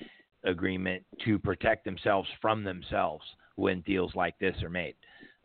agreement 0.43 1.05
to 1.25 1.39
protect 1.39 1.85
themselves 1.85 2.29
from 2.43 2.65
themselves 2.65 3.25
when 3.55 3.83
deals 3.83 4.17
like 4.17 4.37
this 4.41 4.57
are 4.65 4.69
made. 4.69 4.97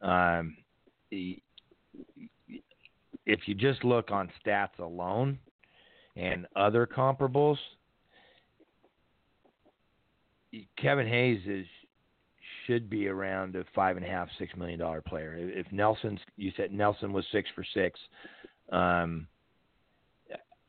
Um, 0.01 0.57
if 1.11 1.37
you 3.45 3.53
just 3.53 3.83
look 3.83 4.09
on 4.09 4.31
stats 4.43 4.79
alone 4.79 5.37
and 6.19 6.47
other 6.55 6.85
comparables, 6.85 7.57
Kevin 10.77 11.07
Hayes 11.07 11.41
is 11.45 11.65
should 12.65 12.89
be 12.89 13.07
around 13.07 13.55
a 13.55 13.63
five 13.73 13.97
and 13.97 14.05
a 14.05 14.09
half, 14.09 14.27
six 14.37 14.55
million 14.55 14.79
dollar 14.79 15.01
player. 15.01 15.35
If 15.37 15.71
Nelson's, 15.71 16.19
you 16.37 16.51
said 16.55 16.71
Nelson 16.71 17.13
was 17.13 17.25
six 17.31 17.49
for 17.55 17.63
six. 17.73 17.99
Um, 18.71 19.27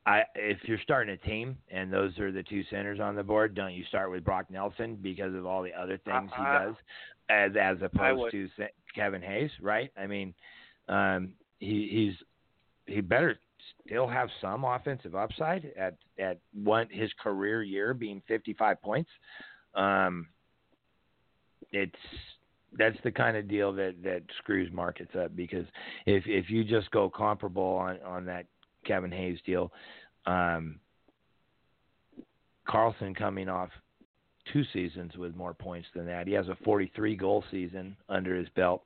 I 0.06 0.22
if 0.34 0.58
you're 0.64 0.78
starting 0.82 1.12
a 1.12 1.28
team 1.28 1.58
and 1.70 1.92
those 1.92 2.18
are 2.18 2.32
the 2.32 2.42
two 2.42 2.62
centers 2.70 3.00
on 3.00 3.16
the 3.16 3.22
board, 3.22 3.54
don't 3.54 3.74
you 3.74 3.84
start 3.84 4.10
with 4.10 4.24
Brock 4.24 4.46
Nelson 4.50 4.98
because 5.00 5.34
of 5.34 5.44
all 5.44 5.62
the 5.62 5.74
other 5.74 5.98
things 5.98 6.30
he 6.34 6.42
Uh, 6.42 6.64
does, 6.64 6.74
as 7.28 7.52
as 7.60 7.76
opposed 7.82 8.32
to 8.32 8.48
Kevin 8.94 9.22
Hayes, 9.22 9.50
right? 9.60 9.92
I 9.98 10.06
mean, 10.06 10.34
um, 10.88 11.32
he 11.58 11.88
he's 11.90 12.94
he 12.94 13.02
better 13.02 13.38
still 13.84 14.06
have 14.06 14.28
some 14.40 14.64
offensive 14.64 15.14
upside 15.14 15.72
at 15.78 15.96
at 16.18 16.38
one 16.52 16.88
his 16.90 17.10
career 17.22 17.62
year 17.62 17.94
being 17.94 18.22
55 18.28 18.80
points. 18.82 19.10
Um, 19.74 20.28
it's 21.72 21.96
that's 22.78 22.96
the 23.04 23.10
kind 23.10 23.36
of 23.36 23.48
deal 23.48 23.72
that 23.72 23.96
that 24.02 24.22
screws 24.38 24.70
markets 24.72 25.12
up 25.20 25.34
because 25.34 25.66
if 26.06 26.24
if 26.26 26.50
you 26.50 26.64
just 26.64 26.90
go 26.90 27.10
comparable 27.10 27.62
on 27.62 27.98
on 28.02 28.24
that 28.26 28.46
Kevin 28.84 29.10
Hayes 29.12 29.38
deal, 29.44 29.72
um, 30.26 30.80
Karlsson 32.68 33.16
coming 33.16 33.48
off 33.48 33.70
two 34.52 34.64
seasons 34.72 35.16
with 35.16 35.36
more 35.36 35.54
points 35.54 35.88
than 35.94 36.06
that. 36.06 36.26
He 36.26 36.32
has 36.32 36.48
a 36.48 36.56
43 36.64 37.14
goal 37.16 37.44
season 37.50 37.96
under 38.08 38.34
his 38.34 38.48
belt. 38.50 38.82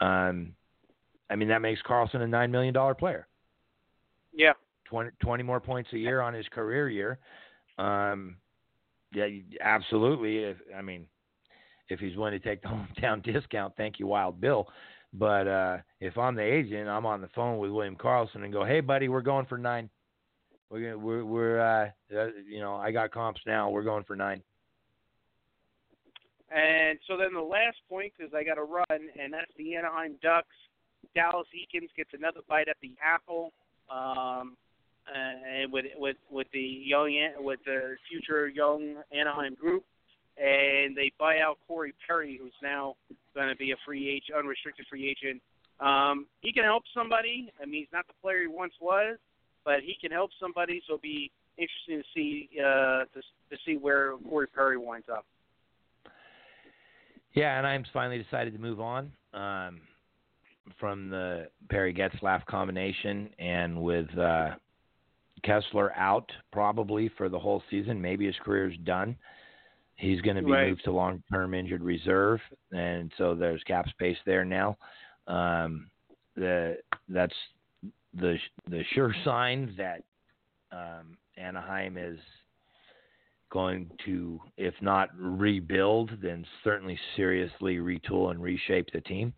Um, 0.00 0.54
I 1.30 1.36
mean 1.36 1.48
that 1.48 1.62
makes 1.62 1.80
Karlsson 1.82 2.22
a 2.22 2.26
nine 2.26 2.50
million 2.50 2.74
dollar 2.74 2.94
player. 2.94 3.27
Yeah, 4.38 4.54
20, 4.86 5.10
20 5.20 5.42
more 5.42 5.60
points 5.60 5.90
a 5.92 5.98
year 5.98 6.20
on 6.22 6.32
his 6.32 6.46
career 6.48 6.88
year. 6.88 7.18
Um, 7.78 8.36
yeah, 9.12 9.26
absolutely. 9.60 10.38
If, 10.38 10.56
I 10.76 10.82
mean, 10.82 11.06
if 11.88 12.00
he's 12.00 12.16
willing 12.16 12.32
to 12.32 12.38
take 12.38 12.62
the 12.62 12.68
hometown 13.02 13.22
discount, 13.22 13.74
thank 13.76 13.98
you, 13.98 14.06
Wild 14.06 14.40
Bill. 14.40 14.68
But 15.12 15.48
uh, 15.48 15.76
if 16.00 16.18
I'm 16.18 16.34
the 16.34 16.42
agent, 16.42 16.88
I'm 16.88 17.06
on 17.06 17.20
the 17.20 17.28
phone 17.34 17.58
with 17.58 17.70
William 17.70 17.96
Karlsson 17.96 18.44
and 18.44 18.52
go, 18.52 18.64
"Hey, 18.64 18.80
buddy, 18.80 19.08
we're 19.08 19.22
going 19.22 19.46
for 19.46 19.56
nine. 19.56 19.88
We're 20.68 20.80
gonna, 20.80 20.98
we're 20.98 21.24
we're 21.24 21.60
uh, 21.60 21.86
uh, 22.14 22.26
you 22.46 22.60
know, 22.60 22.74
I 22.74 22.90
got 22.90 23.10
comps 23.10 23.40
now. 23.46 23.70
We're 23.70 23.84
going 23.84 24.04
for 24.04 24.16
nine. 24.16 24.42
And 26.50 26.98
so 27.06 27.16
then 27.16 27.32
the 27.32 27.40
last 27.40 27.76
point, 27.88 28.12
because 28.16 28.34
I 28.34 28.44
got 28.44 28.54
to 28.54 28.64
run, 28.64 28.84
and 28.90 29.32
that's 29.32 29.50
the 29.56 29.76
Anaheim 29.76 30.16
Ducks. 30.22 30.54
Dallas 31.14 31.46
Eakins 31.54 31.88
gets 31.96 32.10
another 32.12 32.40
bite 32.48 32.68
at 32.68 32.76
the 32.82 32.94
apple, 33.02 33.52
um, 33.90 34.56
and 35.14 35.72
with 35.72 35.86
with 35.96 36.16
with 36.30 36.46
the 36.52 36.82
young 36.84 37.14
with 37.38 37.60
the 37.64 37.96
future 38.08 38.48
young 38.48 38.96
Anaheim 39.12 39.54
group, 39.54 39.84
and 40.36 40.96
they 40.96 41.12
buy 41.18 41.38
out 41.38 41.58
Corey 41.66 41.94
Perry, 42.06 42.38
who's 42.40 42.52
now 42.62 42.94
going 43.34 43.48
to 43.48 43.56
be 43.56 43.72
a 43.72 43.76
free 43.86 44.08
agent, 44.08 44.38
unrestricted 44.38 44.86
free 44.88 45.08
agent. 45.08 45.40
Um, 45.80 46.26
he 46.40 46.52
can 46.52 46.64
help 46.64 46.82
somebody. 46.92 47.52
I 47.62 47.66
mean, 47.66 47.80
he's 47.80 47.92
not 47.92 48.06
the 48.06 48.14
player 48.20 48.42
he 48.42 48.46
once 48.48 48.74
was, 48.80 49.16
but 49.64 49.80
he 49.80 49.96
can 50.00 50.10
help 50.10 50.30
somebody. 50.40 50.82
So 50.86 50.94
it'll 50.94 51.02
be 51.02 51.30
interesting 51.56 51.98
to 51.98 52.04
see 52.14 52.48
uh, 52.58 53.04
to 53.04 53.20
to 53.50 53.56
see 53.64 53.76
where 53.76 54.16
Corey 54.28 54.48
Perry 54.48 54.76
winds 54.76 55.06
up. 55.10 55.24
Yeah, 57.34 57.58
and 57.58 57.66
I'm 57.66 57.84
finally 57.92 58.20
decided 58.20 58.52
to 58.54 58.58
move 58.58 58.80
on 58.80 59.12
um, 59.32 59.80
from 60.78 61.10
the 61.10 61.48
Perry 61.70 61.92
Getzlaf 61.94 62.44
combination, 62.46 63.30
and 63.38 63.80
with 63.80 64.06
uh, 64.18 64.50
Kesler 65.44 65.90
out 65.96 66.30
probably 66.52 67.10
for 67.16 67.28
the 67.28 67.38
whole 67.38 67.62
season, 67.70 68.00
maybe 68.00 68.26
his 68.26 68.36
career's 68.44 68.76
done. 68.84 69.16
He's 69.96 70.20
going 70.20 70.36
to 70.36 70.42
be 70.42 70.52
Right. 70.52 70.68
moved 70.68 70.84
to 70.84 70.92
long-term 70.92 71.54
injured 71.54 71.82
reserve, 71.82 72.40
and 72.72 73.10
so 73.18 73.34
there's 73.34 73.62
cap 73.64 73.88
space 73.88 74.16
there 74.26 74.44
now. 74.44 74.76
Um, 75.26 75.90
the 76.36 76.76
that's 77.08 77.34
the 78.14 78.36
the 78.70 78.82
sure 78.94 79.14
sign 79.24 79.74
that 79.76 80.02
um, 80.72 81.18
Anaheim 81.36 81.96
is 81.96 82.18
going 83.50 83.90
to, 84.04 84.40
if 84.56 84.74
not 84.80 85.08
rebuild, 85.18 86.10
then 86.22 86.44
certainly 86.62 86.98
seriously 87.16 87.76
retool 87.78 88.30
and 88.30 88.42
reshape 88.42 88.88
the 88.92 89.00
team. 89.00 89.32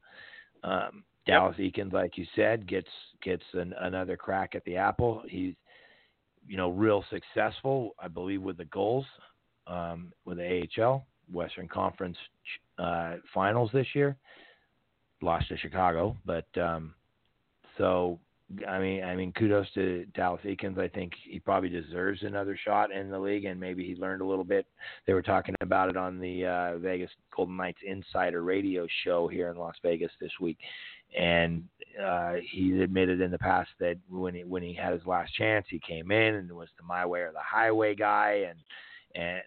Um, 0.64 1.05
Dallas 1.27 1.57
Eakins, 1.59 1.93
like 1.93 2.16
you 2.16 2.27
said, 2.35 2.66
gets 2.66 2.89
gets 3.23 3.45
an, 3.53 3.75
another 3.81 4.16
crack 4.16 4.55
at 4.55 4.64
the 4.64 4.77
apple. 4.77 5.23
He's 5.29 5.55
you 6.47 6.57
know 6.57 6.71
real 6.71 7.05
successful, 7.11 7.95
I 7.99 8.09
believe, 8.09 8.43
with 8.43 8.57
the 8.57 8.64
goals 8.66 9.07
um, 9.66 10.12
with 10.25 10.39
the 10.39 10.62
AHL 10.79 11.07
Western 11.33 11.68
Conference 11.68 12.16
uh, 12.79 13.16
Finals 13.33 13.71
this 13.73 13.87
year. 13.95 14.16
Lost 15.23 15.49
to 15.49 15.59
Chicago, 15.59 16.16
but 16.25 16.47
um, 16.59 16.95
so 17.77 18.18
I 18.66 18.81
mean, 18.81 19.05
I 19.05 19.14
mean, 19.14 19.33
kudos 19.33 19.66
to 19.75 20.07
Dallas 20.14 20.41
Eakins. 20.45 20.79
I 20.79 20.89
think 20.89 21.12
he 21.29 21.39
probably 21.39 21.68
deserves 21.68 22.23
another 22.23 22.59
shot 22.64 22.91
in 22.91 23.11
the 23.11 23.18
league, 23.18 23.45
and 23.45 23.61
maybe 23.61 23.85
he 23.85 23.95
learned 23.95 24.23
a 24.23 24.27
little 24.27 24.45
bit. 24.45 24.66
They 25.07 25.12
were 25.12 25.23
talking 25.23 25.55
about 25.61 25.89
it 25.89 25.97
on 25.97 26.18
the 26.18 26.47
uh, 26.47 26.79
Vegas 26.79 27.11
Golden 27.35 27.57
Knights 27.57 27.79
Insider 27.87 28.43
Radio 28.43 28.89
show 29.05 29.29
here 29.29 29.51
in 29.51 29.57
Las 29.57 29.77
Vegas 29.83 30.11
this 30.21 30.33
week, 30.41 30.59
and 31.19 31.65
uh, 32.03 32.35
he 32.51 32.81
admitted 32.81 33.21
in 33.21 33.31
the 33.31 33.39
past 33.39 33.71
that 33.81 33.97
when 34.09 34.35
he 34.35 34.45
when 34.45 34.63
he 34.63 34.75
had 34.75 34.93
his 34.93 35.07
last 35.07 35.35
chance, 35.35 35.67
he 35.69 35.81
came 35.81 36.11
in 36.11 36.35
and 36.35 36.51
was 36.53 36.69
the 36.77 36.85
my 36.85 37.05
way 37.05 37.21
or 37.21 37.33
the 37.33 37.39
highway 37.41 37.95
guy, 37.95 38.47
and 38.49 38.59
and 39.15 39.43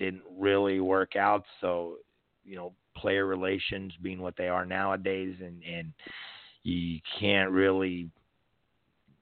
didn't 0.00 0.22
really 0.36 0.80
work 0.80 1.14
out. 1.14 1.44
So, 1.60 1.98
you 2.44 2.56
know, 2.56 2.72
player 2.96 3.26
relations 3.26 3.92
being 4.02 4.20
what 4.20 4.36
they 4.36 4.48
are 4.48 4.64
nowadays, 4.64 5.36
and 5.40 5.62
and 5.62 5.92
you 6.62 6.98
can't 7.18 7.50
really 7.50 8.10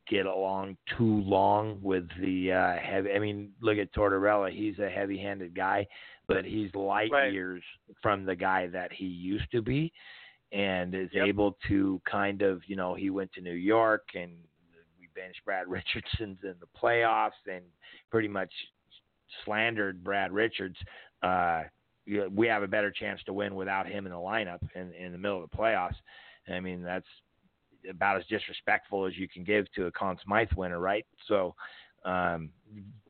get 0.08 0.24
along 0.24 0.74
too 0.96 1.20
long 1.20 1.78
with 1.82 2.08
the 2.18 2.50
uh 2.50 2.80
heavy 2.80 3.12
I 3.12 3.18
mean 3.18 3.50
look 3.60 3.76
at 3.76 3.92
Tortorella 3.92 4.50
he's 4.50 4.78
a 4.78 4.88
heavy-handed 4.88 5.54
guy 5.54 5.86
but 6.26 6.46
he's 6.46 6.74
light 6.74 7.10
right. 7.12 7.30
years 7.30 7.62
from 8.02 8.24
the 8.24 8.34
guy 8.34 8.68
that 8.68 8.90
he 8.90 9.04
used 9.04 9.50
to 9.52 9.60
be 9.60 9.92
and 10.52 10.94
is 10.94 11.10
yep. 11.12 11.26
able 11.26 11.56
to 11.68 12.00
kind 12.10 12.42
of 12.42 12.62
you 12.66 12.76
know 12.76 12.94
he 12.94 13.10
went 13.10 13.32
to 13.32 13.40
New 13.40 13.52
York 13.52 14.08
and 14.14 14.32
we 14.98 15.08
benched 15.14 15.44
Brad 15.44 15.66
Richardson's 15.68 16.38
in 16.42 16.54
the 16.60 16.80
playoffs 16.80 17.30
and 17.46 17.64
pretty 18.10 18.28
much 18.28 18.52
slandered 19.44 20.02
Brad 20.02 20.32
Richards 20.32 20.76
uh 21.22 21.62
we 22.30 22.46
have 22.46 22.62
a 22.62 22.68
better 22.68 22.90
chance 22.90 23.20
to 23.26 23.34
win 23.34 23.54
without 23.54 23.86
him 23.86 24.06
in 24.06 24.12
the 24.12 24.18
lineup 24.18 24.60
in 24.74 24.92
in 24.94 25.12
the 25.12 25.18
middle 25.18 25.42
of 25.42 25.50
the 25.50 25.56
playoffs 25.56 25.96
I 26.50 26.60
mean 26.60 26.82
that's 26.82 27.06
about 27.88 28.18
as 28.18 28.26
disrespectful 28.26 29.06
as 29.06 29.16
you 29.16 29.28
can 29.28 29.44
give 29.44 29.70
to 29.72 29.86
a 29.86 29.92
Conn 29.92 30.16
Smythe 30.24 30.52
winner, 30.56 30.78
right? 30.78 31.06
So 31.26 31.54
um, 32.04 32.50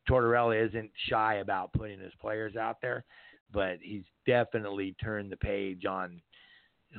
Tortorella 0.08 0.68
isn't 0.68 0.90
shy 1.08 1.36
about 1.36 1.72
putting 1.72 2.00
his 2.00 2.12
players 2.20 2.56
out 2.56 2.76
there, 2.80 3.04
but 3.52 3.78
he's 3.80 4.04
definitely 4.26 4.94
turned 5.02 5.32
the 5.32 5.36
page 5.36 5.84
on 5.84 6.20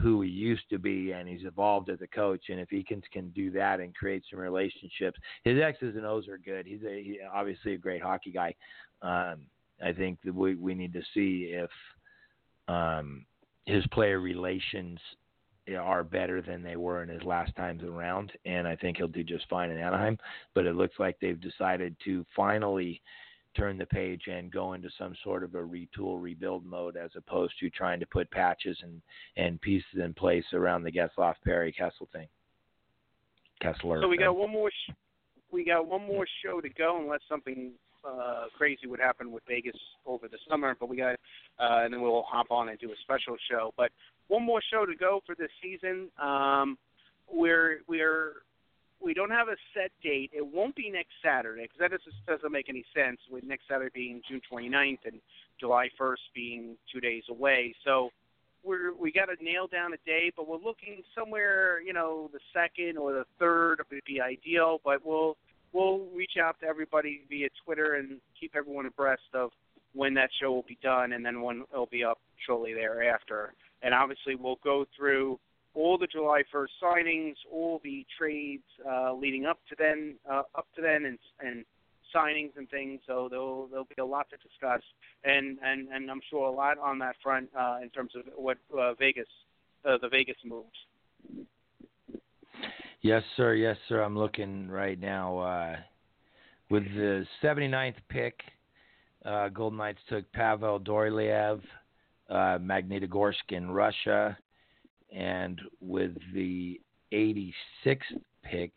who 0.02 0.22
he 0.22 0.30
used 0.30 0.70
to 0.70 0.78
be, 0.78 1.12
and 1.12 1.28
he's 1.28 1.46
evolved 1.46 1.90
as 1.90 2.02
a 2.02 2.08
coach. 2.08 2.46
And 2.50 2.60
if 2.60 2.70
he 2.70 2.84
can 2.84 3.02
can 3.12 3.30
do 3.30 3.52
that 3.52 3.80
and 3.80 3.96
create 3.96 4.24
some 4.30 4.40
relationships, 4.40 5.20
his 5.44 5.60
X's 5.60 5.96
and 5.96 6.06
O's 6.06 6.28
are 6.28 6.38
good. 6.38 6.66
He's 6.66 6.84
a 6.84 7.04
he, 7.04 7.20
obviously 7.34 7.74
a 7.74 7.78
great 7.78 8.02
hockey 8.02 8.32
guy. 8.32 8.56
Um, 9.02 9.42
I 9.84 9.94
think 9.94 10.20
that 10.24 10.36
we 10.36 10.56
we 10.56 10.76
need 10.76 10.94
to 10.94 11.02
see 11.14 11.52
if 11.54 11.70
um, 12.68 13.26
his 13.66 13.86
player 13.88 14.20
relations 14.20 15.00
are 15.80 16.04
better 16.04 16.42
than 16.42 16.64
they 16.64 16.76
were 16.76 17.04
in 17.04 17.10
his 17.10 17.24
last 17.24 17.56
times 17.56 17.84
around, 17.84 18.32
and 18.46 18.68
I 18.68 18.76
think 18.76 18.98
he'll 18.98 19.08
do 19.08 19.24
just 19.24 19.48
fine 19.50 19.70
in 19.70 19.78
Anaheim. 19.78 20.18
But 20.56 20.66
it 20.66 20.76
looks 20.76 20.96
like 21.00 21.20
they've 21.20 21.40
decided 21.40 21.96
to 22.06 22.26
finally 22.36 23.02
turn 23.56 23.78
the 23.78 23.86
page 23.86 24.24
and 24.32 24.52
go 24.52 24.74
into 24.74 24.90
some 24.98 25.16
sort 25.24 25.44
of 25.44 25.56
a 25.56 25.58
retool, 25.58 26.22
rebuild 26.22 26.66
mode, 26.66 26.98
as 26.98 27.12
opposed 27.16 27.54
to 27.60 27.70
trying 27.70 28.00
to 28.00 28.06
put 28.06 28.30
patches 28.32 28.78
and 28.84 29.02
and 29.38 29.60
pieces 29.62 30.02
in 30.04 30.14
place 30.14 30.46
around 30.54 30.84
the 30.84 30.92
Getzlaf 30.92 31.36
Perry 31.44 31.72
Kessel 31.72 32.08
thing. 32.14 32.28
Kesler. 33.62 34.02
So 34.02 34.08
we 34.08 34.18
got 34.18 34.36
one 34.36 34.52
more. 34.52 34.70
Sh- 34.70 34.94
we 35.52 35.66
got 35.66 35.88
one 35.88 36.06
more 36.06 36.26
show 36.44 36.62
to 36.62 36.70
go, 36.70 37.00
unless 37.02 37.22
something 37.28 37.72
uh, 38.08 38.46
crazy 38.56 38.88
would 38.88 39.00
happen 39.00 39.32
with 39.32 39.44
Vegas 39.48 39.76
over 40.06 40.28
the 40.28 40.38
summer. 40.48 40.76
But 40.80 40.90
we 40.90 40.98
got, 40.98 41.14
uh, 41.60 41.84
and 41.84 41.94
then 41.94 42.02
we'll 42.02 42.24
hop 42.24 42.48
on 42.52 42.70
and 42.70 42.78
do 42.80 42.92
a 42.92 42.96
special 43.04 43.36
show. 43.50 43.74
But 43.76 43.92
one 44.28 44.44
more 44.44 44.62
show 44.72 44.86
to 44.86 44.96
go 44.96 45.22
for 45.26 45.36
this 45.36 45.50
season. 45.62 46.10
Um, 46.22 46.78
we're 47.32 47.80
we're 47.88 48.44
we 49.02 49.14
don't 49.14 49.32
have 49.32 49.48
a 49.48 49.56
set 49.74 49.92
date. 50.04 50.32
It 50.34 50.46
won't 50.46 50.76
be 50.76 50.90
next 50.90 51.14
Saturday 51.24 51.64
because 51.64 51.80
that 51.80 51.92
just 51.92 52.18
doesn't 52.28 52.52
make 52.52 52.70
any 52.70 52.86
sense. 52.96 53.20
With 53.32 53.44
next 53.44 53.64
Saturday 53.70 53.92
being 53.94 54.22
June 54.28 54.42
29th 54.52 55.00
and 55.06 55.20
July 55.60 55.90
1st 56.00 56.16
being 56.36 56.76
two 56.92 57.00
days 57.00 57.24
away, 57.30 57.74
so 57.86 58.10
we're 58.64 58.94
we 58.94 59.12
got 59.12 59.26
to 59.26 59.44
nail 59.44 59.68
down 59.68 59.94
a 59.94 59.98
day. 60.06 60.32
But 60.36 60.48
we're 60.48 60.58
looking 60.58 61.02
somewhere, 61.18 61.82
you 61.82 61.94
know, 61.94 62.30
the 62.34 62.40
second 62.54 62.98
or 62.98 63.14
the 63.14 63.26
third 63.40 63.82
would 63.90 64.02
be 64.06 64.20
ideal. 64.20 64.80
But 64.84 65.06
we'll 65.06 65.38
we'll 65.72 66.06
reach 66.16 66.34
out 66.42 66.60
to 66.62 66.68
everybody 66.68 67.22
via 67.30 67.48
Twitter 67.66 67.96
and 67.96 68.20
keep 68.40 68.54
everyone 68.56 68.86
abreast 68.86 69.22
of 69.34 69.52
when 69.94 70.14
that 70.14 70.30
show 70.42 70.52
will 70.52 70.66
be 70.68 70.78
done 70.84 71.14
and 71.14 71.26
then 71.26 71.42
when 71.42 71.64
it'll 71.74 71.88
be 71.88 72.04
up 72.04 72.20
shortly 72.46 72.74
thereafter 72.74 73.54
and 73.82 73.94
obviously 73.94 74.36
we'll 74.36 74.60
go 74.64 74.86
through 74.96 75.40
all 75.76 75.98
the 75.98 76.08
July 76.08 76.42
1st 76.54 76.68
signings, 76.82 77.36
all 77.52 77.80
the 77.84 78.06
trades 78.18 78.64
uh, 78.90 79.14
leading 79.14 79.46
up 79.46 79.60
to 79.70 79.76
then, 79.78 80.16
uh, 80.30 80.44
up 80.56 80.68
to 80.76 80.82
then, 80.82 81.06
and 81.06 81.20
and 81.40 81.66
signings 82.16 82.52
and 82.58 82.70
things. 82.70 83.02
So 83.08 83.28
there'll 83.30 83.68
there'll 83.68 83.86
be 83.86 84.02
a 84.02 84.06
lot 84.06 84.28
to 84.30 84.38
discuss, 84.38 84.82
and 85.24 85.58
and 85.64 85.90
and 85.90 86.10
I'm 86.10 86.22
sure 86.30 86.48
a 86.48 86.52
lot 86.52 86.78
on 86.78 87.00
that 87.00 87.16
front 87.22 87.50
uh, 87.58 87.78
in 87.82 87.90
terms 87.90 88.12
of 88.16 88.24
what 88.36 88.58
uh, 88.78 88.94
Vegas, 88.96 89.28
uh, 89.86 89.98
the 90.02 90.10
Vegas 90.10 90.38
moves. 90.44 90.68
Yes, 93.02 93.24
sir. 93.38 93.54
Yes, 93.54 93.78
sir. 93.88 94.02
I'm 94.02 94.18
looking 94.18 94.68
right 94.68 95.00
now 95.00 95.38
uh, 95.40 95.76
with 96.70 96.84
the 96.96 97.26
79th 97.42 97.96
pick. 98.10 98.42
Uh, 99.24 99.48
Golden 99.50 99.78
Knights 99.78 100.00
took 100.10 100.30
Pavel 100.34 100.80
Dorofeyev 100.82 101.62
uh, 102.30 102.58
Magnitogorsk 102.60 103.52
in 103.52 103.72
Russia, 103.72 104.38
and 105.16 105.60
with 105.82 106.12
the 106.34 106.80
86th 107.14 107.54
pick, 108.44 108.72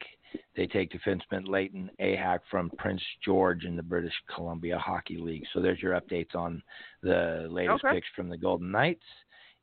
they 0.57 0.67
take 0.67 0.91
defenseman 0.93 1.47
Layton 1.47 1.91
Ahac 2.01 2.41
from 2.51 2.71
Prince 2.79 3.03
George 3.25 3.65
in 3.65 3.77
the 3.77 3.83
British 3.83 4.15
Columbia 4.35 4.79
Hockey 4.79 5.19
League. 5.19 5.45
So 5.53 5.61
there's 5.61 5.83
your 5.83 6.01
updates 6.01 6.35
on 6.35 6.63
the 7.03 7.47
latest 7.51 7.85
okay. 7.85 7.97
picks 7.97 8.09
from 8.17 8.29
the 8.29 8.39
Golden 8.39 8.71
Knights, 8.71 9.05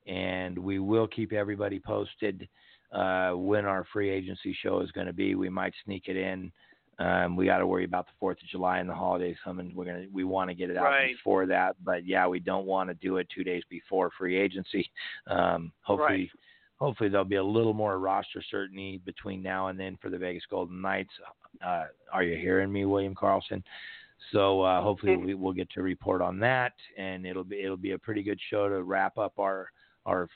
and 0.07 0.57
we 0.57 0.79
will 0.79 1.07
keep 1.07 1.33
everybody 1.33 1.79
posted 1.79 2.47
uh, 2.91 3.31
when 3.31 3.65
our 3.65 3.85
free 3.91 4.09
agency 4.09 4.55
show 4.61 4.81
is 4.81 4.91
going 4.91 5.07
to 5.07 5.13
be. 5.13 5.35
We 5.35 5.49
might 5.49 5.73
sneak 5.83 6.03
it 6.07 6.17
in 6.17 6.51
um, 6.99 7.37
we 7.37 7.45
got 7.45 7.59
to 7.59 7.67
worry 7.67 7.85
about 7.85 8.07
the 8.07 8.11
Fourth 8.19 8.37
of 8.41 8.47
July 8.49 8.79
and 8.79 8.89
the 8.89 8.93
holidays 8.93 9.37
coming. 9.43 9.71
We're 9.73 9.85
gonna 9.85 10.05
we 10.11 10.25
want 10.25 10.49
to 10.49 10.53
get 10.53 10.69
it 10.69 10.77
out 10.77 10.83
right. 10.83 11.15
before 11.15 11.45
that, 11.45 11.77
but 11.83 12.05
yeah, 12.05 12.27
we 12.27 12.39
don't 12.39 12.65
want 12.65 12.89
to 12.89 12.93
do 12.95 13.17
it 13.17 13.27
two 13.33 13.45
days 13.45 13.63
before 13.69 14.11
free 14.17 14.37
agency. 14.37 14.89
Um, 15.27 15.71
hopefully, 15.81 16.09
right. 16.09 16.29
Hopefully 16.79 17.09
there'll 17.09 17.25
be 17.25 17.35
a 17.35 17.43
little 17.43 17.73
more 17.73 17.99
roster 17.99 18.41
certainty 18.49 19.01
between 19.05 19.43
now 19.43 19.67
and 19.67 19.79
then 19.79 19.97
for 20.01 20.09
the 20.09 20.17
Vegas 20.17 20.43
Golden 20.49 20.81
Knights. 20.81 21.11
Uh, 21.65 21.85
are 22.13 22.23
you 22.23 22.37
hearing 22.37 22.71
me, 22.71 22.85
William 22.85 23.13
Karlsson? 23.13 23.61
So 24.31 24.61
uh, 24.61 24.81
hopefully 24.81 25.17
we, 25.17 25.33
will 25.33 25.53
get 25.53 25.69
to 25.71 25.81
report 25.81 26.21
on 26.21 26.39
that, 26.39 26.73
and 26.97 27.25
it'll 27.25 27.43
be 27.43 27.61
it'll 27.61 27.77
be 27.77 27.91
a 27.91 27.97
pretty 27.97 28.21
good 28.21 28.39
show 28.49 28.69
to 28.69 28.83
wrap 28.83 29.17
up 29.17 29.39
our 29.39 29.69
our 30.05 30.27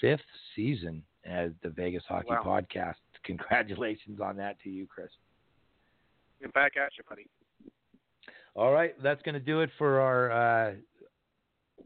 fifth 0.00 0.20
season 0.56 1.02
as 1.24 1.50
the 1.62 1.68
Vegas 1.70 2.02
Hockey 2.08 2.30
wow. 2.30 2.42
Podcast. 2.44 2.94
Congratulations 3.24 4.20
on 4.20 4.36
that 4.36 4.56
to 4.64 4.70
you, 4.70 4.86
Chris. 4.86 5.10
Get 6.40 6.52
back 6.54 6.72
at 6.76 6.90
you, 6.96 7.04
buddy. 7.08 7.26
All 8.56 8.72
right, 8.72 9.00
that's 9.02 9.22
going 9.22 9.34
to 9.34 9.40
do 9.40 9.60
it 9.60 9.70
for 9.78 10.00
our 10.00 10.30
uh, 10.32 10.72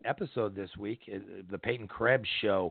episode 0.05 0.55
this 0.55 0.71
week, 0.79 1.01
uh, 1.13 1.19
the 1.51 1.59
Peyton 1.59 1.89
Krebs 1.89 2.29
Show. 2.41 2.71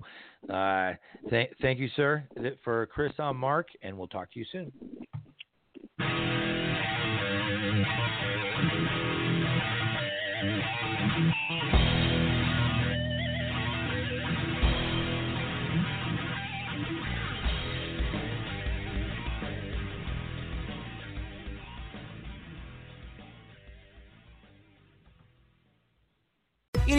Uh, 0.49 0.93
th- 1.29 1.51
thank 1.61 1.79
you, 1.79 1.89
sir, 1.95 2.23
for 2.63 2.85
Chris 2.87 3.13
on 3.19 3.37
Mark, 3.37 3.67
and 3.81 3.97
we'll 3.97 4.07
talk 4.07 4.31
to 4.33 4.39
you 4.39 4.45
soon. 4.51 4.71